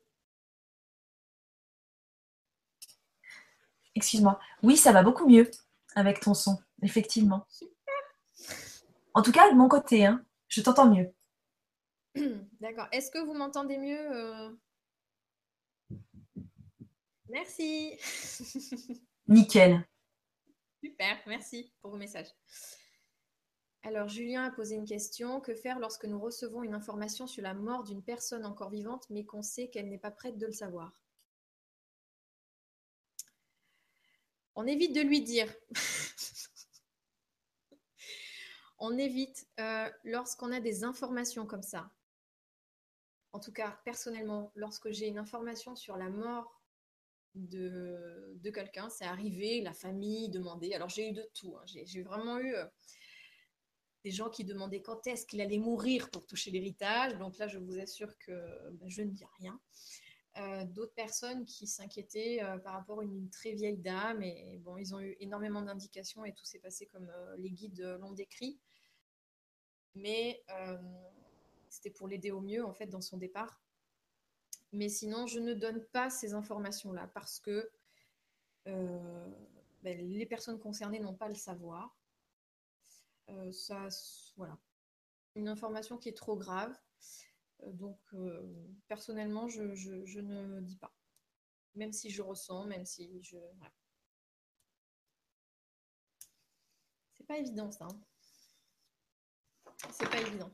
Excuse-moi. 3.94 4.38
Oui, 4.62 4.76
ça 4.76 4.92
va 4.92 5.02
beaucoup 5.02 5.28
mieux 5.28 5.50
avec 5.94 6.20
ton 6.20 6.34
son, 6.34 6.58
effectivement. 6.82 7.46
Super. 7.48 7.74
En 9.14 9.22
tout 9.22 9.32
cas, 9.32 9.50
de 9.50 9.56
mon 9.56 9.68
côté, 9.68 10.04
hein, 10.04 10.24
je 10.48 10.60
t'entends 10.60 10.90
mieux. 10.90 11.12
D'accord. 12.60 12.88
Est-ce 12.92 13.10
que 13.10 13.18
vous 13.18 13.34
m'entendez 13.34 13.78
mieux 13.78 14.12
euh? 14.12 14.50
Merci. 17.28 17.96
Nickel. 19.28 19.84
Super, 20.82 21.16
merci 21.26 21.72
pour 21.80 21.92
vos 21.92 21.96
messages. 21.96 22.28
Alors, 23.82 24.08
Julien 24.08 24.44
a 24.44 24.50
posé 24.50 24.76
une 24.76 24.86
question. 24.86 25.40
Que 25.40 25.54
faire 25.54 25.78
lorsque 25.78 26.04
nous 26.04 26.18
recevons 26.18 26.62
une 26.62 26.74
information 26.74 27.26
sur 27.26 27.42
la 27.42 27.54
mort 27.54 27.84
d'une 27.84 28.02
personne 28.02 28.46
encore 28.46 28.70
vivante, 28.70 29.04
mais 29.10 29.24
qu'on 29.24 29.42
sait 29.42 29.68
qu'elle 29.68 29.88
n'est 29.88 29.98
pas 29.98 30.10
prête 30.10 30.38
de 30.38 30.46
le 30.46 30.52
savoir? 30.52 31.03
On 34.54 34.66
évite 34.66 34.94
de 34.94 35.00
lui 35.00 35.20
dire. 35.22 35.52
On 38.78 38.98
évite 38.98 39.46
euh, 39.60 39.88
lorsqu'on 40.04 40.52
a 40.52 40.60
des 40.60 40.84
informations 40.84 41.46
comme 41.46 41.62
ça. 41.62 41.90
En 43.32 43.40
tout 43.40 43.52
cas, 43.52 43.80
personnellement, 43.84 44.52
lorsque 44.54 44.90
j'ai 44.90 45.08
une 45.08 45.18
information 45.18 45.74
sur 45.74 45.96
la 45.96 46.08
mort 46.08 46.60
de, 47.34 48.50
quelqu'un. 48.52 48.88
C'est 48.90 49.06
arrivé, 49.06 49.60
la 49.60 49.72
famille 49.72 50.28
demandait. 50.28 50.74
Alors 50.74 50.88
j'ai 50.88 51.10
eu 51.10 51.12
de 51.12 51.28
tout. 51.34 51.56
Hein. 51.56 51.64
J'ai 51.66 52.02
vraiment 52.02 52.38
eu 52.38 52.54
euh, 52.54 52.64
des 54.04 54.10
gens 54.10 54.30
qui 54.30 54.44
demandaient 54.44 54.82
quand 54.82 55.06
est-ce 55.06 55.26
qu'il 55.26 55.40
allait 55.40 55.58
mourir 55.58 56.10
pour 56.10 56.26
toucher 56.26 56.50
l'héritage. 56.50 57.16
Donc 57.18 57.38
là, 57.38 57.48
je 57.48 57.58
vous 57.58 57.78
assure 57.78 58.16
que 58.18 58.32
ben, 58.72 58.88
je 58.88 59.02
ne 59.02 59.10
dis 59.10 59.24
rien. 59.38 59.58
Euh, 60.36 60.64
d'autres 60.64 60.94
personnes 60.94 61.44
qui 61.44 61.66
s'inquiétaient 61.68 62.42
euh, 62.42 62.58
par 62.58 62.72
rapport 62.72 63.00
à 63.00 63.04
une, 63.04 63.30
très 63.30 63.52
vieille 63.52 63.78
dame. 63.78 64.22
Et, 64.22 64.58
bon, 64.58 64.76
ils 64.76 64.94
ont 64.94 65.00
eu 65.00 65.16
énormément 65.20 65.62
d'indications 65.62 66.24
et 66.24 66.32
tout 66.32 66.44
s'est 66.44 66.58
passé 66.58 66.86
comme 66.86 67.10
les 67.38 67.50
guides 67.50 67.80
l'ont 68.00 68.12
décrit. 68.12 68.58
Mais 69.94 70.44
c'était 71.68 71.90
pour 71.90 72.08
l'aider 72.08 72.32
au 72.32 72.40
mieux, 72.40 72.64
en 72.64 72.72
fait, 72.72 72.86
dans 72.86 73.00
son 73.00 73.16
départ. 73.16 73.60
Mais 74.72 74.88
sinon, 74.88 75.28
je 75.28 75.38
ne 75.38 75.54
donne 75.54 75.84
pas 75.84 76.10
ces 76.10 76.34
informations-là 76.34 77.08
parce 77.14 77.38
que 77.38 77.70
euh, 78.66 79.30
ben, 79.82 79.98
les 79.98 80.26
personnes 80.26 80.58
concernées 80.58 80.98
n'ont 80.98 81.14
pas 81.14 81.28
le 81.28 81.34
savoir. 81.34 81.96
Euh, 83.28 83.52
ça, 83.52 83.88
voilà. 84.36 84.58
Une 85.36 85.48
information 85.48 85.96
qui 85.96 86.08
est 86.08 86.16
trop 86.16 86.36
grave. 86.36 86.76
Euh, 87.64 87.72
donc, 87.72 87.98
personnellement, 88.88 89.48
je, 89.48 89.62
ne 90.20 90.60
dis 90.60 90.76
pas. 90.76 90.92
Même 91.74 91.92
si 91.92 92.10
je 92.10 92.22
ressens, 92.22 92.66
même 92.66 92.86
si 92.86 93.22
je. 93.22 93.36
C'est 97.14 97.26
pas 97.26 97.38
évident, 97.38 97.70
ça. 97.70 97.86
Hein. 97.90 97.98
C'est 99.90 100.08
pas 100.08 100.20
évident. 100.20 100.50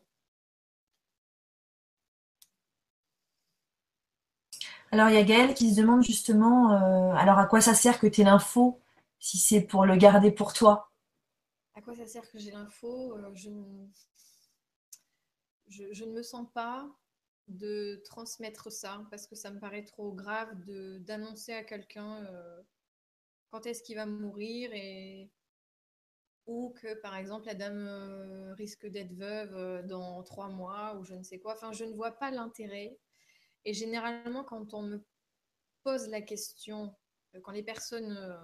Alors, 4.92 5.08
il 5.08 5.14
y 5.14 5.18
a 5.18 5.22
Gaëlle 5.22 5.54
qui 5.54 5.72
se 5.72 5.80
demande 5.80 6.02
justement, 6.02 6.72
euh, 6.72 7.14
alors 7.14 7.38
à 7.38 7.46
quoi 7.46 7.60
ça 7.60 7.74
sert 7.74 8.00
que 8.00 8.08
tu 8.08 8.22
aies 8.22 8.24
l'info 8.24 8.80
si 9.20 9.38
c'est 9.38 9.60
pour 9.60 9.86
le 9.86 9.96
garder 9.96 10.32
pour 10.32 10.52
toi? 10.52 10.90
À 11.74 11.80
quoi 11.80 11.94
ça 11.94 12.06
sert 12.06 12.28
que 12.28 12.38
j'ai 12.38 12.50
l'info? 12.50 13.16
Euh, 13.16 13.30
je, 13.34 13.50
je, 15.70 16.04
ne 16.04 16.12
me 16.12 16.22
sens 16.22 16.46
pas 16.52 16.88
de 17.48 18.02
transmettre 18.04 18.70
ça 18.70 19.04
parce 19.10 19.26
que 19.26 19.34
ça 19.34 19.50
me 19.50 19.58
paraît 19.58 19.84
trop 19.84 20.12
grave 20.12 20.54
d'annoncer 21.00 21.52
à 21.52 21.64
quelqu'un 21.64 22.24
euh, 22.26 22.62
quand 23.50 23.66
est-ce 23.66 23.82
qu'il 23.82 23.96
va 23.96 24.06
mourir 24.06 24.70
et 24.74 25.30
ou 26.46 26.74
que 26.80 26.94
par 26.94 27.16
exemple 27.16 27.46
la 27.46 27.54
dame 27.54 28.54
risque 28.58 28.86
d'être 28.86 29.14
veuve 29.14 29.86
dans 29.86 30.22
trois 30.22 30.48
mois 30.48 30.96
ou 30.96 31.04
je 31.04 31.14
ne 31.14 31.22
sais 31.22 31.38
quoi. 31.38 31.54
Enfin, 31.54 31.72
je 31.72 31.84
ne 31.84 31.94
vois 31.94 32.12
pas 32.12 32.30
l'intérêt 32.30 32.98
et 33.64 33.74
généralement, 33.74 34.44
quand 34.44 34.74
on 34.74 34.82
me 34.82 35.04
pose 35.82 36.08
la 36.08 36.22
question, 36.22 36.94
euh, 37.34 37.40
quand 37.42 37.52
les 37.52 37.62
personnes 37.62 38.16
euh, 38.16 38.38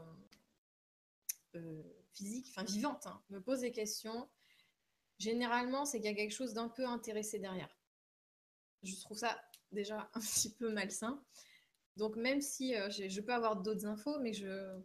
euh, 1.56 1.82
physiques, 2.12 2.48
enfin 2.50 2.64
vivantes, 2.64 3.06
hein, 3.06 3.22
me 3.30 3.40
posent 3.40 3.60
des 3.60 3.72
questions, 3.72 4.28
généralement, 5.18 5.84
c'est 5.84 5.98
qu'il 5.98 6.10
y 6.10 6.12
a 6.12 6.16
quelque 6.16 6.34
chose 6.34 6.54
d'un 6.54 6.68
peu 6.68 6.86
intéressé 6.86 7.38
derrière. 7.38 7.74
Je 8.82 8.94
trouve 9.00 9.18
ça 9.18 9.40
déjà 9.72 10.10
un 10.14 10.20
petit 10.20 10.54
peu 10.54 10.72
malsain. 10.72 11.22
Donc 11.96 12.16
même 12.16 12.42
si 12.42 12.74
je 12.74 13.20
peux 13.20 13.32
avoir 13.32 13.56
d'autres 13.56 13.86
infos, 13.86 14.18
mais 14.20 14.32
je 14.32 14.78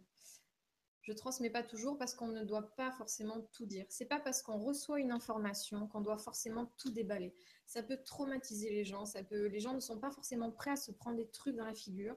je 1.02 1.12
transmets 1.12 1.50
pas 1.50 1.64
toujours 1.64 1.98
parce 1.98 2.14
qu'on 2.14 2.28
ne 2.28 2.44
doit 2.44 2.74
pas 2.76 2.92
forcément 2.92 3.40
tout 3.52 3.66
dire. 3.66 3.84
C'est 3.88 4.06
pas 4.06 4.20
parce 4.20 4.40
qu'on 4.40 4.58
reçoit 4.58 5.00
une 5.00 5.10
information 5.10 5.88
qu'on 5.88 6.00
doit 6.00 6.18
forcément 6.18 6.72
tout 6.78 6.90
déballer. 6.90 7.34
Ça 7.66 7.82
peut 7.82 7.98
traumatiser 8.04 8.70
les 8.70 8.84
gens. 8.84 9.04
Ça 9.04 9.24
peut, 9.24 9.46
les 9.46 9.58
gens 9.58 9.74
ne 9.74 9.80
sont 9.80 9.98
pas 9.98 10.12
forcément 10.12 10.52
prêts 10.52 10.70
à 10.70 10.76
se 10.76 10.92
prendre 10.92 11.16
des 11.16 11.26
trucs 11.26 11.56
dans 11.56 11.64
la 11.64 11.74
figure. 11.74 12.16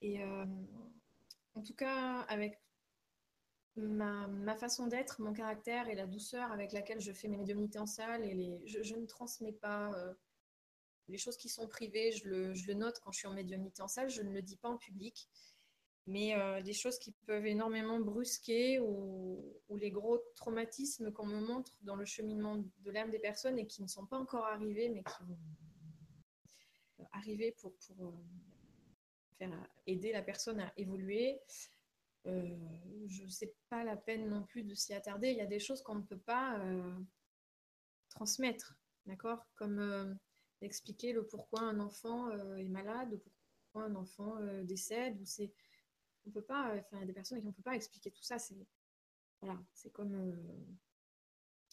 Et 0.00 0.22
euh, 0.22 0.44
en 1.54 1.62
tout 1.62 1.74
cas, 1.74 2.20
avec 2.28 2.60
ma, 3.76 4.56
façon 4.56 4.86
d'être, 4.86 5.20
mon 5.20 5.32
caractère 5.32 5.88
et 5.88 5.94
la 5.94 6.06
douceur 6.06 6.52
avec 6.52 6.72
laquelle 6.72 7.00
je 7.00 7.12
fais 7.12 7.28
mes 7.28 7.36
médiumnités 7.36 7.78
en 7.78 7.86
salle. 7.86 8.24
Et 8.24 8.34
les, 8.34 8.62
je, 8.66 8.94
ne 8.94 9.06
transmets 9.06 9.52
pas 9.52 9.92
euh, 9.94 10.12
les 11.08 11.18
choses 11.18 11.36
qui 11.36 11.48
sont 11.48 11.66
privées, 11.66 12.12
je 12.12 12.28
le, 12.28 12.74
note 12.74 13.00
quand 13.00 13.12
je 13.12 13.18
suis 13.18 13.28
en 13.28 13.34
médiumnité 13.34 13.82
en 13.82 13.88
salle, 13.88 14.10
je 14.10 14.22
ne 14.22 14.32
le 14.32 14.42
dis 14.42 14.56
pas 14.56 14.68
en 14.68 14.76
public. 14.76 15.28
Mais 16.06 16.34
euh, 16.34 16.60
des 16.62 16.72
choses 16.72 16.98
qui 16.98 17.12
peuvent 17.26 17.46
énormément 17.46 18.00
brusquer 18.00 18.80
ou, 18.80 19.60
les 19.76 19.90
gros 19.90 20.18
traumatismes 20.34 21.12
qu'on 21.12 21.26
me 21.26 21.40
montre 21.40 21.78
dans 21.82 21.96
le 21.96 22.04
cheminement 22.04 22.56
de 22.56 22.90
l'âme 22.90 23.10
des 23.10 23.18
personnes 23.18 23.58
et 23.58 23.66
qui 23.66 23.82
ne 23.82 23.88
sont 23.88 24.04
pas 24.04 24.18
encore 24.18 24.44
arrivés, 24.44 24.88
mais 24.90 25.02
qui 25.02 25.24
vont 25.24 27.08
arriver 27.12 27.52
pour, 27.52 27.72
euh, 28.00 28.10
faire, 29.38 29.50
aider 29.86 30.12
la 30.12 30.22
personne 30.22 30.60
à 30.60 30.72
évoluer. 30.76 31.40
Euh, 32.26 32.56
je 33.06 33.26
sais 33.26 33.54
pas 33.68 33.84
la 33.84 33.96
peine 33.96 34.28
non 34.28 34.42
plus 34.44 34.62
de 34.62 34.74
s'y 34.74 34.94
attarder. 34.94 35.30
Il 35.30 35.36
y 35.36 35.40
a 35.42 35.46
des 35.46 35.58
choses 35.58 35.82
qu'on 35.82 35.96
ne 35.96 36.02
peut 36.02 36.18
pas 36.18 36.58
euh, 36.60 36.98
transmettre, 38.10 38.76
d'accord? 39.06 39.44
Comme 39.56 39.78
euh, 39.80 40.14
expliquer 40.60 41.12
le 41.12 41.26
pourquoi 41.26 41.60
un 41.62 41.80
enfant 41.80 42.30
est 42.56 42.68
malade, 42.68 43.14
ou 43.14 43.18
pourquoi 43.18 43.90
un 43.90 43.94
enfant 43.96 44.38
décède, 44.62 45.20
ou 45.20 45.24
c'est, 45.24 45.52
peut 46.32 46.42
pas. 46.42 46.74
Enfin, 46.76 46.98
il 46.98 47.00
y 47.00 47.02
a 47.02 47.06
des 47.06 47.12
personnes 47.12 47.40
qui 47.40 47.46
on 47.48 47.52
peut 47.52 47.62
pas 47.62 47.74
expliquer 47.74 48.10
tout 48.10 48.22
ça. 48.22 48.38
C'est 48.38 48.56
voilà, 49.40 49.60
c'est 49.74 49.90
comme, 49.90 50.40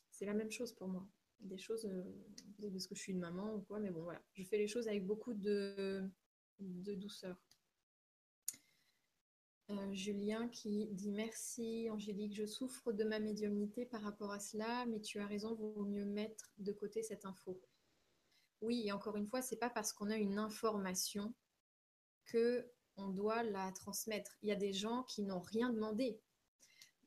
c'est 0.09 0.25
la 0.25 0.33
même 0.33 0.49
chose 0.49 0.73
pour 0.73 0.87
moi. 0.87 1.07
Des 1.39 1.59
choses 1.59 1.87
parce 2.59 2.87
que 2.87 2.95
je 2.95 2.99
suis 3.01 3.13
une 3.13 3.19
maman 3.19 3.53
ou 3.53 3.61
quoi, 3.61 3.79
mais 3.79 3.91
bon 3.91 4.01
voilà, 4.01 4.21
je 4.33 4.43
fais 4.43 4.57
les 4.57 4.67
choses 4.67 4.87
avec 4.87 5.05
beaucoup 5.05 5.33
de, 5.33 6.09
de 6.59 6.95
douceur. 6.95 7.37
Euh, 9.71 9.93
Julien 9.93 10.47
qui 10.47 10.87
dit 10.87 11.11
merci 11.11 11.89
Angélique, 11.91 12.33
je 12.33 12.45
souffre 12.45 12.91
de 12.91 13.03
ma 13.03 13.19
médiumnité 13.19 13.85
par 13.85 14.01
rapport 14.01 14.31
à 14.31 14.39
cela, 14.39 14.85
mais 14.87 14.99
tu 14.99 15.19
as 15.19 15.27
raison, 15.27 15.53
vaut 15.53 15.85
mieux 15.85 16.05
mettre 16.05 16.51
de 16.57 16.71
côté 16.71 17.03
cette 17.03 17.25
info. 17.25 17.61
Oui, 18.61 18.87
et 18.87 18.91
encore 18.91 19.15
une 19.15 19.27
fois, 19.27 19.43
c'est 19.43 19.57
pas 19.57 19.69
parce 19.69 19.93
qu'on 19.93 20.09
a 20.09 20.17
une 20.17 20.39
information 20.39 21.33
que 22.25 22.67
on 22.97 23.09
doit 23.09 23.43
la 23.43 23.71
transmettre. 23.71 24.37
Il 24.41 24.49
y 24.49 24.51
a 24.51 24.55
des 24.55 24.73
gens 24.73 25.03
qui 25.03 25.21
n'ont 25.21 25.39
rien 25.39 25.69
demandé. 25.69 26.19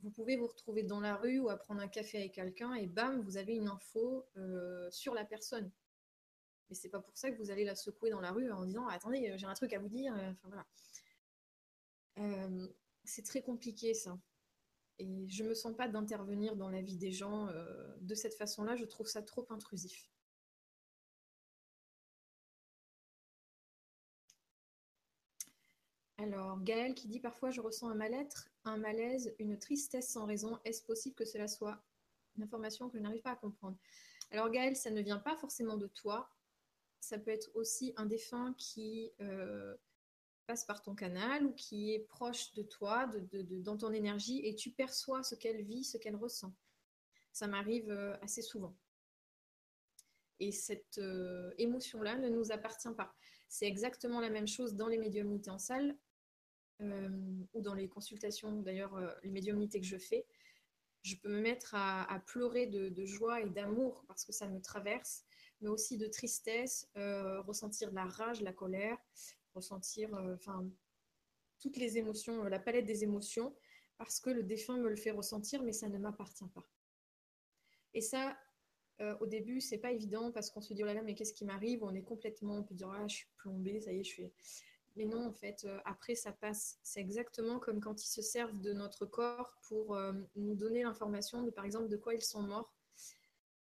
Vous 0.03 0.11
pouvez 0.11 0.37
vous 0.37 0.47
retrouver 0.47 0.85
dans 0.85 1.01
la 1.01 1.17
rue 1.17 1.41
ou 1.41 1.49
à 1.51 1.57
prendre 1.57 1.81
un 1.81 1.89
café 1.89 2.19
avec 2.19 2.33
quelqu'un 2.33 2.75
et 2.75 2.87
bam, 2.87 3.21
vous 3.23 3.37
avez 3.37 3.55
une 3.55 3.69
info 3.69 4.25
euh, 4.37 4.89
sur 4.91 5.15
la 5.15 5.25
personne. 5.25 5.71
Mais 6.71 6.77
c'est 6.77 6.89
pas 6.89 7.01
pour 7.01 7.17
ça 7.17 7.31
que 7.31 7.37
vous 7.39 7.51
allez 7.51 7.65
la 7.65 7.75
secouer 7.75 8.11
dans 8.11 8.21
la 8.21 8.31
rue 8.31 8.51
en 8.53 8.65
disant 8.65 8.87
attendez, 8.87 9.35
j'ai 9.37 9.47
un 9.47 9.55
truc 9.55 9.73
à 9.73 9.81
vous 9.81 9.89
dire. 9.89 10.15
Euh, 12.19 12.69
c'est 13.05 13.25
très 13.25 13.43
compliqué 13.43 13.95
ça. 13.95 14.19
Et 14.99 15.29
je 15.29 15.43
ne 15.43 15.49
me 15.51 15.55
sens 15.55 15.75
pas 15.77 15.89
d'intervenir 15.89 16.57
dans 16.57 16.69
la 16.69 16.83
vie 16.83 16.97
des 16.97 17.13
gens 17.13 17.49
euh, 17.49 17.97
de 18.01 18.15
cette 18.15 18.35
façon-là. 18.35 18.77
Je 18.77 18.85
trouve 18.85 19.07
ça 19.09 19.23
trop 19.23 19.47
intrusif. 19.51 20.09
Alors, 26.19 26.61
Gaël 26.63 26.95
qui 26.95 27.09
dit 27.09 27.19
parfois 27.19 27.51
je 27.51 27.61
ressens 27.61 27.89
un 27.89 27.95
mal-être, 27.95 28.49
un 28.65 28.77
malaise, 28.77 29.35
une 29.41 29.59
tristesse 29.59 30.09
sans 30.09 30.25
raison. 30.25 30.59
Est-ce 30.65 30.83
possible 30.85 31.17
que 31.17 31.25
cela 31.25 31.49
soit 31.49 31.83
une 32.37 32.45
information 32.45 32.89
que 32.89 32.97
je 32.97 33.03
n'arrive 33.03 33.23
pas 33.23 33.33
à 33.33 33.37
comprendre? 33.37 33.77
Alors, 34.31 34.51
Gaël, 34.51 34.77
ça 34.77 34.91
ne 34.91 35.01
vient 35.03 35.19
pas 35.19 35.37
forcément 35.37 35.77
de 35.77 35.89
toi. 35.89 36.31
Ça 37.01 37.19
peut 37.19 37.33
être 37.33 37.51
aussi 37.55 37.93
un 37.97 38.07
défunt 38.07 38.55
qui 38.57 39.11
euh, 39.21 39.75
passe 40.47 40.65
par 40.65 40.83
ton 40.83 40.95
canal 40.95 41.47
ou 41.47 41.53
qui 41.53 41.93
est 41.95 42.01
proche 42.01 42.53
de 42.55 42.63
toi, 42.63 43.11
dans 43.33 43.77
ton 43.77 43.93
énergie, 43.93 44.41
et 44.45 44.55
tu 44.55 44.71
perçois 44.71 45.23
ce 45.23 45.35
qu'elle 45.35 45.63
vit, 45.63 45.85
ce 45.85 45.99
qu'elle 45.99 46.17
ressent. 46.17 46.55
Ça 47.33 47.47
m'arrive 47.47 47.91
euh, 47.91 48.17
assez 48.23 48.43
souvent. 48.43 48.77
Et 50.41 50.53
cette 50.53 50.99
euh, 50.99 51.53
émotion-là 51.59 52.17
ne 52.17 52.29
nous 52.29 52.53
appartient 52.53 52.93
pas. 52.97 53.15
C'est 53.49 53.67
exactement 53.67 54.21
la 54.21 54.31
même 54.31 54.49
chose 54.49 54.75
dans 54.75 54.89
les 54.89 54.99
médiumnités 54.99 55.51
en 55.51 55.59
salle 55.59 55.97
euh, 56.81 57.09
ou 57.53 57.61
dans 57.61 57.75
les 57.75 57.89
consultations, 57.89 58.61
d'ailleurs, 58.63 58.99
les 59.23 59.31
médiumnités 59.31 59.81
que 59.81 59.87
je 59.87 59.99
fais. 59.99 60.27
Je 61.03 61.17
peux 61.17 61.29
me 61.29 61.41
mettre 61.41 61.75
à, 61.75 62.23
pleurer 62.27 62.67
de, 62.67 63.05
joie 63.05 63.41
et 63.41 63.49
d'amour 63.49 64.05
parce 64.07 64.25
que 64.25 64.33
ça 64.33 64.49
me 64.49 64.61
traverse, 64.61 65.25
mais 65.61 65.69
aussi 65.69 65.99
de 65.99 66.07
tristesse, 66.07 66.89
ressentir 66.95 67.93
la 67.93 68.05
rage, 68.05 68.41
la 68.41 68.53
colère, 68.53 68.99
ressentir 69.55 70.15
euh, 70.15 70.35
enfin 70.35 70.65
toutes 71.61 71.77
les 71.77 71.99
émotions, 71.99 72.45
euh, 72.45 72.49
la 72.49 72.59
palette 72.59 72.87
des 72.87 73.05
émotions, 73.05 73.55
parce 73.99 74.21
que 74.21 74.31
le 74.31 74.43
défunt 74.43 74.79
me 74.79 74.89
le 74.89 74.97
fait 74.97 75.13
ressentir, 75.13 75.63
mais 75.63 75.73
ça 75.73 75.89
ne 75.89 75.99
m'appartient 75.99 76.49
pas. 76.55 76.67
Et 77.95 78.01
ça, 78.01 78.37
euh, 79.01 79.17
au 79.21 79.27
début, 79.27 79.61
c'est 79.61 79.79
pas 79.79 79.93
évident 79.93 80.33
parce 80.33 80.51
qu'on 80.51 80.61
se 80.61 80.75
dit 80.75 80.83
oh 80.83 80.87
là 80.87 80.95
là, 80.95 81.03
mais 81.03 81.15
qu'est-ce 81.15 81.33
qui 81.33 81.45
m'arrive? 81.45 81.85
On 81.85 81.95
est 81.95 82.03
complètement, 82.03 82.57
on 82.59 82.63
peut 82.65 82.75
dire 82.75 82.91
ah, 82.91 83.07
je 83.07 83.17
suis 83.17 83.29
plombée, 83.37 83.81
ça 83.81 83.93
y 83.93 84.01
est, 84.01 84.05
je 84.05 84.09
suis. 84.09 84.33
Mais 84.97 85.07
non, 85.07 85.27
en 85.27 85.33
fait, 85.33 85.67
après, 85.87 86.15
ça 86.15 86.33
passe. 86.33 86.79
C'est 86.83 87.01
exactement 87.01 87.59
comme 87.59 87.81
quand 87.81 88.05
ils 88.05 88.11
se 88.11 88.21
servent 88.21 88.61
de 88.61 88.75
notre 88.75 89.07
corps 89.07 89.57
pour 89.67 89.97
nous 90.37 90.55
donner 90.55 90.83
l'information 90.83 91.43
de, 91.43 91.51
par 91.51 91.65
exemple, 91.65 91.89
de 91.89 91.97
quoi 91.97 92.15
ils 92.15 92.21
sont 92.21 92.43
morts. 92.43 92.75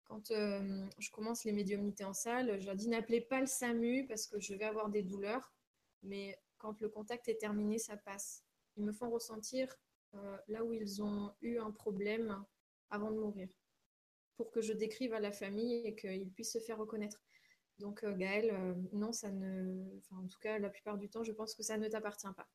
Quand 0.03 0.27
je 0.27 1.11
commence 1.11 1.45
les 1.45 1.53
médiumnités 1.53 2.03
en 2.03 2.13
salle, 2.13 2.59
je 2.59 2.65
leur 2.65 2.75
dis 2.75 2.89
n'appelez 2.89 3.21
pas 3.21 3.39
le 3.39 3.47
SAMU 3.47 4.05
parce 4.05 4.27
que 4.27 4.37
je 4.41 4.53
vais 4.53 4.65
avoir 4.65 4.89
des 4.89 5.01
douleurs 5.01 5.52
mais 6.03 6.39
quand 6.57 6.79
le 6.79 6.89
contact 6.89 7.27
est 7.27 7.37
terminé, 7.37 7.79
ça 7.79 7.97
passe. 7.97 8.43
Ils 8.77 8.85
me 8.85 8.91
font 8.91 9.09
ressentir 9.09 9.75
euh, 10.15 10.37
là 10.47 10.63
où 10.63 10.73
ils 10.73 11.01
ont 11.01 11.33
eu 11.41 11.57
un 11.57 11.71
problème 11.71 12.43
avant 12.89 13.11
de 13.11 13.19
mourir, 13.19 13.49
pour 14.37 14.51
que 14.51 14.61
je 14.61 14.73
décrive 14.73 15.13
à 15.13 15.19
la 15.19 15.31
famille 15.31 15.85
et 15.85 15.95
qu'ils 15.95 16.31
puissent 16.31 16.53
se 16.53 16.59
faire 16.59 16.77
reconnaître. 16.77 17.23
Donc 17.79 18.03
euh, 18.03 18.13
Gaël, 18.13 18.51
euh, 18.51 18.75
non, 18.91 19.11
ça 19.11 19.31
ne. 19.31 19.97
Enfin, 19.97 20.17
en 20.17 20.27
tout 20.27 20.39
cas, 20.39 20.59
la 20.59 20.69
plupart 20.69 20.97
du 20.97 21.09
temps, 21.09 21.23
je 21.23 21.31
pense 21.31 21.55
que 21.55 21.63
ça 21.63 21.77
ne 21.77 21.87
t'appartient 21.87 22.27
pas. 22.35 22.47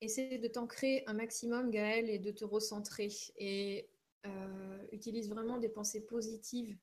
Essaie 0.00 0.38
de 0.38 0.48
t'ancrer 0.48 1.04
un 1.06 1.12
maximum, 1.12 1.70
Gaël, 1.70 2.08
et 2.08 2.18
de 2.18 2.30
te 2.30 2.44
recentrer. 2.44 3.08
Et 3.36 3.88
utilise 4.92 5.30
vraiment 5.30 5.58
des 5.58 5.68
pensées 5.68 6.04
positives. 6.04 6.76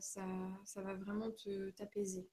ça, 0.00 0.26
ça 0.64 0.82
va 0.82 0.94
vraiment 0.94 1.30
t'apaiser. 1.76 2.28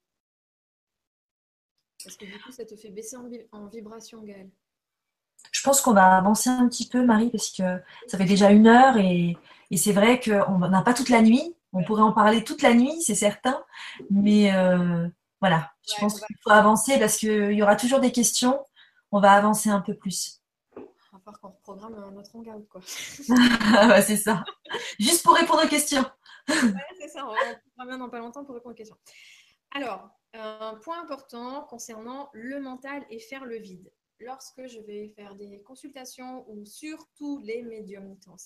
Parce 2.05 2.17
que 2.17 2.25
du 2.25 2.39
coup, 2.39 2.51
ça 2.51 2.63
te 2.65 2.75
fait 2.75 2.89
baisser 2.89 3.17
en, 3.51 3.65
vibration, 3.65 4.21
Gaëlle. 4.21 4.51
Je 5.51 5.63
pense 5.63 5.81
qu'on 5.81 5.93
va 5.93 6.15
avancer 6.17 6.49
un 6.51 6.67
petit 6.67 6.87
peu, 6.87 7.03
Marie, 7.03 7.31
parce 7.31 7.49
que 7.49 7.81
ça 8.07 8.17
fait 8.17 8.25
déjà 8.25 8.51
une 8.51 8.67
heure 8.67 8.97
et, 8.97 9.37
c'est 9.75 9.91
vrai 9.91 10.21
qu'on 10.21 10.59
n'a 10.59 10.83
pas 10.83 10.93
toute 10.93 11.09
la 11.09 11.21
nuit. 11.21 11.55
On 11.73 11.83
pourrait 11.83 12.03
en 12.03 12.13
parler 12.13 12.43
toute 12.43 12.61
la 12.61 12.73
nuit, 12.73 13.01
c'est 13.01 13.15
certain. 13.15 13.61
Mais 14.09 14.55
euh, 14.55 15.07
voilà, 15.41 15.71
je 15.85 15.99
pense 15.99 16.21
qu'il 16.21 16.35
faut 16.43 16.51
avancer 16.51 16.97
parce 16.99 17.17
qu'il 17.17 17.51
y 17.51 17.63
aura 17.63 17.75
toujours 17.75 17.99
des 17.99 18.11
questions. 18.11 18.63
On 19.11 19.19
va 19.19 19.33
avancer 19.33 19.69
un 19.69 19.81
peu 19.81 19.95
plus. 19.95 20.41
Va 20.75 20.83
falloir 21.19 21.39
qu'on 21.41 21.49
reprogramme 21.49 22.13
notre 22.13 22.35
hangout, 22.35 22.67
quoi. 22.69 22.81
c'est 24.01 24.17
ça. 24.17 24.43
Juste 24.99 25.23
pour 25.23 25.33
répondre 25.33 25.65
aux 25.65 25.67
questions. 25.67 26.05
c'est 26.47 27.09
ça. 27.09 27.27
On 27.77 27.85
va 27.85 27.97
dans 27.97 28.09
pas 28.09 28.19
longtemps 28.19 28.45
pour 28.45 28.53
répondre 28.53 28.73
aux 28.73 28.77
questions. 28.77 28.97
Alors, 29.71 30.09
un 30.41 30.75
point 30.75 31.01
important 31.01 31.63
concernant 31.63 32.29
le 32.33 32.59
mental 32.59 33.05
et 33.09 33.19
faire 33.19 33.45
le 33.45 33.57
vide. 33.57 33.91
Lorsque 34.19 34.65
je 34.67 34.79
vais 34.79 35.09
faire 35.09 35.35
des 35.35 35.61
consultations 35.61 36.49
ou 36.49 36.65
surtout 36.65 37.39
les 37.39 37.63
médiums 37.63 38.17
en 38.27 38.37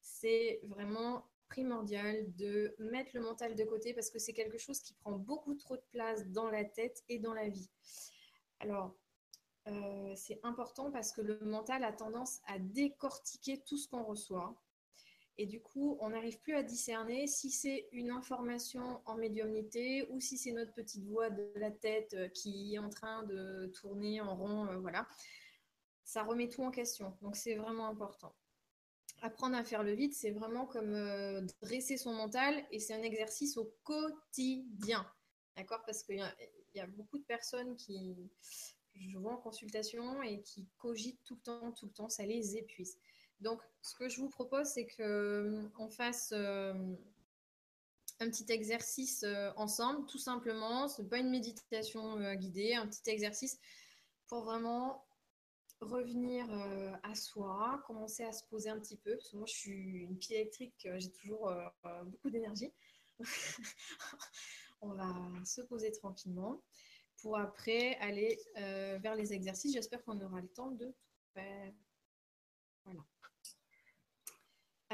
c'est 0.00 0.60
vraiment 0.64 1.24
primordial 1.48 2.34
de 2.36 2.74
mettre 2.78 3.10
le 3.14 3.20
mental 3.20 3.54
de 3.54 3.64
côté 3.64 3.94
parce 3.94 4.10
que 4.10 4.18
c'est 4.18 4.32
quelque 4.32 4.58
chose 4.58 4.80
qui 4.80 4.94
prend 4.94 5.12
beaucoup 5.12 5.54
trop 5.54 5.76
de 5.76 5.84
place 5.92 6.26
dans 6.28 6.48
la 6.48 6.64
tête 6.64 7.02
et 7.08 7.18
dans 7.18 7.34
la 7.34 7.48
vie. 7.48 7.70
Alors, 8.60 8.94
euh, 9.68 10.12
c'est 10.16 10.40
important 10.42 10.90
parce 10.90 11.12
que 11.12 11.20
le 11.20 11.38
mental 11.40 11.84
a 11.84 11.92
tendance 11.92 12.40
à 12.46 12.58
décortiquer 12.58 13.62
tout 13.66 13.76
ce 13.76 13.88
qu'on 13.88 14.02
reçoit. 14.02 14.54
Et 15.38 15.46
du 15.46 15.62
coup, 15.62 15.96
on 16.00 16.10
n'arrive 16.10 16.38
plus 16.40 16.54
à 16.54 16.62
discerner 16.62 17.26
si 17.26 17.50
c'est 17.50 17.88
une 17.92 18.10
information 18.10 19.00
en 19.06 19.16
médiumnité 19.16 20.06
ou 20.10 20.20
si 20.20 20.36
c'est 20.36 20.52
notre 20.52 20.74
petite 20.74 21.04
voix 21.06 21.30
de 21.30 21.52
la 21.56 21.70
tête 21.70 22.14
euh, 22.14 22.28
qui 22.28 22.74
est 22.74 22.78
en 22.78 22.90
train 22.90 23.22
de 23.24 23.72
tourner 23.74 24.20
en 24.20 24.36
rond. 24.36 24.66
Euh, 24.66 24.78
voilà. 24.78 25.08
Ça 26.04 26.22
remet 26.22 26.48
tout 26.48 26.62
en 26.62 26.70
question. 26.70 27.16
Donc, 27.22 27.36
c'est 27.36 27.54
vraiment 27.54 27.86
important. 27.86 28.34
Apprendre 29.22 29.56
à 29.56 29.64
faire 29.64 29.82
le 29.82 29.94
vide, 29.94 30.12
c'est 30.12 30.32
vraiment 30.32 30.66
comme 30.66 30.92
euh, 30.92 31.40
dresser 31.62 31.96
son 31.96 32.12
mental 32.12 32.62
et 32.70 32.78
c'est 32.78 32.92
un 32.92 33.02
exercice 33.02 33.56
au 33.56 33.74
quotidien. 33.84 35.10
D'accord? 35.56 35.82
Parce 35.86 36.02
qu'il 36.02 36.16
y, 36.16 36.78
y, 36.78 36.80
a 36.80 36.86
beaucoup 36.86 37.18
de 37.18 37.24
personnes 37.24 37.76
qui, 37.76 38.16
je 38.94 39.18
vois 39.18 39.32
en 39.32 39.38
consultation 39.38 40.22
et 40.22 40.42
qui 40.42 40.68
cogitent 40.78 41.22
tout 41.24 41.36
le 41.36 41.40
temps, 41.40 41.72
tout 41.72 41.86
le 41.86 41.92
temps, 41.92 42.08
ça 42.08 42.26
les 42.26 42.56
épuise. 42.56 42.98
Donc, 43.42 43.60
ce 43.82 43.96
que 43.96 44.08
je 44.08 44.20
vous 44.20 44.28
propose, 44.28 44.68
c'est 44.68 44.86
qu'on 44.86 45.02
euh, 45.02 45.88
fasse 45.90 46.30
euh, 46.32 46.72
un 48.20 48.30
petit 48.30 48.46
exercice 48.50 49.24
euh, 49.24 49.50
ensemble, 49.56 50.06
tout 50.06 50.18
simplement. 50.18 50.86
Ce 50.86 51.02
n'est 51.02 51.08
pas 51.08 51.18
une 51.18 51.30
méditation 51.30 52.34
guidée, 52.34 52.74
un 52.74 52.86
petit 52.86 53.10
exercice 53.10 53.58
pour 54.28 54.44
vraiment 54.44 55.04
revenir 55.80 56.46
à 57.02 57.14
soi, 57.16 57.82
commencer 57.88 58.22
à 58.22 58.32
se 58.32 58.44
poser 58.44 58.70
un 58.70 58.78
petit 58.78 58.96
peu, 58.96 59.16
parce 59.16 59.30
que 59.30 59.36
moi 59.36 59.46
je 59.48 59.54
suis 59.54 60.04
une 60.04 60.16
pile 60.16 60.36
électrique, 60.36 60.88
j'ai 60.96 61.10
toujours 61.10 61.52
beaucoup 62.04 62.30
d'énergie. 62.30 62.72
On 64.80 64.90
va 64.94 65.12
se 65.44 65.60
poser 65.62 65.90
tranquillement 65.90 66.62
pour 67.20 67.36
après 67.36 67.96
aller 67.96 68.38
vers 68.54 69.16
les 69.16 69.32
exercices. 69.32 69.74
J'espère 69.74 70.04
qu'on 70.04 70.20
aura 70.20 70.40
le 70.40 70.48
temps 70.48 70.70
de 70.70 70.86
tout 70.86 71.24
faire. 71.34 71.72
Voilà. 72.84 73.02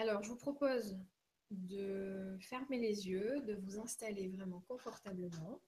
Alors, 0.00 0.22
je 0.22 0.28
vous 0.28 0.36
propose 0.36 0.96
de 1.50 2.38
fermer 2.40 2.78
les 2.78 3.08
yeux, 3.08 3.40
de 3.40 3.54
vous 3.54 3.80
installer 3.80 4.28
vraiment 4.28 4.60
confortablement. 4.60 5.60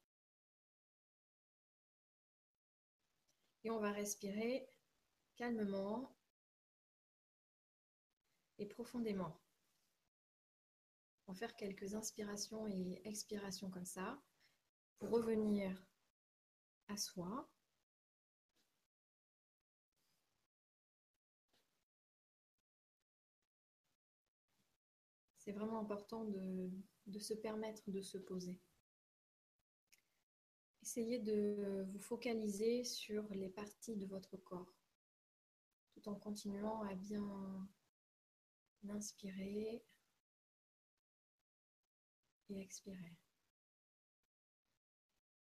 Et 3.64 3.72
on 3.72 3.80
va 3.80 3.90
respirer 3.90 4.68
calmement 5.34 6.16
et 8.58 8.66
profondément. 8.66 9.36
On 11.26 11.32
va 11.32 11.38
faire 11.40 11.56
quelques 11.56 11.96
inspirations 11.96 12.68
et 12.68 13.02
expirations 13.04 13.68
comme 13.68 13.84
ça 13.84 14.22
pour 15.00 15.10
revenir 15.10 15.84
à 16.86 16.96
soi. 16.96 17.50
C'est 25.50 25.56
vraiment 25.56 25.80
important 25.80 26.26
de, 26.26 26.70
de 27.08 27.18
se 27.18 27.34
permettre 27.34 27.90
de 27.90 28.00
se 28.00 28.18
poser. 28.18 28.60
Essayez 30.80 31.18
de 31.18 31.84
vous 31.88 31.98
focaliser 31.98 32.84
sur 32.84 33.24
les 33.34 33.48
parties 33.48 33.96
de 33.96 34.06
votre 34.06 34.36
corps, 34.36 34.72
tout 35.92 36.08
en 36.08 36.14
continuant 36.14 36.82
à 36.82 36.94
bien 36.94 37.68
inspirer 38.90 39.82
et 42.48 42.60
expirer 42.60 43.18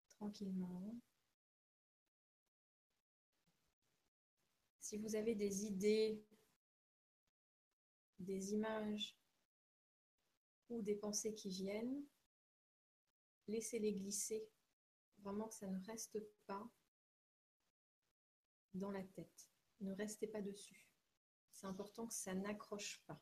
tranquillement. 0.09 0.95
Si 4.79 4.97
vous 4.97 5.15
avez 5.15 5.35
des 5.35 5.65
idées, 5.65 6.25
des 8.17 8.53
images 8.53 9.18
ou 10.69 10.81
des 10.81 10.95
pensées 10.95 11.33
qui 11.33 11.49
viennent, 11.49 12.03
laissez-les 13.47 13.93
glisser 13.93 14.49
Vraiment 15.23 15.47
que 15.47 15.55
ça 15.55 15.67
ne 15.67 15.85
reste 15.85 16.19
pas 16.45 16.69
dans 18.73 18.91
la 18.91 19.03
tête. 19.03 19.49
Ne 19.81 19.93
restez 19.93 20.27
pas 20.27 20.41
dessus. 20.41 20.87
C'est 21.51 21.67
important 21.67 22.07
que 22.07 22.13
ça 22.13 22.33
n'accroche 22.33 23.03
pas. 23.05 23.21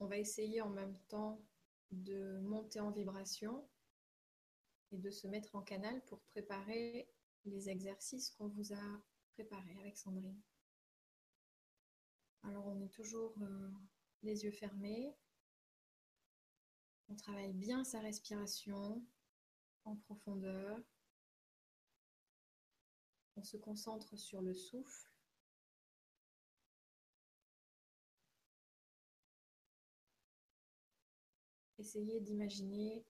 On 0.00 0.06
va 0.06 0.18
essayer 0.18 0.62
en 0.62 0.70
même 0.70 0.98
temps 1.08 1.44
de 1.90 2.38
monter 2.40 2.80
en 2.80 2.90
vibration 2.90 3.68
et 4.92 4.98
de 4.98 5.10
se 5.10 5.28
mettre 5.28 5.54
en 5.54 5.62
canal 5.62 6.02
pour 6.06 6.20
préparer 6.22 7.08
les 7.44 7.68
exercices 7.68 8.30
qu'on 8.30 8.48
vous 8.48 8.72
a 8.72 9.02
préparés 9.34 9.78
avec 9.80 9.96
Sandrine. 9.96 10.40
Alors 12.42 12.66
on 12.66 12.80
est 12.80 12.92
toujours 12.92 13.34
euh, 13.42 13.70
les 14.22 14.44
yeux 14.44 14.50
fermés, 14.50 15.14
on 17.10 17.16
travaille 17.16 17.52
bien 17.52 17.82
sa 17.82 17.98
respiration 17.98 19.04
en 19.84 19.96
profondeur. 19.96 20.80
On 23.36 23.42
se 23.42 23.56
concentre 23.56 24.16
sur 24.16 24.42
le 24.42 24.54
souffle. 24.54 25.10
Essayez 31.78 32.20
d'imaginer 32.20 33.04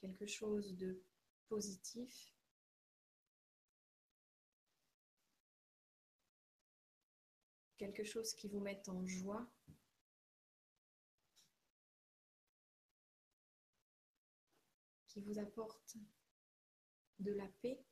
quelque 0.00 0.26
chose 0.26 0.76
de 0.76 1.02
positif. 1.48 2.39
Quelque 7.80 8.04
chose 8.04 8.34
qui 8.34 8.46
vous 8.46 8.60
mette 8.60 8.90
en 8.90 9.06
joie. 9.06 9.50
qui 15.06 15.22
vous 15.22 15.38
apporte 15.38 15.96
de 17.20 17.32
la 17.32 17.48
paix. 17.62 17.82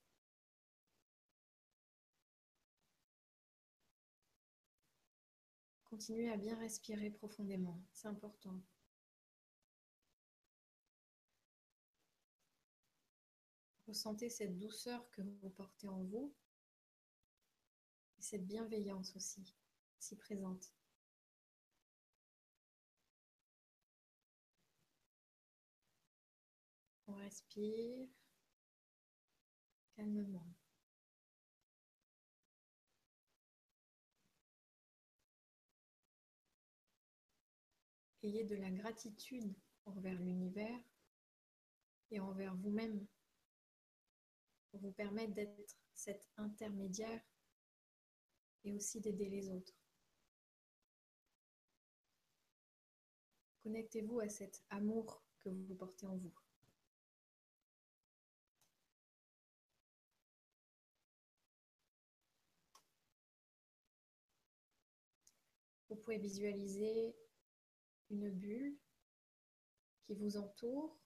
Continuez 5.84 6.30
à 6.30 6.36
bien 6.36 6.56
respirer 6.58 7.10
profondément, 7.10 7.82
c'est 7.90 8.06
important. 8.08 8.62
Ressentez 13.86 14.28
cette 14.28 14.58
douceur 14.58 15.10
que 15.10 15.22
vous 15.22 15.50
portez 15.50 15.88
en 15.88 16.04
vous 16.04 16.32
et 18.18 18.22
cette 18.22 18.46
bienveillance 18.46 19.16
aussi, 19.16 19.56
si 19.98 20.16
présente. 20.16 20.72
On 27.06 27.14
respire 27.14 28.08
calmement. 29.96 30.46
Ayez 38.22 38.44
de 38.44 38.56
la 38.56 38.70
gratitude 38.70 39.54
envers 39.86 40.20
l'univers 40.20 40.80
et 42.10 42.20
envers 42.20 42.54
vous-même 42.56 43.06
pour 44.70 44.80
vous 44.80 44.92
permettre 44.92 45.32
d'être 45.34 45.78
cet 45.94 46.28
intermédiaire 46.36 47.22
et 48.64 48.72
aussi 48.74 49.00
d'aider 49.00 49.28
les 49.28 49.50
autres. 49.50 49.77
Connectez-vous 53.68 54.20
à 54.20 54.30
cet 54.30 54.64
amour 54.70 55.22
que 55.40 55.50
vous 55.50 55.74
portez 55.74 56.06
en 56.06 56.16
vous. 56.16 56.32
Vous 65.90 65.96
pouvez 65.96 66.16
visualiser 66.16 67.14
une 68.08 68.30
bulle 68.30 68.74
qui 70.00 70.14
vous 70.14 70.38
entoure. 70.38 70.98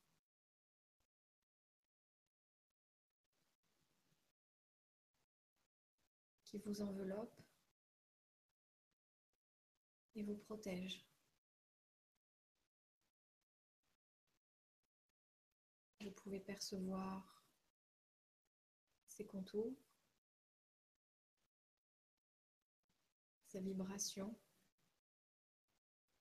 qui 6.45 6.59
vous 6.59 6.83
enveloppe 6.83 7.41
et 10.15 10.23
vous 10.23 10.37
protège. 10.37 11.03
Pouvez 16.23 16.41
percevoir 16.41 17.45
ses 19.09 19.27
contours, 19.27 19.77
sa 23.49 23.61
vibration 23.61 24.35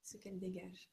ce 0.02 0.18
qu'elle 0.18 0.40
dégage. 0.40 0.92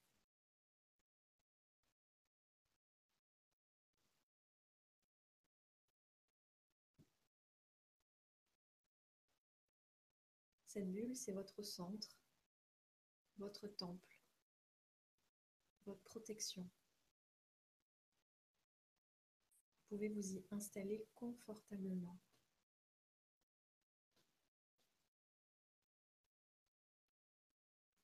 Cette 10.67 10.93
bulle, 10.93 11.17
c'est 11.17 11.33
votre 11.33 11.63
centre, 11.63 12.21
votre 13.39 13.67
temple, 13.67 14.21
votre 15.87 16.03
protection. 16.05 16.69
Pouvez 19.89 20.09
vous 20.09 20.35
y 20.35 20.45
installer 20.51 21.07
confortablement. 21.15 22.19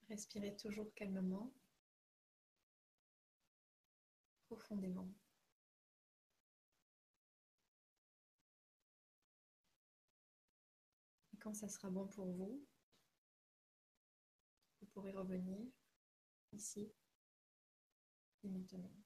Respirez 0.09 0.57
toujours 0.57 0.93
calmement, 0.95 1.53
profondément. 4.47 5.09
Et 11.33 11.37
quand 11.39 11.55
ça 11.55 11.69
sera 11.69 11.91
bon 11.91 12.07
pour 12.07 12.27
vous, 12.27 12.65
vous 14.81 14.87
pourrez 14.87 15.13
revenir 15.13 15.59
ici 16.53 16.93
et 18.45 18.49
maintenant. 18.49 19.04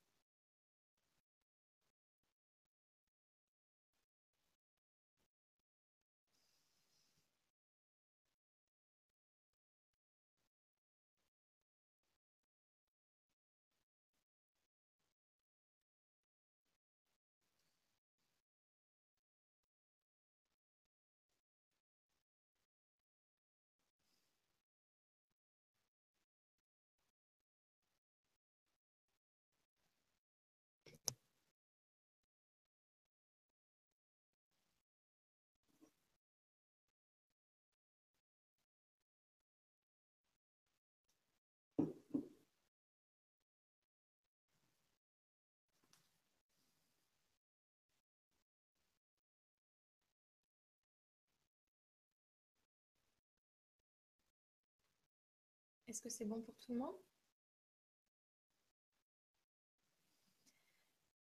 Est-ce 55.89 56.03
que 56.03 56.11
c'est 56.11 56.27
bon 56.27 56.43
pour 56.43 56.55
tout 56.59 56.75
le 56.75 56.81
monde? 56.81 56.97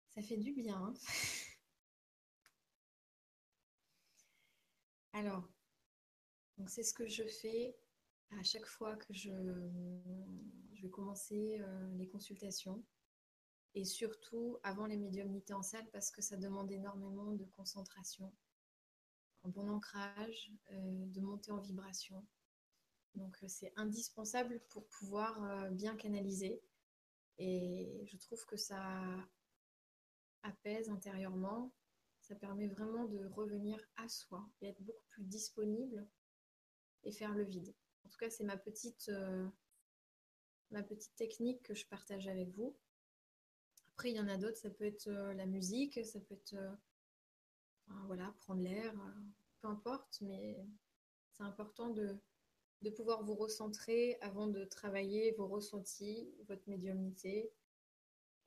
Ça 0.09 0.23
fait 0.23 0.37
du 0.37 0.53
bien. 0.53 0.75
Hein 0.75 0.93
Alors, 5.13 5.47
c'est 6.67 6.81
ce 6.83 6.93
que 6.95 7.07
je 7.07 7.23
fais 7.41 7.77
à 8.31 8.43
chaque 8.43 8.65
fois 8.65 8.95
que 8.95 9.13
je, 9.13 9.29
vais 10.81 10.89
commencer 10.89 11.59
euh, 11.59 11.95
les 11.97 12.07
consultations 12.07 12.83
et 13.75 13.85
surtout 13.85 14.57
avant 14.63 14.87
les 14.87 14.97
médiumnités 14.97 15.53
en 15.53 15.61
salle 15.61 15.87
parce 15.91 16.09
que 16.09 16.23
ça 16.23 16.37
demande 16.37 16.71
énormément 16.71 17.33
de 17.33 17.45
concentration, 17.55 18.33
un 19.43 19.49
bon 19.49 19.69
ancrage, 19.69 20.51
euh, 20.71 21.05
de 21.07 21.21
monter 21.21 21.51
en 21.51 21.59
vibration. 21.59 22.25
Donc 23.15 23.37
euh, 23.43 23.47
c'est 23.47 23.73
indispensable 23.75 24.61
pour 24.69 24.87
pouvoir 24.87 25.71
bien 25.71 25.95
canaliser 25.95 26.61
et 27.37 28.03
je 28.05 28.17
trouve 28.17 28.45
que 28.45 28.57
ça 28.57 29.03
apaise 30.43 30.89
intérieurement, 30.89 31.73
ça 32.21 32.35
permet 32.35 32.67
vraiment 32.67 33.05
de 33.05 33.25
revenir 33.27 33.79
à 33.97 34.07
soi 34.07 34.47
et 34.61 34.69
être 34.69 34.81
beaucoup 34.81 35.05
plus 35.09 35.23
disponible 35.23 36.07
et 37.03 37.11
faire 37.11 37.33
le 37.33 37.43
vide. 37.43 37.73
En 38.03 38.09
tout 38.09 38.17
cas, 38.17 38.29
c'est 38.29 38.43
ma 38.43 38.57
petite, 38.57 39.09
euh, 39.09 39.47
ma 40.71 40.83
petite 40.83 41.15
technique 41.15 41.61
que 41.63 41.73
je 41.73 41.85
partage 41.87 42.27
avec 42.27 42.49
vous. 42.49 42.75
Après, 43.93 44.11
il 44.11 44.15
y 44.15 44.19
en 44.19 44.27
a 44.27 44.37
d'autres, 44.37 44.57
ça 44.57 44.69
peut 44.69 44.85
être 44.85 45.07
euh, 45.07 45.33
la 45.33 45.45
musique, 45.45 46.03
ça 46.05 46.19
peut 46.19 46.33
être 46.33 46.53
euh, 46.53 46.71
voilà, 48.05 48.33
prendre 48.41 48.61
l'air, 48.61 48.93
peu 49.61 49.67
importe, 49.67 50.19
mais 50.21 50.57
c'est 51.31 51.43
important 51.43 51.89
de, 51.89 52.19
de 52.81 52.89
pouvoir 52.89 53.23
vous 53.23 53.35
recentrer 53.35 54.17
avant 54.21 54.47
de 54.47 54.65
travailler 54.65 55.31
vos 55.37 55.47
ressentis, 55.47 56.29
votre 56.47 56.67
médiumnité. 56.67 57.51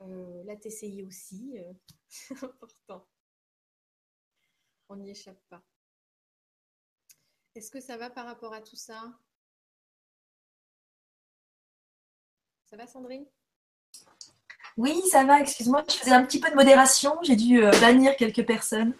la 0.00 0.56
TCI 0.56 1.02
aussi, 1.02 1.58
c'est 2.08 2.34
important. 2.44 3.06
On 4.88 4.96
n'y 4.96 5.10
échappe 5.10 5.40
pas. 5.48 5.62
Est-ce 7.54 7.70
que 7.70 7.80
ça 7.80 7.96
va 7.96 8.08
par 8.08 8.26
rapport 8.26 8.54
à 8.54 8.62
tout 8.62 8.76
ça? 8.76 9.02
Ça 12.66 12.76
va, 12.76 12.86
Sandrine? 12.86 13.26
Oui, 14.76 15.02
ça 15.10 15.24
va. 15.24 15.40
Excuse-moi, 15.40 15.82
je 15.88 15.96
faisais 15.96 16.12
un 16.12 16.24
petit 16.24 16.38
peu 16.38 16.50
de 16.50 16.54
modération. 16.54 17.18
J'ai 17.22 17.34
dû 17.34 17.64
euh, 17.64 17.70
bannir 17.80 18.14
quelques 18.16 18.46
personnes. 18.46 18.94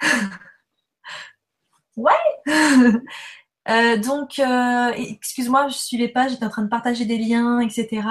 ouais 1.96 2.12
euh, 3.68 3.96
Donc, 3.96 4.38
euh, 4.38 4.92
excuse-moi, 4.96 5.68
je 5.68 5.74
ne 5.74 5.78
suivais 5.78 6.08
pas. 6.08 6.28
J'étais 6.28 6.44
en 6.44 6.50
train 6.50 6.62
de 6.62 6.68
partager 6.68 7.04
des 7.04 7.18
liens, 7.18 7.60
etc. 7.60 8.02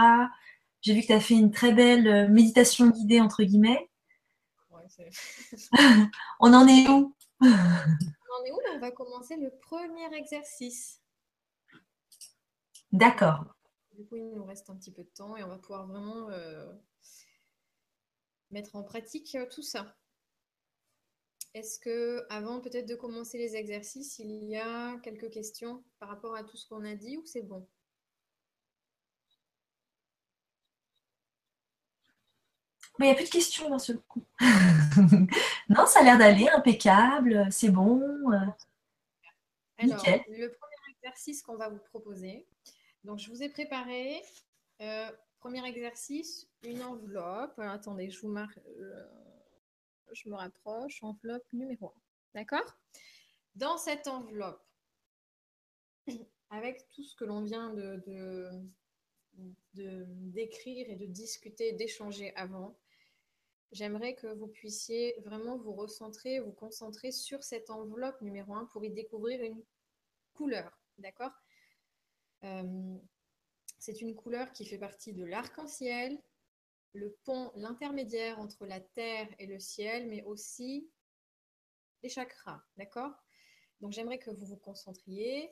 J'ai 0.81 0.93
vu 0.93 1.01
que 1.01 1.07
tu 1.07 1.13
as 1.13 1.19
fait 1.19 1.35
une 1.35 1.51
très 1.51 1.73
belle 1.73 2.29
méditation 2.31 2.87
guidée, 2.89 3.21
entre 3.21 3.43
guillemets. 3.43 3.89
On 6.39 6.53
en 6.53 6.67
est 6.67 6.87
où? 6.89 7.15
On 7.41 7.45
est 8.45 8.51
où? 8.51 8.59
On 8.73 8.79
va 8.79 8.91
commencer 8.91 9.35
le 9.37 9.51
premier 9.61 10.13
exercice. 10.15 11.01
D'accord. 12.91 13.45
Du 13.97 14.05
coup, 14.05 14.15
il 14.15 14.33
nous 14.33 14.43
reste 14.43 14.69
un 14.69 14.75
petit 14.75 14.91
peu 14.91 15.03
de 15.03 15.09
temps 15.09 15.35
et 15.37 15.43
on 15.43 15.47
va 15.47 15.57
pouvoir 15.57 15.85
vraiment 15.87 16.29
euh, 16.29 16.71
mettre 18.49 18.75
en 18.75 18.83
pratique 18.83 19.35
euh, 19.35 19.45
tout 19.49 19.61
ça. 19.61 19.95
Est-ce 21.53 21.79
que, 21.79 22.25
avant 22.29 22.61
peut-être 22.61 22.87
de 22.87 22.95
commencer 22.95 23.37
les 23.37 23.55
exercices, 23.57 24.19
il 24.19 24.45
y 24.45 24.55
a 24.55 24.97
quelques 25.03 25.29
questions 25.29 25.83
par 25.99 26.07
rapport 26.09 26.35
à 26.35 26.43
tout 26.43 26.55
ce 26.55 26.67
qu'on 26.67 26.85
a 26.85 26.95
dit 26.95 27.17
ou 27.17 27.25
c'est 27.25 27.41
bon? 27.41 27.67
Mais 32.99 33.07
il 33.07 33.09
n'y 33.09 33.15
a 33.15 33.15
plus 33.15 33.25
de 33.25 33.31
questions 33.31 33.69
dans 33.69 33.79
ce 33.79 33.93
coup. 33.93 34.23
non, 35.69 35.85
ça 35.87 36.01
a 36.01 36.03
l'air 36.03 36.17
d'aller, 36.17 36.47
impeccable, 36.49 37.47
c'est 37.51 37.69
bon. 37.69 37.99
Euh, 38.31 38.37
Alors, 39.77 40.03
le 40.05 40.47
premier 40.47 40.97
exercice 40.97 41.41
qu'on 41.41 41.55
va 41.55 41.69
vous 41.69 41.79
proposer. 41.89 42.45
Donc, 43.03 43.19
je 43.19 43.29
vous 43.29 43.43
ai 43.43 43.49
préparé. 43.49 44.21
Euh, 44.81 45.09
premier 45.39 45.65
exercice, 45.65 46.47
une 46.63 46.83
enveloppe. 46.83 47.57
attendez, 47.59 48.09
je 48.09 48.21
vous 48.21 48.29
marque. 48.29 48.57
Euh, 48.57 49.03
je 50.13 50.29
me 50.29 50.35
rapproche. 50.35 51.01
Enveloppe 51.03 51.45
numéro 51.53 51.87
1. 51.87 51.93
D'accord? 52.35 52.77
Dans 53.55 53.77
cette 53.77 54.07
enveloppe, 54.07 54.63
avec 56.49 56.89
tout 56.89 57.03
ce 57.03 57.15
que 57.15 57.25
l'on 57.25 57.41
vient 57.43 57.73
de 57.73 58.63
d'écrire 59.73 60.89
et 60.89 60.95
de 60.95 61.05
discuter, 61.05 61.71
d'échanger 61.73 62.35
avant, 62.35 62.77
j'aimerais 63.71 64.15
que 64.15 64.27
vous 64.27 64.47
puissiez 64.47 65.15
vraiment 65.21 65.57
vous 65.57 65.73
recentrer, 65.73 66.39
vous 66.39 66.51
concentrer 66.51 67.11
sur 67.11 67.43
cette 67.43 67.69
enveloppe 67.69 68.21
numéro 68.21 68.53
1 68.53 68.65
pour 68.65 68.83
y 68.83 68.89
découvrir 68.89 69.41
une 69.41 69.63
couleur. 70.33 70.77
D'accord? 70.97 71.31
Euh, 72.43 72.97
C'est 73.79 74.01
une 74.01 74.15
couleur 74.15 74.51
qui 74.51 74.65
fait 74.65 74.77
partie 74.77 75.13
de 75.13 75.23
l'arc-en-ciel, 75.23 76.21
le 76.93 77.17
pont, 77.23 77.51
l'intermédiaire 77.55 78.39
entre 78.39 78.65
la 78.65 78.79
terre 78.79 79.27
et 79.39 79.45
le 79.45 79.59
ciel, 79.59 80.07
mais 80.07 80.23
aussi 80.23 80.89
les 82.03 82.09
chakras. 82.09 82.61
D'accord? 82.77 83.13
Donc 83.79 83.91
j'aimerais 83.91 84.19
que 84.19 84.29
vous 84.29 84.45
vous 84.45 84.57
concentriez. 84.57 85.51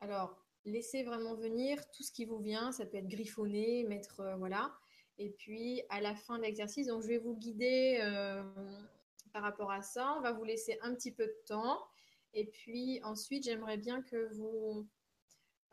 Alors, 0.00 0.44
laissez 0.64 1.02
vraiment 1.02 1.34
venir 1.34 1.78
tout 1.90 2.02
ce 2.02 2.12
qui 2.12 2.24
vous 2.24 2.38
vient. 2.38 2.72
Ça 2.72 2.86
peut 2.86 2.98
être 2.98 3.08
griffonné, 3.08 3.84
mettre. 3.84 4.20
Euh, 4.20 4.36
voilà. 4.36 4.74
Et 5.18 5.30
puis, 5.30 5.82
à 5.90 6.00
la 6.00 6.14
fin 6.14 6.38
de 6.38 6.42
l'exercice, 6.44 6.86
donc 6.86 7.02
je 7.02 7.08
vais 7.08 7.18
vous 7.18 7.36
guider 7.36 7.98
euh, 8.00 8.42
par 9.32 9.42
rapport 9.42 9.70
à 9.70 9.82
ça. 9.82 10.14
On 10.16 10.22
va 10.22 10.32
vous 10.32 10.44
laisser 10.44 10.78
un 10.82 10.94
petit 10.94 11.12
peu 11.12 11.26
de 11.26 11.36
temps. 11.46 11.86
Et 12.32 12.46
puis, 12.46 13.00
ensuite, 13.02 13.44
j'aimerais 13.44 13.76
bien 13.76 14.02
que 14.02 14.32
vous, 14.34 14.88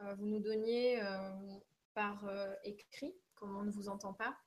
euh, 0.02 0.16
vous 0.16 0.26
nous 0.26 0.40
donniez 0.40 1.00
par 1.94 2.30
écrit, 2.64 3.16
comme 3.36 3.56
on 3.56 3.64
ne 3.64 3.72
vous 3.72 3.90
entend 3.90 4.14
pas, 4.14 4.38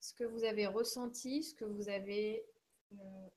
ce 0.00 0.14
que 0.14 0.24
vous 0.24 0.44
avez 0.44 0.66
ressenti, 0.66 1.42
ce 1.42 1.54
que 1.54 1.64
vous 1.64 1.88
avez 1.88 2.44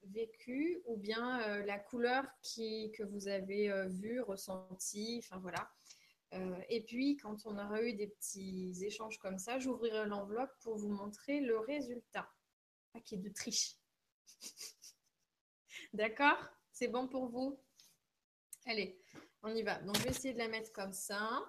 vécu, 0.03 0.82
ou 0.86 0.97
bien 0.97 1.61
la 1.64 1.78
couleur 1.78 2.26
qui, 2.41 2.91
que 2.91 3.03
vous 3.03 3.28
avez 3.28 3.72
vue, 3.88 4.22
ressentie. 4.22 5.22
Enfin, 5.24 5.38
voilà. 5.39 5.70
Euh, 6.34 6.61
et 6.70 6.82
puis, 6.82 7.18
quand 7.18 7.45
on 7.45 7.57
aura 7.57 7.82
eu 7.84 7.93
des 7.93 8.07
petits 8.07 8.84
échanges 8.84 9.20
comme 9.20 9.38
ça, 9.38 9.59
j'ouvrirai 9.59 10.05
l'enveloppe 10.07 10.51
pour 10.61 10.78
vous 10.78 10.89
montrer 10.89 11.41
le 11.41 11.59
résultat. 11.59 12.28
Pas 12.91 12.99
qu'il 13.01 13.20
y 13.20 13.22
ait 13.22 13.30
de 13.30 13.34
triche. 13.34 13.76
D'accord? 15.93 16.38
C'est 16.72 16.88
bon 16.88 17.07
pour 17.07 17.28
vous? 17.28 17.59
Allez, 18.66 18.99
on 19.43 19.53
y 19.53 19.61
va. 19.61 19.80
Donc, 19.82 19.97
je 19.97 20.03
vais 20.03 20.09
essayer 20.09 20.34
de 20.34 20.39
la 20.39 20.47
mettre 20.47 20.72
comme 20.72 20.93
ça. 20.93 21.43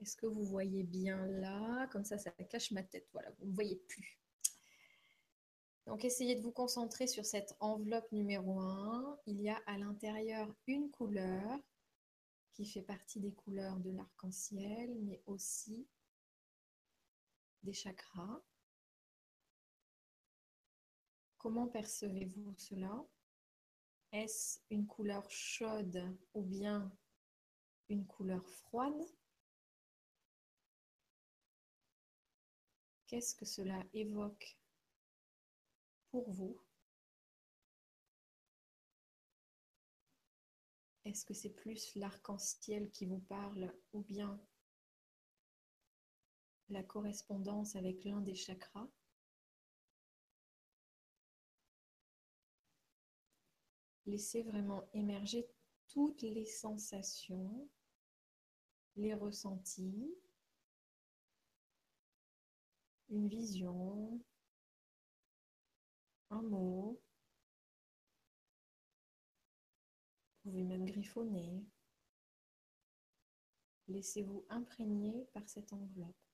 Est-ce 0.00 0.16
que 0.16 0.26
vous 0.26 0.44
voyez 0.44 0.82
bien 0.82 1.26
là? 1.26 1.86
Comme 1.88 2.04
ça, 2.04 2.18
ça 2.18 2.30
cache 2.30 2.70
ma 2.70 2.82
tête. 2.82 3.08
Voilà, 3.12 3.30
vous 3.38 3.46
ne 3.46 3.54
voyez 3.54 3.76
plus. 3.88 4.20
Donc, 5.86 6.04
essayez 6.04 6.34
de 6.34 6.42
vous 6.42 6.52
concentrer 6.52 7.06
sur 7.06 7.24
cette 7.24 7.56
enveloppe 7.60 8.10
numéro 8.12 8.60
1. 8.60 9.20
Il 9.26 9.40
y 9.40 9.48
a 9.48 9.56
à 9.66 9.78
l'intérieur 9.78 10.52
une 10.66 10.90
couleur 10.90 11.60
qui 12.52 12.66
fait 12.66 12.82
partie 12.82 13.20
des 13.20 13.32
couleurs 13.32 13.78
de 13.78 13.90
l'arc-en-ciel, 13.90 14.94
mais 15.02 15.22
aussi 15.26 15.86
des 17.62 17.72
chakras. 17.72 18.42
Comment 21.38 21.68
percevez-vous 21.68 22.54
cela? 22.56 23.04
Est-ce 24.12 24.58
une 24.70 24.86
couleur 24.86 25.30
chaude 25.30 26.02
ou 26.34 26.42
bien 26.42 26.90
une 27.88 28.06
couleur 28.06 28.48
froide? 28.48 29.04
Qu'est-ce 33.06 33.36
que 33.36 33.44
cela 33.44 33.80
évoque 33.92 34.58
pour 36.10 36.28
vous? 36.30 36.60
Est-ce 41.04 41.24
que 41.24 41.34
c'est 41.34 41.54
plus 41.54 41.94
l'arc-en-ciel 41.94 42.90
qui 42.90 43.06
vous 43.06 43.20
parle 43.20 43.72
ou 43.92 44.02
bien 44.02 44.40
la 46.68 46.82
correspondance 46.82 47.76
avec 47.76 48.02
l'un 48.04 48.20
des 48.20 48.34
chakras? 48.34 48.88
Laissez 54.06 54.42
vraiment 54.42 54.88
émerger 54.94 55.48
toutes 55.88 56.22
les 56.22 56.46
sensations, 56.46 57.68
les 58.96 59.14
ressentis, 59.14 60.12
une 63.10 63.28
vision, 63.28 64.20
un 66.30 66.42
mot, 66.42 67.00
Vous 70.46 70.52
pouvez 70.52 70.62
même 70.62 70.84
griffonner. 70.84 71.64
Laissez-vous 73.88 74.46
imprégner 74.48 75.26
par 75.34 75.48
cette 75.48 75.72
enveloppe. 75.72 76.25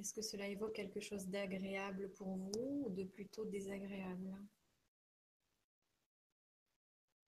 Est-ce 0.00 0.14
que 0.14 0.22
cela 0.22 0.48
évoque 0.48 0.72
quelque 0.72 0.98
chose 1.00 1.28
d'agréable 1.28 2.10
pour 2.14 2.34
vous 2.34 2.84
ou 2.86 2.88
de 2.88 3.04
plutôt 3.04 3.44
désagréable? 3.44 4.34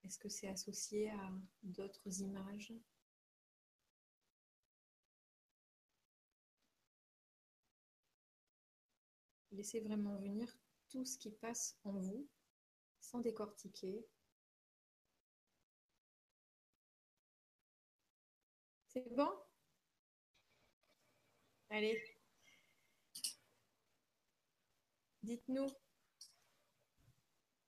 Est-ce 0.03 0.19
que 0.19 0.31
c'est 0.31 0.49
associé 0.49 1.11
à 1.11 1.31
d'autres 1.63 2.23
images? 2.23 2.73
Laissez 9.51 9.81
vraiment 9.81 10.17
venir 10.17 10.49
tout 10.89 11.05
ce 11.05 11.19
qui 11.19 11.31
passe 11.31 11.77
en 11.85 11.93
vous 11.93 12.27
sans 13.03 13.21
décortiquer. 13.21 14.03
C'est 18.87 19.15
bon? 19.15 19.29
Allez, 21.71 22.12
Dites-nous, 25.23 25.69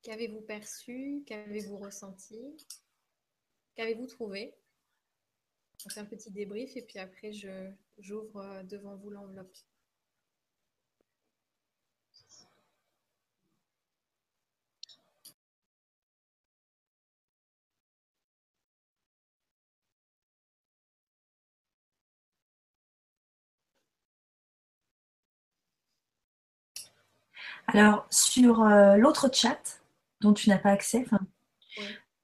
qu'avez-vous 0.02 0.40
perçu, 0.42 1.22
qu'avez-vous 1.26 1.78
ressenti, 1.78 2.56
qu'avez-vous 3.76 4.06
trouvé? 4.06 4.54
On 5.86 5.88
fait 5.88 6.00
un 6.00 6.06
petit 6.06 6.30
débrief 6.30 6.76
et 6.76 6.82
puis 6.82 6.98
après 6.98 7.32
j'ouvre 7.98 8.38
euh, 8.38 8.62
devant 8.64 8.96
vous 8.96 9.10
l'enveloppe. 9.10 9.56
Alors, 27.68 28.06
sur 28.10 28.62
euh, 28.62 28.96
l'autre 28.96 29.30
chat, 29.32 29.80
dont 30.20 30.32
tu 30.32 30.48
n'as 30.48 30.58
pas 30.58 30.70
accès, 30.70 31.06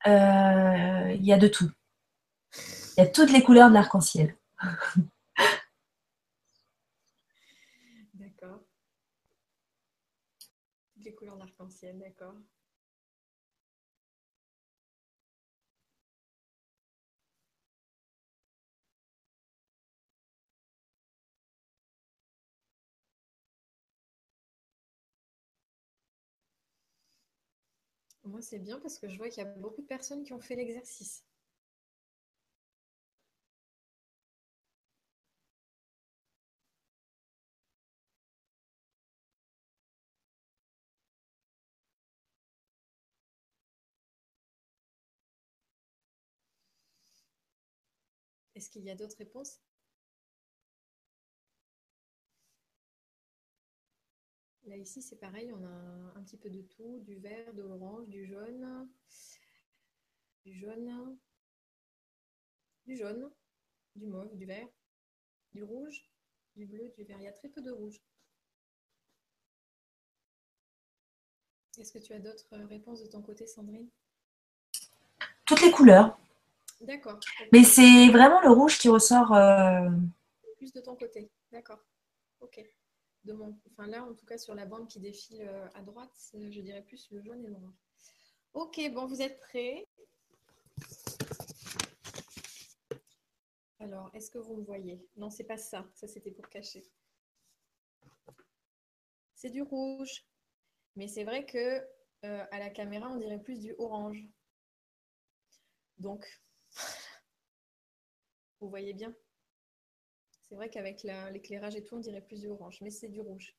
euh, 0.07 1.13
il 1.13 1.25
y 1.25 1.33
a 1.33 1.39
de 1.39 1.49
tout. 1.49 1.71
Il 2.97 3.01
y 3.01 3.03
a 3.03 3.07
toutes 3.07 3.33
les 3.33 3.43
couleurs 3.43 3.69
de 3.69 3.75
l'arc-en-ciel. 3.75 4.37
d'accord. 8.15 8.61
Toutes 10.95 11.05
les 11.05 11.15
couleurs 11.15 11.37
de 11.37 11.41
l'arc-en-ciel, 11.41 11.99
d'accord. 11.99 12.35
Moi, 28.31 28.41
c'est 28.41 28.59
bien 28.61 28.81
parce 28.81 28.99
que 28.99 29.11
je 29.11 29.19
vois 29.19 29.29
qu'il 29.29 29.45
y 29.45 29.47
a 29.47 29.51
beaucoup 29.59 29.83
de 29.83 29.87
personnes 29.87 30.25
qui 30.25 30.33
ont 30.33 30.41
fait 30.41 30.57
l'exercice. 30.57 31.27
Est-ce 48.55 48.71
qu'il 48.71 48.85
y 48.85 48.91
a 48.91 48.95
d'autres 48.95 49.17
réponses? 49.19 49.59
Là, 54.71 54.77
ici, 54.77 55.03
c'est 55.03 55.17
pareil, 55.17 55.53
on 55.53 55.65
a 55.65 56.13
un 56.17 56.23
petit 56.23 56.37
peu 56.37 56.49
de 56.49 56.63
tout, 56.63 57.01
du 57.01 57.17
vert, 57.17 57.53
de 57.55 57.63
l'orange, 57.63 58.07
du 58.07 58.25
jaune, 58.25 58.89
du 60.45 60.55
jaune, 60.55 61.19
du 62.87 62.97
jaune, 62.97 63.33
du 63.97 64.07
mauve, 64.07 64.37
du 64.37 64.47
vert, 64.47 64.69
du 65.51 65.65
rouge, 65.65 66.09
du 66.55 66.67
bleu, 66.67 66.89
du 66.97 67.03
vert. 67.03 67.17
Il 67.19 67.25
y 67.25 67.27
a 67.27 67.33
très 67.33 67.49
peu 67.49 67.61
de 67.61 67.73
rouge. 67.73 68.01
Est-ce 71.77 71.91
que 71.91 71.99
tu 71.99 72.13
as 72.13 72.21
d'autres 72.21 72.57
réponses 72.57 73.03
de 73.03 73.09
ton 73.09 73.23
côté, 73.23 73.49
Sandrine? 73.49 73.89
Toutes 75.47 75.63
les 75.63 75.73
couleurs. 75.73 76.17
D'accord. 76.81 77.19
Mais 77.53 77.65
c'est 77.65 78.09
vraiment 78.11 78.41
le 78.41 78.51
rouge 78.51 78.79
qui 78.79 78.89
ressort. 78.89 79.35
Euh, 79.35 79.91
Plus 80.59 80.73
de 80.73 80.81
ton 80.81 80.95
côté. 80.95 81.29
D'accord. 81.51 81.81
Ok 82.39 82.65
enfin 83.71 83.87
là 83.87 84.05
en 84.05 84.15
tout 84.15 84.27
cas 84.27 84.39
sur 84.39 84.55
la 84.55 84.67
bande 84.67 84.89
qui 84.89 85.01
défile 85.01 85.43
euh, 85.43 85.69
à 85.75 85.83
droite, 85.83 86.11
je 86.35 86.61
dirais 86.61 86.83
plus 86.83 87.11
le 87.11 87.23
jaune 87.23 87.45
et 87.45 87.49
le 87.49 87.57
noir. 87.57 87.73
Ok, 88.55 88.81
bon, 88.93 89.07
vous 89.07 89.23
êtes 89.23 89.39
prêts? 89.39 89.87
Alors, 93.79 94.11
est-ce 94.13 94.31
que 94.31 94.39
vous 94.39 94.57
me 94.57 94.65
voyez? 94.65 95.01
Non, 95.17 95.31
c'est 95.31 95.45
pas 95.45 95.57
ça. 95.57 95.89
Ça, 95.95 96.07
c'était 96.07 96.33
pour 96.33 96.49
cacher. 96.49 96.85
C'est 99.35 99.51
du 99.51 99.63
rouge. 99.63 100.25
Mais 100.97 101.09
c'est 101.09 101.25
vrai 101.25 101.47
que 101.47 101.79
euh, 102.25 102.45
à 102.51 102.59
la 102.59 102.71
caméra, 102.71 103.09
on 103.09 103.17
dirait 103.17 103.41
plus 103.41 103.61
du 103.61 103.75
orange. 103.79 104.23
Donc, 105.99 106.27
vous 108.61 108.69
voyez 108.69 108.93
bien? 108.93 109.15
C'est 110.51 110.57
vrai 110.57 110.69
qu'avec 110.69 111.07
l'éclairage 111.33 111.77
et 111.77 111.85
tout, 111.85 111.95
on 111.95 112.01
dirait 112.01 112.21
plus 112.21 112.41
du 112.41 112.49
orange, 112.49 112.79
mais 112.83 112.91
c'est 112.91 113.09
du 113.09 113.21
rouge. 113.21 113.55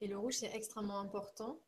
Et 0.00 0.06
le 0.06 0.16
rouge, 0.16 0.36
c'est 0.38 0.50
extrêmement 0.54 0.98
important. 0.98 1.60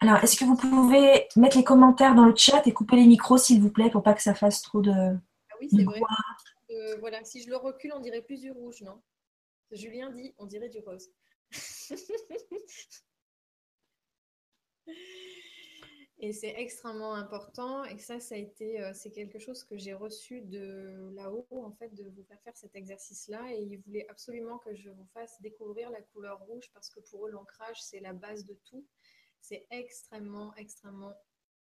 Alors, 0.00 0.16
est-ce 0.24 0.36
que 0.36 0.46
vous 0.46 0.56
pouvez 0.56 1.28
mettre 1.36 1.58
les 1.58 1.64
commentaires 1.64 2.14
dans 2.14 2.24
le 2.24 2.34
chat 2.34 2.66
et 2.66 2.72
couper 2.72 2.96
les 2.96 3.06
micros, 3.06 3.36
s'il 3.36 3.60
vous 3.60 3.70
plaît, 3.70 3.90
pour 3.90 4.02
pas 4.02 4.14
que 4.14 4.22
ça 4.22 4.34
fasse 4.34 4.62
trop 4.62 4.80
de. 4.80 4.90
Ah 4.90 5.54
oui, 5.60 5.68
c'est 5.70 5.84
vrai. 5.84 6.00
Euh, 6.70 6.96
voilà, 6.98 7.22
si 7.24 7.42
je 7.42 7.50
le 7.50 7.56
recule, 7.56 7.92
on 7.94 8.00
dirait 8.00 8.22
plus 8.22 8.40
du 8.40 8.50
rouge, 8.50 8.80
non? 8.80 9.02
Julien 9.70 10.10
dit, 10.10 10.34
on 10.38 10.46
dirait 10.46 10.70
du 10.70 10.80
rose. 10.80 11.10
Et 16.18 16.32
c'est 16.32 16.54
extrêmement 16.56 17.14
important. 17.14 17.84
Et 17.84 17.98
ça, 17.98 18.20
ça 18.20 18.36
a 18.36 18.38
été, 18.38 18.80
euh, 18.80 18.92
c'est 18.94 19.10
quelque 19.10 19.38
chose 19.38 19.64
que 19.64 19.76
j'ai 19.76 19.92
reçu 19.92 20.40
de 20.40 21.10
là-haut, 21.14 21.46
en 21.50 21.72
fait, 21.72 21.94
de 21.94 22.04
vous 22.04 22.24
faire 22.24 22.40
faire 22.42 22.56
cet 22.56 22.74
exercice-là. 22.74 23.52
Et 23.52 23.60
ils 23.60 23.78
voulaient 23.80 24.06
absolument 24.08 24.58
que 24.58 24.74
je 24.74 24.88
vous 24.88 25.06
fasse 25.12 25.40
découvrir 25.42 25.90
la 25.90 26.00
couleur 26.00 26.40
rouge 26.40 26.70
parce 26.72 26.88
que 26.88 27.00
pour 27.00 27.26
eux, 27.26 27.30
l'ancrage, 27.30 27.82
c'est 27.82 28.00
la 28.00 28.14
base 28.14 28.46
de 28.46 28.54
tout. 28.64 28.86
C'est 29.42 29.66
extrêmement, 29.70 30.54
extrêmement 30.56 31.12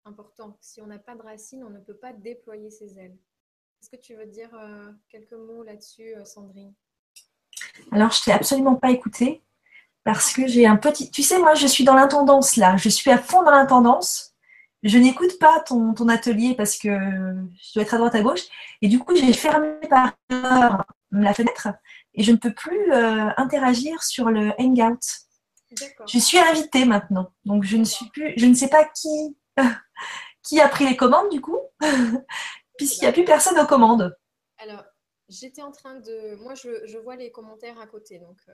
important. 0.06 0.56
Si 0.62 0.82
on 0.82 0.88
n'a 0.88 1.00
pas 1.00 1.16
de 1.16 1.24
racines, 1.24 1.64
on 1.64 1.72
ne 1.72 1.80
peut 1.80 1.98
pas 1.98 2.14
déployer 2.14 2.70
ses 2.70 3.00
ailes. 3.00 3.18
Est-ce 3.82 3.90
que 3.90 4.02
tu 4.02 4.16
veux 4.16 4.28
dire 4.28 4.54
euh, 4.54 4.92
quelques 5.10 5.34
mots 5.34 5.64
là-dessus, 5.64 6.16
euh, 6.16 6.26
Sandrine? 6.26 6.74
Alors, 7.92 8.12
je 8.12 8.24
t'ai 8.24 8.32
absolument 8.32 8.76
pas 8.76 8.92
écouté 8.92 9.42
parce 10.04 10.32
que 10.32 10.46
j'ai 10.46 10.68
un 10.68 10.78
petit. 10.78 11.10
Tu 11.10 11.24
sais, 11.24 11.40
moi, 11.40 11.56
je 11.56 11.66
suis 11.66 11.84
dans 11.84 11.96
l'intendance 11.96 12.56
là. 12.56 12.78
Je 12.78 12.90
suis 12.90 13.10
à 13.10 13.18
fond 13.18 13.42
dans 13.42 13.52
l'intendance 13.52 14.33
je 14.84 14.98
n'écoute 14.98 15.40
pas 15.40 15.62
ton, 15.62 15.94
atelier 16.10 16.56
parce 16.56 16.78
que 16.78 16.90
je 16.90 17.74
dois 17.74 17.84
être 17.84 17.94
à 17.94 17.98
droite 17.98 18.16
à 18.16 18.22
gauche. 18.22 18.42
Et 18.82 18.88
du 18.90 19.00
coup, 19.00 19.16
j'ai 19.16 19.32
fermé 19.34 19.76
par 19.90 20.14
la 20.30 21.34
fenêtre 21.34 21.70
et 22.14 22.24
je 22.24 22.32
ne 22.32 22.38
peux 22.38 22.54
plus 22.54 22.92
euh, 22.92 23.30
interagir 23.38 24.04
sur 24.04 24.30
le 24.30 24.52
Hangout. 24.60 25.00
Je 26.08 26.20
suis 26.20 26.38
invitée 26.38 26.86
maintenant. 26.86 27.32
Donc, 27.46 27.64
je 27.64 27.78
ne 27.78 27.84
suis 27.84 28.10
plus, 28.10 28.34
je 28.38 28.46
ne 28.46 28.54
sais 28.54 28.68
pas 28.68 28.86
qui, 28.86 29.38
qui 30.44 30.60
a 30.60 30.68
pris 30.68 30.86
les 30.88 30.96
commandes 30.96 31.30
du 31.30 31.42
coup, 31.42 31.60
puisqu'il 32.78 33.06
n'y 33.06 33.10
a 33.10 33.14
plus 33.14 33.26
personne 33.26 33.60
aux 33.60 33.66
commandes. 33.66 34.16
Alors, 34.60 34.84
j'étais 35.30 35.62
en 35.62 35.72
train 35.72 36.00
de. 36.00 36.36
Moi, 36.36 36.54
je, 36.56 36.98
vois 36.98 37.16
les 37.16 37.32
commentaires 37.32 37.80
à 37.80 37.88
côté. 37.88 38.20
Donc, 38.20 38.38
euh, 38.50 38.54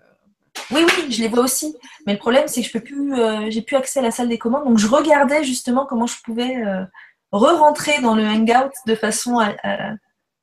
oui, 0.72 0.82
oui, 0.86 1.11
je 1.11 1.22
les 1.22 1.28
vois 1.28 1.43
aussi. 1.43 1.76
Mais 2.05 2.13
le 2.13 2.20
problème, 2.20 2.47
c'est 2.47 2.61
que 2.61 2.67
je 2.67 2.74
peux 2.74 2.84
plus, 2.84 3.13
euh, 3.13 3.49
j'ai 3.49 3.61
plus 3.61 3.76
accès 3.76 3.99
à 3.99 4.03
la 4.03 4.11
salle 4.11 4.30
des 4.30 4.39
commandes. 4.39 4.65
Donc, 4.65 4.78
je 4.78 4.88
regardais 4.88 5.43
justement 5.43 5.86
comment 5.86 6.07
je 6.07 6.22
pouvais 6.24 6.57
euh, 6.57 6.84
re-rentrer 7.32 8.01
dans 8.01 8.15
le 8.15 8.24
Hangout 8.24 8.72
de 8.86 8.95
façon 8.95 9.39
à, 9.39 9.55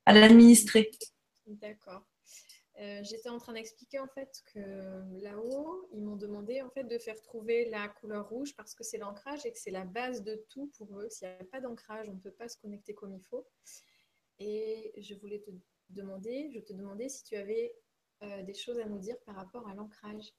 à 0.05 0.13
l'administrer. 0.13 0.91
D'accord. 1.45 2.01
J'étais 3.01 3.29
en 3.29 3.39
train 3.39 3.53
d'expliquer 3.53 3.97
en 3.97 4.07
fait 4.07 4.43
que 4.53 4.59
là-haut, 5.23 5.89
ils 5.93 6.03
m'ont 6.03 6.15
demandé 6.15 6.61
en 6.61 6.69
fait 6.69 6.83
de 6.83 6.99
faire 6.99 7.19
trouver 7.23 7.67
la 7.71 7.87
couleur 7.87 8.29
rouge 8.29 8.55
parce 8.55 8.75
que 8.75 8.83
c'est 8.83 8.99
l'ancrage 8.99 9.47
et 9.47 9.51
que 9.51 9.57
c'est 9.57 9.71
la 9.71 9.83
base 9.83 10.21
de 10.21 10.45
tout 10.51 10.71
pour 10.77 10.99
eux. 10.99 11.07
S'il 11.09 11.27
n'y 11.27 11.33
a 11.33 11.43
pas 11.45 11.59
d'ancrage, 11.59 12.07
on 12.07 12.13
ne 12.13 12.19
peut 12.19 12.31
pas 12.31 12.47
se 12.47 12.55
connecter 12.55 12.93
comme 12.93 13.15
il 13.15 13.23
faut. 13.23 13.47
Et 14.37 14.93
je 15.01 15.15
voulais 15.15 15.39
te 15.39 15.49
je 15.95 16.59
te 16.59 16.73
demandais 16.73 17.09
si 17.09 17.23
tu 17.23 17.35
avais 17.35 17.73
euh, 18.23 18.43
des 18.43 18.53
choses 18.53 18.79
à 18.79 18.85
nous 18.85 18.99
dire 18.99 19.15
par 19.25 19.35
rapport 19.35 19.67
à 19.69 19.73
l'ancrage. 19.73 20.33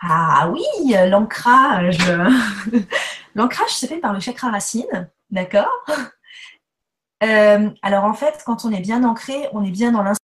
Ah 0.00 0.50
oui, 0.52 0.64
l'ancrage. 1.08 1.98
l'ancrage 3.34 3.70
se 3.70 3.86
fait 3.86 3.98
par 3.98 4.12
le 4.12 4.20
chakra 4.20 4.50
racine, 4.50 5.10
d'accord? 5.30 5.84
Euh, 7.24 7.70
Alors 7.82 8.04
en 8.04 8.14
fait, 8.14 8.42
quand 8.46 8.64
on 8.64 8.70
est 8.70 8.80
bien 8.80 9.02
ancré, 9.02 9.48
on 9.52 9.64
est 9.64 9.72
bien 9.72 9.90
dans 9.90 10.02
l'instant 10.02 10.17